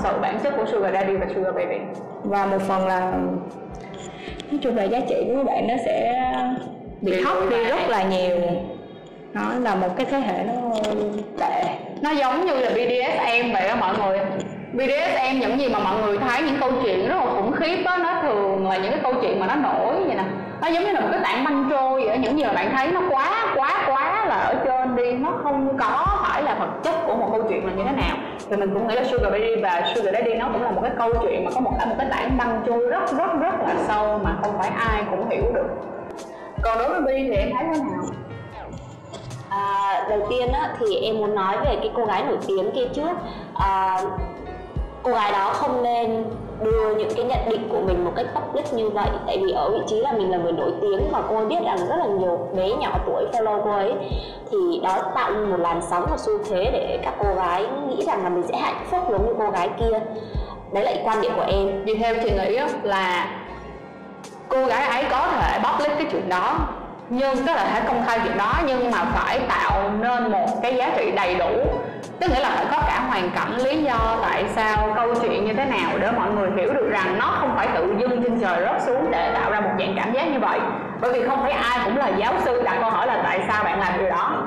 sự 0.03 0.09
bản 0.21 0.39
chất 0.39 0.55
của 0.57 0.65
sugar 0.67 0.95
daddy 0.95 1.17
và 1.17 1.27
sugar 1.35 1.55
baby 1.55 1.79
và 2.25 2.47
một 2.47 2.59
phần 2.69 2.87
là 2.87 3.01
nói 4.51 4.61
chung 4.63 4.77
là 4.77 4.83
giá 4.83 5.01
trị 5.09 5.25
của 5.27 5.37
các 5.37 5.47
bạn 5.47 5.69
nó 5.69 5.75
sẽ 5.85 6.25
bị 7.01 7.25
thấp 7.25 7.37
đi 7.51 7.65
rất 7.65 7.89
là 7.89 8.03
nhiều. 8.03 8.37
Nó 9.33 9.43
là 9.61 9.75
một 9.75 9.89
cái 9.97 10.07
thế 10.11 10.19
hệ 10.19 10.45
nó 10.45 10.53
tệ. 11.41 11.63
Nó 12.03 12.11
giống 12.11 12.47
như 12.47 12.55
là 12.55 12.71
BDSM 12.71 13.53
vậy 13.53 13.69
đó 13.69 13.77
mọi 13.81 13.95
người. 13.99 14.19
BDSM 14.73 15.39
những 15.41 15.61
gì 15.61 15.69
mà 15.69 15.79
mọi 15.79 16.03
người 16.03 16.19
thấy 16.19 16.43
những 16.43 16.57
câu 16.61 16.71
chuyện 16.83 17.09
rất 17.09 17.17
là 17.17 17.27
khủng 17.27 17.53
khiếp 17.53 17.83
đó 17.85 17.97
nó 17.97 18.23
thường 18.23 18.69
là 18.69 18.77
những 18.77 18.91
cái 18.91 19.01
câu 19.03 19.15
chuyện 19.23 19.41
mà 19.41 19.47
nó 19.47 19.55
nổi 19.55 19.95
vậy 20.07 20.15
nè. 20.17 20.25
Nó 20.61 20.69
giống 20.69 20.85
như 20.85 20.93
là 20.93 21.01
một 21.01 21.09
cái 21.13 21.21
tảng 21.23 21.45
băng 21.45 21.67
trôi 21.71 22.05
vậy 22.05 22.19
những 22.19 22.39
gì 22.39 22.45
mà 22.45 22.53
bạn 22.53 22.71
thấy 22.77 22.89
nó 22.89 23.03
quá 23.11 23.55
quá 23.57 23.85
quá 23.87 24.25
là 24.29 24.37
ở 24.37 24.55
trên 24.65 24.78
đi 24.99 25.13
nó 25.13 25.33
không 25.43 25.77
có 25.79 26.07
phải 26.23 26.43
là 26.43 26.55
thực 26.55 26.83
chất 26.83 26.95
của 27.07 27.15
một 27.15 27.29
câu 27.33 27.43
chuyện 27.49 27.67
là 27.67 27.73
như 27.73 27.83
thế 27.85 27.93
nào. 27.93 28.17
Thì 28.51 28.57
mình 28.57 28.75
cũng 28.75 28.89
nghĩ 28.89 28.95
là 28.95 29.05
Sugar 29.05 29.33
Baby 29.33 29.57
và 29.63 29.83
Sugar 29.95 30.15
Daddy 30.15 30.35
nó 30.35 30.49
cũng 30.53 30.63
là 30.63 30.71
một 30.71 30.81
cái 30.83 30.93
câu 30.99 31.11
chuyện 31.23 31.45
mà 31.45 31.51
có 31.55 31.61
một 31.61 31.73
cái 31.79 31.87
một 31.87 31.95
cái 31.99 32.07
tảng 32.11 32.39
băng 32.39 32.63
chui 32.67 32.87
rất 32.87 33.13
rất 33.19 33.41
rất 33.41 33.55
là 33.67 33.75
sâu 33.87 34.19
mà 34.25 34.37
không 34.43 34.59
phải 34.59 34.69
ai 34.69 35.05
cũng 35.11 35.29
hiểu 35.29 35.43
được. 35.55 35.67
Còn 36.63 36.79
đối 36.79 36.89
với 36.89 37.01
Bi 37.01 37.29
thì 37.29 37.37
em 37.37 37.51
thấy 37.55 37.65
thế 37.75 37.81
nào? 37.81 38.05
À, 39.49 40.07
đầu 40.11 40.27
tiên 40.31 40.53
á, 40.53 40.75
thì 40.79 40.97
em 40.97 41.19
muốn 41.19 41.35
nói 41.35 41.57
về 41.65 41.77
cái 41.81 41.91
cô 41.97 42.05
gái 42.05 42.25
nổi 42.25 42.39
tiếng 42.47 42.71
kia 42.75 42.87
trước. 42.95 43.17
À, 43.55 44.01
cô 45.03 45.13
gái 45.13 45.33
đó 45.33 45.51
không 45.53 45.83
nên 45.83 46.25
đưa 46.63 46.95
những 46.95 47.11
cái 47.17 47.25
nhận 47.25 47.49
định 47.49 47.69
của 47.69 47.81
mình 47.81 48.05
một 48.05 48.13
cách 48.17 48.27
public 48.35 48.73
như 48.73 48.89
vậy. 48.89 49.09
Tại 49.27 49.39
vì 49.39 49.53
ở 49.53 49.71
vị 49.71 49.81
trí 49.87 50.01
là 50.01 50.13
mình 50.13 50.31
là 50.31 50.39
người 50.39 50.53
nổi 50.53 50.73
tiếng 50.81 51.01
và 51.13 51.23
cô 51.29 51.37
ấy 51.37 51.47
biết 51.47 51.59
rằng 51.65 51.79
rất 51.89 51.97
là 51.99 52.07
nhiều 52.07 52.49
bé 52.57 52.69
nhỏ 52.69 52.91
tuổi 53.07 53.25
follow 53.33 53.61
cô 53.65 53.71
ấy, 53.71 53.93
thì 54.51 54.81
đó 54.83 54.99
tạo 55.15 55.31
nên 55.31 55.51
một 55.51 55.61
làn 55.61 55.81
sóng 55.91 56.07
và 56.11 56.17
xu 56.17 56.33
thế 56.51 56.71
để 56.73 56.99
các 57.05 57.15
cô 57.23 57.35
gái 57.35 57.67
nghĩ 57.89 58.05
rằng 58.05 58.25
là 58.25 58.29
mình 58.29 58.45
sẽ 58.49 58.57
hạnh 58.57 58.87
phúc 58.91 59.01
giống 59.11 59.27
như 59.27 59.35
cô 59.39 59.51
gái 59.51 59.71
kia. 59.81 60.01
Đấy 60.73 60.85
là 60.85 60.93
quan 61.05 61.21
điểm 61.21 61.33
của 61.37 61.47
em. 61.49 61.85
Vì 61.85 61.95
theo 61.95 62.15
chị 62.23 62.31
nghĩ 62.31 62.59
là 62.83 63.31
cô 64.49 64.65
gái 64.65 64.89
ấy 64.89 65.05
có 65.11 65.29
thể 65.29 65.59
public 65.59 65.93
cái 65.99 66.07
chuyện 66.13 66.29
đó, 66.29 66.59
nhưng 67.09 67.47
có 67.47 67.55
thể 67.55 67.81
công 67.89 68.03
khai 68.07 68.21
chuyện 68.25 68.39
đó, 68.39 68.53
nhưng 68.67 68.91
mà 68.91 69.05
phải 69.05 69.41
tạo 69.49 69.91
nên 70.01 70.33
một 70.33 70.47
cái 70.63 70.77
giá 70.77 70.91
trị 70.97 71.11
đầy 71.11 71.35
đủ 71.35 71.51
tức 72.21 72.31
nghĩa 72.31 72.41
là 72.41 72.51
phải 72.55 72.67
có 72.71 72.79
cả 72.87 73.05
hoàn 73.09 73.31
cảnh 73.31 73.57
lý 73.57 73.83
do 73.83 74.19
tại 74.23 74.45
sao 74.55 74.93
câu 74.97 75.15
chuyện 75.23 75.45
như 75.45 75.53
thế 75.53 75.65
nào 75.65 75.99
để 76.01 76.11
mọi 76.11 76.31
người 76.31 76.51
hiểu 76.57 76.75
được 76.75 76.89
rằng 76.91 77.19
nó 77.19 77.37
không 77.41 77.53
phải 77.57 77.69
tự 77.75 77.95
dưng 78.01 78.23
trên 78.23 78.41
trời 78.41 78.61
rớt 78.61 78.83
xuống 78.83 79.11
để 79.11 79.33
tạo 79.35 79.51
ra 79.51 79.61
một 79.61 79.71
dạng 79.79 79.95
cảm 79.97 80.13
giác 80.13 80.33
như 80.33 80.39
vậy. 80.39 80.59
Bởi 81.01 81.13
vì 81.13 81.29
không 81.29 81.43
phải 81.43 81.53
ai 81.53 81.81
cũng 81.85 81.97
là 81.97 82.09
giáo 82.09 82.33
sư 82.45 82.63
đặt 82.63 82.79
câu 82.81 82.91
hỏi 82.91 83.07
là 83.07 83.21
tại 83.25 83.41
sao 83.49 83.65
bạn 83.65 83.81
làm 83.81 83.99
điều 83.99 84.11
đó. 84.11 84.43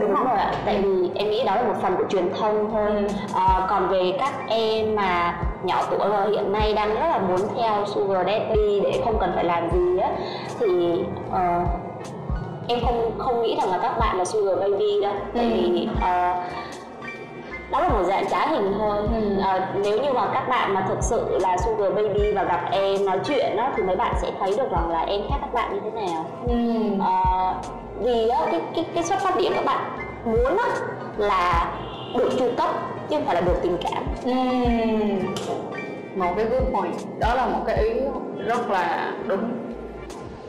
Đúng 0.00 0.14
rồi 0.14 0.38
ạ 0.38 0.52
tại 0.64 0.80
vì 0.82 1.10
em 1.14 1.30
nghĩ 1.30 1.44
đó 1.44 1.54
là 1.56 1.62
một 1.62 1.74
phần 1.82 1.96
của 1.96 2.04
truyền 2.08 2.32
thông 2.40 2.70
thôi. 2.72 2.90
À, 3.34 3.66
còn 3.68 3.88
về 3.88 4.12
các 4.18 4.32
em 4.48 4.96
mà 4.96 5.38
nhỏ 5.62 5.82
tuổi 5.90 6.08
và 6.08 6.26
hiện 6.30 6.52
nay 6.52 6.72
đang 6.74 6.94
rất 6.94 7.06
là 7.08 7.18
muốn 7.18 7.40
theo 7.56 7.86
sugar 7.86 8.26
daddy 8.26 8.80
để 8.80 9.00
không 9.04 9.18
cần 9.20 9.32
phải 9.34 9.44
làm 9.44 9.70
gì 9.70 9.98
á 9.98 10.08
thì 10.60 10.92
uh, 11.30 11.68
em 12.68 12.78
không 12.84 13.18
không 13.18 13.42
nghĩ 13.42 13.56
rằng 13.60 13.70
là 13.70 13.78
các 13.82 13.98
bạn 13.98 14.18
là 14.18 14.24
sugar 14.24 14.58
baby 14.58 15.00
đâu. 15.02 15.12
Tại 15.34 15.44
ừ. 15.44 15.50
vì 15.54 15.88
uh, 15.92 16.36
đó 17.70 17.80
là 17.80 17.88
một 17.88 18.02
dạng 18.02 18.28
trá 18.30 18.46
hình 18.46 18.74
thôi 18.78 18.98
ừ. 18.98 19.40
à, 19.42 19.68
nếu 19.82 20.02
như 20.02 20.12
mà 20.12 20.30
các 20.34 20.48
bạn 20.48 20.74
mà 20.74 20.84
thực 20.88 20.98
sự 21.00 21.38
là 21.40 21.56
sugar 21.58 21.94
baby 21.94 22.32
và 22.32 22.42
gặp 22.42 22.68
em 22.70 23.04
nói 23.06 23.18
chuyện 23.24 23.56
đó 23.56 23.70
thì 23.76 23.82
mấy 23.82 23.96
bạn 23.96 24.14
sẽ 24.22 24.30
thấy 24.40 24.54
được 24.56 24.70
rằng 24.70 24.90
là 24.90 25.00
em 25.00 25.20
khác 25.30 25.36
các 25.40 25.52
bạn 25.54 25.74
như 25.74 25.80
thế 25.84 25.90
nào 25.90 26.26
ừ. 26.48 26.54
à, 27.04 27.54
vì 28.00 28.28
đó, 28.28 28.46
cái 28.50 28.60
cái 28.74 28.84
cái 28.94 29.04
xuất 29.04 29.18
phát 29.18 29.36
điểm 29.36 29.52
các 29.54 29.64
bạn 29.64 29.98
muốn 30.24 30.56
đó, 30.56 30.68
là 31.16 31.72
được 32.18 32.30
chu 32.38 32.46
cấp 32.56 32.70
chứ 33.08 33.16
không 33.16 33.24
phải 33.26 33.34
là 33.34 33.40
được 33.40 33.56
tình 33.62 33.76
cảm 33.82 34.04
ừ. 34.24 34.32
một 36.14 36.32
cái 36.36 36.44
good 36.44 36.72
point 36.72 36.94
đó 37.20 37.34
là 37.34 37.46
một 37.46 37.60
cái 37.66 37.76
ý 37.76 38.00
rất 38.46 38.70
là 38.70 39.12
đúng 39.26 39.65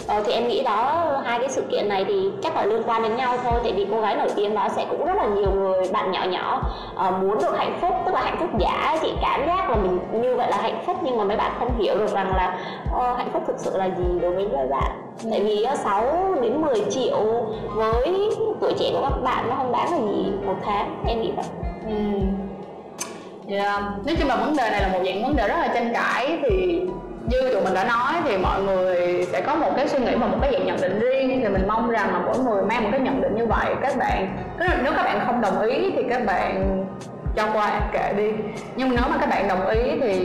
Ờ, 0.07 0.23
thì 0.25 0.33
em 0.33 0.47
nghĩ 0.47 0.63
đó 0.63 1.05
hai 1.25 1.39
cái 1.39 1.49
sự 1.49 1.63
kiện 1.71 1.89
này 1.89 2.05
thì 2.07 2.31
chắc 2.43 2.55
là 2.55 2.65
liên 2.65 2.83
quan 2.85 3.03
đến 3.03 3.15
nhau 3.15 3.37
thôi 3.43 3.59
tại 3.63 3.73
vì 3.73 3.87
cô 3.91 4.01
gái 4.01 4.15
nổi 4.15 4.27
tiếng 4.35 4.55
đó 4.55 4.67
sẽ 4.75 4.85
cũng 4.89 5.05
rất 5.05 5.17
là 5.17 5.25
nhiều 5.25 5.51
người 5.51 5.89
bạn 5.91 6.11
nhỏ 6.11 6.23
nhỏ 6.23 6.61
uh, 7.07 7.23
muốn 7.23 7.37
được 7.41 7.57
hạnh 7.57 7.77
phúc 7.81 7.95
tức 8.05 8.13
là 8.13 8.21
hạnh 8.21 8.37
phúc 8.39 8.49
giả 8.59 8.97
chị 9.01 9.13
cảm 9.21 9.47
giác 9.47 9.69
là 9.69 9.75
mình 9.75 9.99
như 10.21 10.35
vậy 10.35 10.47
là 10.51 10.57
hạnh 10.57 10.83
phúc 10.85 10.97
nhưng 11.03 11.17
mà 11.17 11.23
mấy 11.23 11.37
bạn 11.37 11.51
không 11.59 11.77
hiểu 11.77 11.97
được 11.97 12.13
rằng 12.13 12.35
là 12.35 12.59
uh, 12.95 13.17
hạnh 13.17 13.29
phúc 13.33 13.43
thực 13.47 13.59
sự 13.59 13.77
là 13.77 13.85
gì 13.85 14.19
đối 14.21 14.31
với 14.31 14.47
các 14.51 14.69
bạn 14.69 14.91
ừ. 15.23 15.29
tại 15.31 15.43
vì 15.43 15.65
uh, 15.73 15.79
6 15.79 16.35
đến 16.41 16.61
10 16.61 16.85
triệu 16.89 17.45
với 17.75 18.29
tuổi 18.61 18.73
trẻ 18.79 18.91
của 18.93 19.01
các 19.01 19.21
bạn 19.23 19.49
nó 19.49 19.55
không 19.55 19.71
đáng 19.71 19.91
là 19.91 19.97
gì 19.97 20.31
một 20.45 20.55
tháng 20.65 21.03
em 21.07 21.21
nghĩ 21.21 21.31
vậy 21.35 21.45
ừ. 21.87 21.93
Yeah. 23.49 23.83
Nói 24.05 24.15
chung 24.19 24.27
là 24.27 24.35
vấn 24.35 24.55
đề 24.55 24.69
này 24.69 24.81
là 24.81 24.87
một 24.87 24.99
dạng 25.05 25.23
vấn 25.23 25.35
đề 25.35 25.47
rất 25.47 25.57
là 25.57 25.67
tranh 25.73 25.93
cãi 25.93 26.39
thì 26.43 26.81
như 27.27 27.51
tụi 27.51 27.61
mình 27.63 27.73
đã 27.73 27.83
nói 27.83 28.13
thì 28.23 28.37
mọi 28.37 28.63
người 28.63 29.25
sẽ 29.31 29.41
có 29.41 29.55
một 29.55 29.71
cái 29.75 29.87
suy 29.87 29.99
nghĩ 29.99 30.15
và 30.15 30.27
một 30.27 30.37
cái 30.41 30.53
dạng 30.53 30.65
nhận 30.65 30.81
định 30.81 30.99
riêng. 30.99 31.41
Thì 31.41 31.49
mình 31.49 31.67
mong 31.67 31.89
rằng 31.89 32.13
là 32.13 32.19
mỗi 32.19 32.39
người 32.39 32.65
mang 32.65 32.83
một 32.83 32.89
cái 32.91 32.99
nhận 32.99 33.21
định 33.21 33.35
như 33.35 33.45
vậy. 33.45 33.75
Các 33.81 33.97
bạn 33.97 34.37
nếu 34.83 34.93
các 34.95 35.03
bạn 35.03 35.19
không 35.25 35.41
đồng 35.41 35.61
ý 35.61 35.91
thì 35.95 36.03
các 36.09 36.25
bạn 36.25 36.85
cho 37.35 37.49
qua 37.53 37.79
kệ 37.93 38.13
đi. 38.17 38.31
Nhưng 38.75 38.89
nếu 38.89 39.05
mà 39.09 39.17
các 39.19 39.29
bạn 39.29 39.47
đồng 39.47 39.67
ý 39.67 39.79
thì 40.01 40.19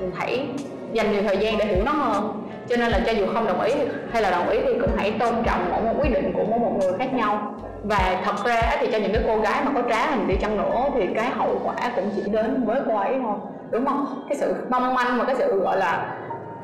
mình 0.00 0.10
hãy 0.14 0.46
dành 0.92 1.12
nhiều 1.12 1.22
thời 1.22 1.36
gian 1.36 1.58
để 1.58 1.64
hiểu 1.64 1.84
nó 1.84 1.92
hơn. 1.92 2.42
Cho 2.68 2.76
nên 2.76 2.90
là 2.90 3.00
cho 3.06 3.12
dù 3.12 3.26
không 3.34 3.46
đồng 3.46 3.60
ý 3.60 3.72
hay 4.12 4.22
là 4.22 4.30
đồng 4.30 4.48
ý 4.48 4.58
thì 4.64 4.74
cũng 4.80 4.90
hãy 4.96 5.10
tôn 5.10 5.34
trọng 5.44 5.70
mỗi 5.70 5.82
một 5.82 6.00
quyết 6.00 6.12
định 6.14 6.32
của 6.32 6.44
mỗi 6.44 6.58
một 6.58 6.72
người 6.80 6.92
khác 6.98 7.14
nhau. 7.14 7.54
Và 7.82 8.20
thật 8.24 8.44
ra 8.44 8.76
thì 8.80 8.86
cho 8.92 8.98
những 8.98 9.12
cái 9.12 9.22
cô 9.26 9.38
gái 9.38 9.62
mà 9.64 9.70
có 9.74 9.82
trá 9.90 10.06
hình 10.10 10.28
đi 10.28 10.34
chăng 10.36 10.56
nữa 10.56 10.84
thì 10.94 11.06
cái 11.14 11.30
hậu 11.30 11.60
quả 11.64 11.74
cũng 11.96 12.10
chỉ 12.16 12.22
đến 12.30 12.64
với 12.64 12.80
cô 12.88 12.96
ấy 12.96 13.14
thôi 13.22 13.36
đúng 13.70 13.86
không? 13.86 14.24
Cái 14.28 14.38
sự 14.38 14.54
mong 14.70 14.94
manh 14.94 15.18
và 15.18 15.24
cái 15.24 15.34
sự, 15.34 15.60
gọi 15.60 15.78
là, 15.78 16.16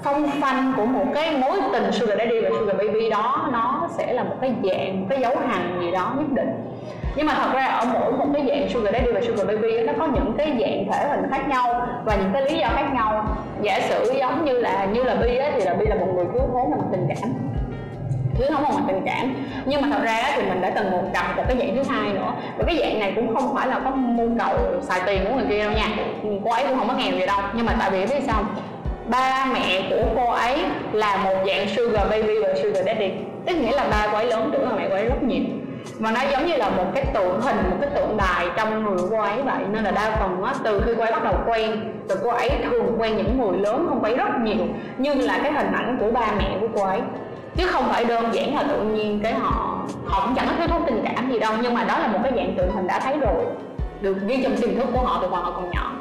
phong 0.03 0.29
phanh 0.41 0.73
của 0.77 0.87
một 0.87 1.05
cái 1.15 1.37
mối 1.37 1.61
tình 1.73 1.93
sugar 1.93 2.19
daddy 2.19 2.41
và 2.41 2.51
sugar 2.59 2.77
baby 2.77 3.11
đó, 3.11 3.49
nó 3.53 3.88
sẽ 3.91 4.12
là 4.12 4.23
một 4.23 4.35
cái 4.41 4.55
dạng, 4.65 5.01
một 5.01 5.07
cái 5.11 5.21
dấu 5.21 5.37
hành 5.47 5.79
gì 5.81 5.91
đó 5.91 6.15
nhất 6.19 6.27
định. 6.31 6.51
Nhưng 7.17 7.27
mà 7.27 7.35
thật 7.35 7.51
ra 7.55 7.67
ở 7.67 7.87
mỗi 7.93 8.12
một 8.12 8.27
cái 8.35 8.45
dạng 8.49 8.69
sugar 8.69 8.95
daddy 8.95 9.12
và 9.12 9.21
sugar 9.21 9.47
baby 9.47 9.81
nó 9.87 9.93
có 9.99 10.07
những 10.07 10.35
cái 10.38 10.49
dạng 10.49 10.93
thể 10.93 11.09
hình 11.09 11.31
khác 11.31 11.49
nhau 11.49 11.87
và 12.05 12.17
những 12.17 12.31
cái 12.33 12.43
lý 12.43 12.59
do 12.59 12.69
khác 12.69 12.87
nhau. 12.95 13.37
Giả 13.61 13.81
sử 13.81 14.12
giống 14.19 14.45
như 14.45 14.59
là 14.59 14.85
như 14.85 15.05
là 15.05 15.15
bi 15.15 15.37
ấy 15.37 15.53
thì 15.55 15.61
là 15.65 15.75
bi 15.75 15.87
là 15.87 15.95
một 15.95 16.09
người 16.15 16.25
thiếu 16.33 16.43
thốn 16.53 16.71
về 16.71 16.79
tình 16.93 17.09
cảm 17.09 17.31
thứ 18.38 18.45
không 18.51 18.64
về 18.64 18.71
mặt 18.77 18.85
tình 18.87 19.03
cảm. 19.07 19.35
Nhưng 19.64 19.83
mà 19.83 19.88
thật 19.92 20.05
ra 20.05 20.23
thì 20.37 20.42
mình 20.42 20.61
đã 20.61 20.71
từng 20.71 20.90
một 20.90 21.03
gặp 21.14 21.37
một 21.37 21.42
cái 21.49 21.57
dạng 21.59 21.77
thứ 21.77 21.83
hai 21.92 22.12
nữa. 22.12 22.33
Và 22.59 22.64
cái 22.66 22.79
dạng 22.81 23.01
này 23.01 23.12
cũng 23.16 23.35
không 23.35 23.55
phải 23.55 23.68
là 23.68 23.79
có 23.85 23.90
mưu 23.90 24.31
cầu 24.38 24.57
xài 24.83 25.01
tiền 25.07 25.25
của 25.25 25.35
người 25.35 25.47
kia 25.49 25.64
đâu 25.64 25.73
nha. 25.73 25.88
Cô 26.45 26.51
ấy 26.53 26.64
cũng 26.68 26.79
không 26.79 26.88
có 26.88 26.95
nghèo 26.95 27.12
gì 27.12 27.27
đâu. 27.27 27.38
Nhưng 27.55 27.66
mà 27.66 27.77
tại 27.81 27.90
vì 27.90 28.07
biết 28.07 28.23
sao 28.27 28.45
ba 29.07 29.47
mẹ 29.53 29.83
của 29.90 30.03
cô 30.16 30.31
ấy 30.31 30.59
là 30.92 31.16
một 31.16 31.37
dạng 31.47 31.68
sugar 31.68 32.11
baby 32.11 32.35
và 32.42 32.55
sugar 32.62 32.87
daddy. 32.87 33.11
Tức 33.47 33.57
nghĩa 33.57 33.77
là 33.77 33.87
ba 33.90 34.09
cô 34.12 34.16
ấy 34.16 34.27
lớn 34.27 34.51
tuổi 34.53 34.66
và 34.66 34.77
mẹ 34.77 34.87
cô 34.88 34.95
ấy 34.95 35.05
rất 35.05 35.23
nhiều. 35.23 35.42
Và 35.99 36.11
nó 36.11 36.21
giống 36.31 36.47
như 36.47 36.57
là 36.57 36.68
một 36.68 36.85
cái 36.95 37.05
tượng 37.05 37.40
hình, 37.40 37.57
một 37.71 37.77
cái 37.81 37.90
tượng 37.95 38.16
đài 38.16 38.47
trong 38.57 38.85
người 38.85 39.09
cô 39.11 39.21
ấy 39.21 39.42
vậy. 39.42 39.62
Nên 39.73 39.85
là 39.85 39.90
đa 39.90 40.16
phần 40.21 40.42
á, 40.45 40.55
từ 40.64 40.83
khi 40.87 40.92
cô 40.97 41.03
ấy 41.05 41.12
bắt 41.12 41.25
đầu 41.25 41.35
quen, 41.47 41.95
từ 42.09 42.18
cô 42.25 42.31
ấy 42.31 42.51
thường 42.71 42.97
quen 42.99 43.16
những 43.16 43.40
người 43.40 43.59
lớn 43.59 43.87
không 43.88 44.03
phải 44.03 44.16
rất 44.16 44.29
nhiều. 44.42 44.66
Nhưng 44.99 45.21
là 45.21 45.40
cái 45.42 45.53
hình 45.53 45.73
ảnh 45.73 45.97
của 46.01 46.11
ba 46.11 46.27
mẹ 46.38 46.51
của 46.61 46.68
cô 46.75 46.85
ấy 46.85 47.01
chứ 47.57 47.67
không 47.67 47.85
phải 47.88 48.05
đơn 48.05 48.25
giản 48.33 48.57
là 48.57 48.62
tự 48.62 48.83
nhiên 48.83 49.21
cái 49.23 49.35
họ 49.35 49.79
họ 50.07 50.21
cũng 50.27 50.35
chẳng 50.35 50.47
có 50.49 50.53
thiếu 50.59 50.69
thốn 50.69 50.83
tình 50.87 51.05
cảm 51.05 51.31
gì 51.33 51.38
đâu, 51.38 51.53
nhưng 51.62 51.75
mà 51.75 51.85
đó 51.85 51.99
là 51.99 52.07
một 52.07 52.19
cái 52.23 52.33
dạng 52.37 52.55
tượng 52.57 52.73
hình 52.77 52.87
đã 52.87 53.01
thấy 53.01 53.19
rồi. 53.19 53.45
Được, 54.01 54.17
ghi 54.27 54.43
trong 54.43 54.57
tiềm 54.57 54.77
thức 54.77 54.88
của 54.93 55.01
họ 55.01 55.19
từ 55.23 55.29
còn 55.31 55.43
họ 55.43 55.51
còn 55.51 55.71
nhỏ. 55.71 55.93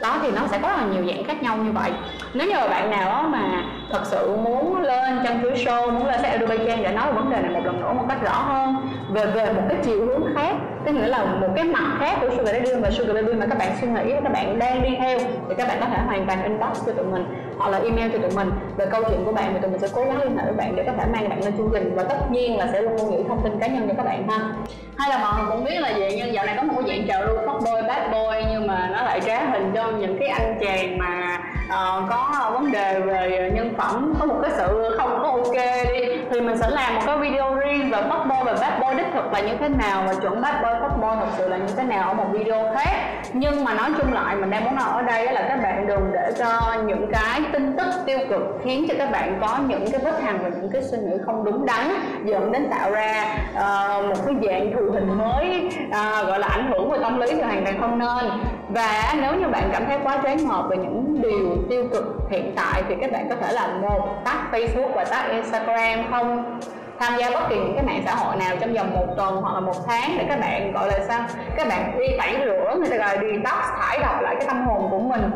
Đó 0.00 0.16
thì 0.22 0.30
nó 0.30 0.42
sẽ 0.46 0.58
có 0.58 0.68
rất 0.68 0.76
là 0.76 0.86
nhiều 0.92 1.04
dạng 1.06 1.24
khác 1.24 1.42
nhau 1.42 1.56
như 1.56 1.72
vậy. 1.72 1.90
Nếu 2.34 2.48
như 2.48 2.54
bạn 2.70 2.90
nào 2.90 3.22
mà 3.22 3.62
thật 3.92 4.00
sự 4.04 4.36
muốn 4.36 4.80
lên 4.80 5.18
trong 5.24 5.42
chuỗi 5.42 5.52
show, 5.52 5.92
muốn 5.92 6.06
lên 6.06 6.20
sẽ 6.22 6.38
Trang 6.66 6.82
để 6.82 6.92
nói 6.92 7.06
về 7.06 7.12
vấn 7.12 7.30
đề 7.30 7.42
này 7.42 7.50
một 7.50 7.60
lần 7.64 7.80
nữa 7.80 7.92
một 7.92 8.04
cách 8.08 8.22
rõ 8.22 8.32
hơn, 8.32 8.76
về 9.10 9.26
về 9.26 9.52
một 9.52 9.62
cái 9.68 9.78
chiều 9.82 10.06
hướng 10.06 10.34
khác 10.34 10.54
tức 10.84 10.92
nghĩa 10.92 11.06
là 11.06 11.24
một 11.24 11.48
cái 11.56 11.64
mặt 11.64 11.96
khác 11.98 12.18
của 12.20 12.30
Sugar 12.30 12.46
Daddy 12.46 12.74
và 12.82 12.90
Sugar 12.90 13.14
Baby 13.14 13.32
mà 13.32 13.46
các 13.46 13.58
bạn 13.58 13.72
suy 13.80 13.88
nghĩ, 13.88 14.14
các 14.24 14.32
bạn 14.32 14.58
đang 14.58 14.82
đi 14.82 14.96
theo, 14.98 15.18
thì 15.18 15.54
các 15.58 15.68
bạn 15.68 15.76
có 15.80 15.86
thể 15.86 15.98
hoàn 16.06 16.26
toàn 16.26 16.42
inbox 16.42 16.86
cho 16.86 16.92
tụi 16.92 17.06
mình 17.06 17.24
hoặc 17.60 17.70
là 17.70 17.78
email 17.78 18.12
cho 18.12 18.18
tụi 18.18 18.30
mình 18.36 18.50
về 18.76 18.86
câu 18.90 19.02
chuyện 19.08 19.24
của 19.24 19.32
bạn 19.32 19.54
và 19.54 19.60
tụi 19.60 19.70
mình 19.70 19.80
sẽ 19.80 19.88
cố 19.94 20.04
gắng 20.04 20.18
liên 20.18 20.36
hệ 20.36 20.44
với 20.44 20.54
bạn 20.54 20.76
để 20.76 20.82
các 20.86 20.96
bạn 20.96 21.12
mang 21.12 21.28
bạn 21.28 21.44
lên 21.44 21.56
chương 21.56 21.70
trình 21.72 21.92
và 21.96 22.02
tất 22.02 22.30
nhiên 22.30 22.58
là 22.58 22.68
sẽ 22.72 22.80
luôn 22.80 22.96
luôn 22.96 23.12
giữ 23.12 23.24
thông 23.28 23.42
tin 23.42 23.58
cá 23.60 23.66
nhân 23.66 23.88
cho 23.88 23.94
các 23.96 24.04
bạn 24.04 24.28
ha. 24.28 24.52
Hay 24.96 25.10
là 25.10 25.18
mọi 25.18 25.32
người 25.36 25.50
cũng 25.50 25.64
biết 25.64 25.80
là 25.80 25.88
gì 25.88 26.16
nhưng 26.16 26.34
dạo 26.34 26.46
này 26.46 26.56
có 26.56 26.62
một 26.62 26.82
cái 26.86 26.98
dạng 26.98 27.08
trào 27.08 27.26
lưu 27.26 27.36
fuck 27.36 27.60
boy 27.60 27.88
bad 27.88 28.12
boy, 28.12 28.50
nhưng 28.52 28.66
mà 28.66 28.90
nó 28.92 29.02
lại 29.02 29.20
trá 29.20 29.44
hình 29.44 29.72
cho 29.74 29.90
những 29.90 30.18
cái 30.18 30.28
anh 30.28 30.58
chàng 30.60 30.98
mà 30.98 31.38
uh, 31.70 32.10
có 32.10 32.50
vấn 32.52 32.72
đề 32.72 33.00
về 33.00 33.50
nhân 33.54 33.74
phẩm 33.78 34.14
có 34.20 34.26
một 34.26 34.36
cái 34.42 34.50
sự 34.56 34.96
không 34.98 35.18
có 35.22 35.28
ok 35.28 35.54
đi. 35.94 36.00
Thì 36.30 36.40
mình 36.40 36.58
sẽ 36.58 36.70
làm 36.70 36.94
một 36.94 37.00
cái 37.06 37.18
video 37.18 37.54
riêng 37.54 37.90
về 37.90 38.02
bad 38.02 38.28
boy 38.28 38.36
và 38.44 38.54
bad 38.60 38.80
boy 38.80 38.96
đích 38.96 39.12
thực 39.14 39.32
là 39.32 39.40
như 39.40 39.56
thế 39.60 39.68
nào 39.68 40.02
và 40.06 40.14
chuẩn 40.14 40.40
bad 40.40 40.54
boy 40.54 40.70
bad 40.82 40.92
boy 41.00 41.08
thật 41.20 41.30
sự 41.38 41.48
là 41.48 41.56
như 41.56 41.72
thế 41.76 41.82
nào 41.82 42.08
ở 42.08 42.14
một 42.14 42.26
video 42.32 42.74
khác. 42.74 42.96
Nhưng 43.32 43.64
mà 43.64 43.74
nói 43.74 43.90
chung 43.98 44.12
lại 44.12 44.36
mình 44.36 44.50
đang 44.50 44.64
muốn 44.64 44.76
nói 44.76 44.88
ở 44.92 45.02
đây 45.02 45.32
là 45.32 45.44
các 45.48 45.62
bạn 45.62 45.86
đừng 45.86 46.10
để 46.12 46.32
cho 46.38 46.74
những 46.86 47.12
cái 47.12 47.40
tin 47.52 47.76
tức 47.76 47.86
tiêu 48.06 48.18
cực 48.30 48.42
khiến 48.64 48.86
cho 48.88 48.94
các 48.98 49.10
bạn 49.10 49.38
có 49.40 49.58
những 49.66 49.90
cái 49.92 50.00
vết 50.04 50.22
hằn 50.22 50.38
và 50.42 50.48
những 50.48 50.70
cái 50.72 50.82
suy 50.82 50.98
nghĩ 50.98 51.16
không 51.26 51.44
đúng 51.44 51.66
đắn 51.66 51.90
dẫn 52.24 52.52
đến 52.52 52.68
tạo 52.70 52.90
ra 52.90 53.24
uh, 53.54 54.04
một 54.04 54.22
cái 54.26 54.34
dạng 54.42 54.72
thù 54.72 54.92
hình 54.92 55.18
mới 55.18 55.70
uh, 55.86 56.26
gọi 56.26 56.38
là 56.38 56.48
ảnh 56.48 56.70
hưởng 56.72 56.90
về 56.90 56.98
tâm 57.02 57.20
lý 57.20 57.26
thì 57.30 57.42
hoàn 57.42 57.64
toàn 57.64 57.80
không 57.80 57.98
nên. 57.98 58.30
Và 58.68 59.14
nếu 59.22 59.34
như 59.34 59.48
bạn 59.48 59.68
cảm 59.72 59.82
thấy 59.86 59.98
quá 60.04 60.18
trái 60.24 60.36
ngợp 60.36 60.64
về 60.70 60.76
những 60.76 61.22
điều 61.22 61.56
tiêu 61.68 61.84
cực 61.92 62.04
hiện 62.30 62.52
tại 62.56 62.82
thì 62.88 62.94
các 63.00 63.12
bạn 63.12 63.28
có 63.28 63.36
thể 63.36 63.52
là 63.52 63.66
một 63.66 64.22
tắt 64.24 64.38
Facebook 64.52 64.92
và 64.94 65.04
tắt 65.04 65.28
Instagram 65.30 66.10
không? 66.10 66.60
Tham 66.98 67.12
gia 67.18 67.30
bất 67.30 67.48
kỳ 67.48 67.56
những 67.56 67.74
cái 67.74 67.84
mạng 67.84 68.02
xã 68.06 68.14
hội 68.14 68.36
nào 68.36 68.56
trong 68.60 68.74
vòng 68.74 68.90
một 68.94 69.06
tuần 69.16 69.36
hoặc 69.36 69.54
là 69.54 69.60
một 69.60 69.86
tháng 69.86 70.10
để 70.18 70.24
các 70.28 70.40
bạn, 70.40 70.72
gọi 70.72 70.88
là 70.88 70.98
sao? 71.08 71.20
Các 71.56 71.68
bạn 71.68 71.98
đi 71.98 72.06
tẩy 72.18 72.36
rửa 72.44 72.74
người 72.78 72.88
ta 72.90 72.96
gọi 72.96 73.16
là 73.16 73.22
detox, 73.22 73.64
thải 73.80 73.98
độc 73.98 74.22
lại 74.22 74.36
cái 74.38 74.46
tâm 74.46 74.66
hồn 74.66 74.88
của 74.90 74.98
mình 74.98 75.30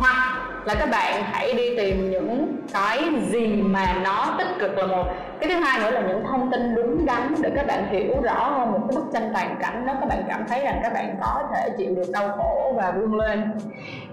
hoặc 0.00 0.40
là 0.64 0.74
các 0.74 0.88
bạn 0.90 1.22
hãy 1.24 1.52
đi 1.52 1.76
tìm 1.76 2.10
những 2.10 2.56
cái 2.72 2.98
gì 3.30 3.46
mà 3.62 3.96
nó 4.04 4.34
tích 4.38 4.48
cực 4.60 4.78
là 4.78 4.86
một. 4.86 5.04
Cái 5.40 5.50
thứ 5.50 5.56
hai 5.56 5.80
nữa 5.80 5.90
là 5.90 6.00
những 6.08 6.24
thông 6.24 6.50
tin 6.50 6.74
đúng 6.74 7.06
đắn 7.06 7.34
để 7.42 7.50
các 7.56 7.66
bạn 7.66 7.88
hiểu 7.90 8.22
rõ 8.22 8.50
hơn 8.50 8.72
một 8.72 8.78
cái 8.88 8.96
bức 8.96 9.04
tranh 9.12 9.30
toàn 9.34 9.56
cảnh. 9.60 9.86
Đó 9.86 9.94
các 10.00 10.08
bạn 10.08 10.24
cảm 10.28 10.44
thấy 10.48 10.60
rằng 10.64 10.80
các 10.82 10.92
bạn 10.92 11.16
có 11.20 11.42
thể 11.54 11.70
chịu 11.78 11.94
được 11.94 12.10
đau 12.12 12.28
khổ 12.36 12.72
và 12.76 12.90
vươn 12.90 13.14
lên. 13.14 13.42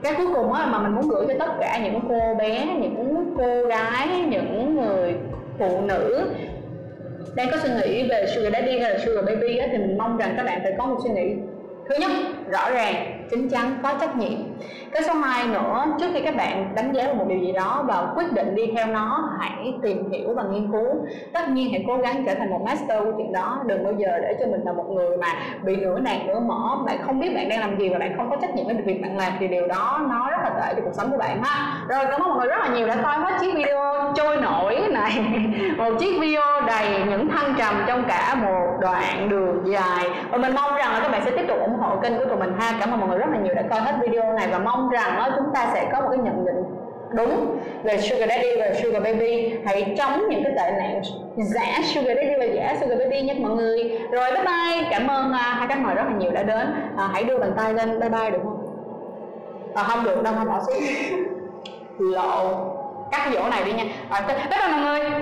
Cái 0.03 0.13
cuối 0.17 0.27
cùng 0.35 0.53
á 0.53 0.65
mà 0.65 0.79
mình 0.79 0.95
muốn 0.95 1.09
gửi 1.09 1.25
cho 1.27 1.33
tất 1.39 1.51
cả 1.59 1.79
những 1.83 1.99
cô 2.09 2.35
bé 2.35 2.65
những 2.79 3.33
cô 3.37 3.63
gái 3.65 4.07
những 4.29 4.75
người 4.75 5.15
phụ 5.59 5.81
nữ 5.81 6.29
đang 7.35 7.47
có 7.51 7.57
suy 7.57 7.69
nghĩ 7.69 8.09
về 8.09 8.25
sugar 8.35 8.53
daddy 8.53 8.79
hay 8.79 8.91
là 8.91 8.99
sugar 9.05 9.25
baby 9.25 9.57
á, 9.57 9.67
thì 9.71 9.77
mình 9.77 9.97
mong 9.97 10.17
rằng 10.17 10.33
các 10.37 10.45
bạn 10.45 10.59
phải 10.63 10.73
có 10.77 10.85
một 10.85 10.97
suy 11.03 11.09
nghĩ. 11.09 11.35
Thứ 11.89 11.95
nhất 11.99 12.11
rõ 12.51 12.71
ràng 12.71 13.23
chính 13.29 13.49
chắn, 13.49 13.77
có 13.83 13.93
trách 13.99 14.15
nhiệm. 14.15 14.39
Cái 14.91 15.03
số 15.03 15.13
2 15.13 15.47
nữa, 15.47 15.85
trước 15.99 16.07
khi 16.13 16.21
các 16.21 16.35
bạn 16.35 16.75
đánh 16.75 16.91
giá 16.93 17.03
một 17.13 17.25
điều 17.27 17.39
gì 17.39 17.51
đó 17.51 17.83
và 17.87 18.07
quyết 18.15 18.33
định 18.33 18.55
đi 18.55 18.71
theo 18.75 18.87
nó, 18.87 19.29
hãy 19.39 19.73
tìm 19.81 20.11
hiểu 20.11 20.33
và 20.33 20.43
nghiên 20.43 20.71
cứu. 20.71 20.87
Tất 21.33 21.49
nhiên 21.49 21.71
hãy 21.71 21.83
cố 21.87 21.97
gắng 21.97 22.23
trở 22.25 22.33
thành 22.33 22.49
một 22.49 22.61
master 22.65 23.03
của 23.03 23.11
chuyện 23.17 23.33
đó, 23.33 23.61
đừng 23.65 23.83
bao 23.83 23.93
giờ 23.93 24.19
để 24.21 24.35
cho 24.39 24.45
mình 24.45 24.61
là 24.65 24.73
một 24.73 24.85
người 24.89 25.17
mà 25.17 25.27
bị 25.63 25.75
nửa 25.75 25.99
nàng 25.99 26.27
nửa 26.27 26.39
mỏ. 26.39 26.83
Bạn 26.85 26.97
không 27.05 27.19
biết 27.19 27.35
bạn 27.35 27.49
đang 27.49 27.59
làm 27.59 27.79
gì 27.79 27.89
và 27.89 27.99
bạn 27.99 28.13
không 28.17 28.29
có 28.29 28.35
trách 28.41 28.55
nhiệm 28.55 28.65
với 28.65 28.75
việc 28.75 29.01
bạn 29.01 29.17
làm, 29.17 29.33
thì 29.39 29.47
điều 29.47 29.67
đó 29.67 29.99
nó 30.09 30.29
rất 30.29 30.37
là 30.43 30.49
tệ 30.49 30.73
cho 30.75 30.81
cuộc 30.83 30.93
sống 30.93 31.11
của 31.11 31.17
bạn 31.17 31.43
ha. 31.43 31.77
Rồi, 31.89 32.05
cảm 32.11 32.21
ơn 32.21 32.29
mọi 32.29 32.37
người 32.37 32.47
rất 32.47 32.59
là 32.59 32.75
nhiều 32.75 32.87
đã 32.87 32.95
coi 33.03 33.17
hết 33.17 33.33
chiếc 33.41 33.55
video 33.55 34.13
trôi 34.15 34.37
nổi 34.37 34.79
này. 34.91 35.11
Một 35.77 35.91
chiếc 35.99 36.19
video 36.19 36.61
đầy 36.67 37.03
những 37.09 37.29
thăng 37.29 37.55
trầm 37.57 37.75
trong 37.87 38.03
cả 38.07 38.35
một 38.35 38.77
đoạn 38.79 39.29
đường 39.29 39.63
dài. 39.65 40.09
Và 40.31 40.37
mình 40.37 40.55
mong 40.55 40.75
rằng 40.75 40.93
là 40.93 40.99
các 41.03 41.11
bạn 41.11 41.21
sẽ 41.25 41.31
tiếp 41.31 41.45
tục 41.47 41.57
ủng 41.59 41.79
hộ 41.79 41.95
kênh 41.95 42.17
của 42.17 42.25
tụi 42.25 42.36
mình 42.39 42.53
ha. 42.59 42.77
Cảm 42.79 42.91
ơn 42.91 42.99
mọi 42.99 43.09
người 43.09 43.17
rất 43.17 43.29
là 43.31 43.37
nhiều 43.37 43.53
đã 43.53 43.63
coi 43.69 43.79
hết 43.81 43.95
video 44.01 44.33
này 44.33 44.47
và 44.51 44.59
mong 44.59 44.89
rằng 44.89 45.15
đó, 45.17 45.29
chúng 45.37 45.53
ta 45.53 45.71
sẽ 45.73 45.89
có 45.91 46.01
một 46.01 46.07
cái 46.09 46.17
nhận 46.17 46.45
định 46.45 46.63
đúng 47.11 47.57
về 47.83 47.97
sugar 47.97 48.29
daddy 48.29 48.55
và 48.59 48.73
sugar 48.83 49.03
baby. 49.03 49.53
Hãy 49.65 49.95
chống 49.97 50.29
những 50.29 50.43
cái 50.43 50.53
tệ 50.57 50.71
nạn 50.77 51.01
giả 51.37 51.79
sugar 51.83 52.17
daddy 52.17 52.33
và 52.39 52.45
giả 52.45 52.75
sugar 52.81 52.99
baby 52.99 53.21
nhé 53.21 53.35
mọi 53.39 53.51
người. 53.51 53.99
Rồi 54.11 54.31
bye 54.31 54.43
bye. 54.43 54.87
Cảm 54.91 55.07
ơn 55.07 55.29
uh, 55.29 55.35
hai 55.35 55.67
khách 55.67 55.79
mời 55.79 55.95
rất 55.95 56.03
là 56.05 56.13
nhiều 56.17 56.31
đã 56.31 56.43
đến. 56.43 56.67
Uh, 56.93 57.01
hãy 57.13 57.23
đưa 57.23 57.37
bàn 57.37 57.53
tay 57.57 57.73
lên. 57.73 57.99
Bye 57.99 58.09
bye 58.09 58.29
được 58.31 58.39
không? 58.43 58.67
À, 59.75 59.83
không 59.83 60.03
được 60.03 60.23
đâu 60.23 60.33
không 60.37 60.47
bỏ 60.47 60.61
xuống. 60.65 60.83
Lộ. 62.13 62.73
Cắt 63.11 63.29
cái 63.33 63.49
này 63.49 63.63
đi 63.65 63.73
nha. 63.73 63.83
Rồi 64.09 64.19
bye 64.27 64.37
bye 64.49 64.67
mọi 64.71 64.81
người. 64.81 65.21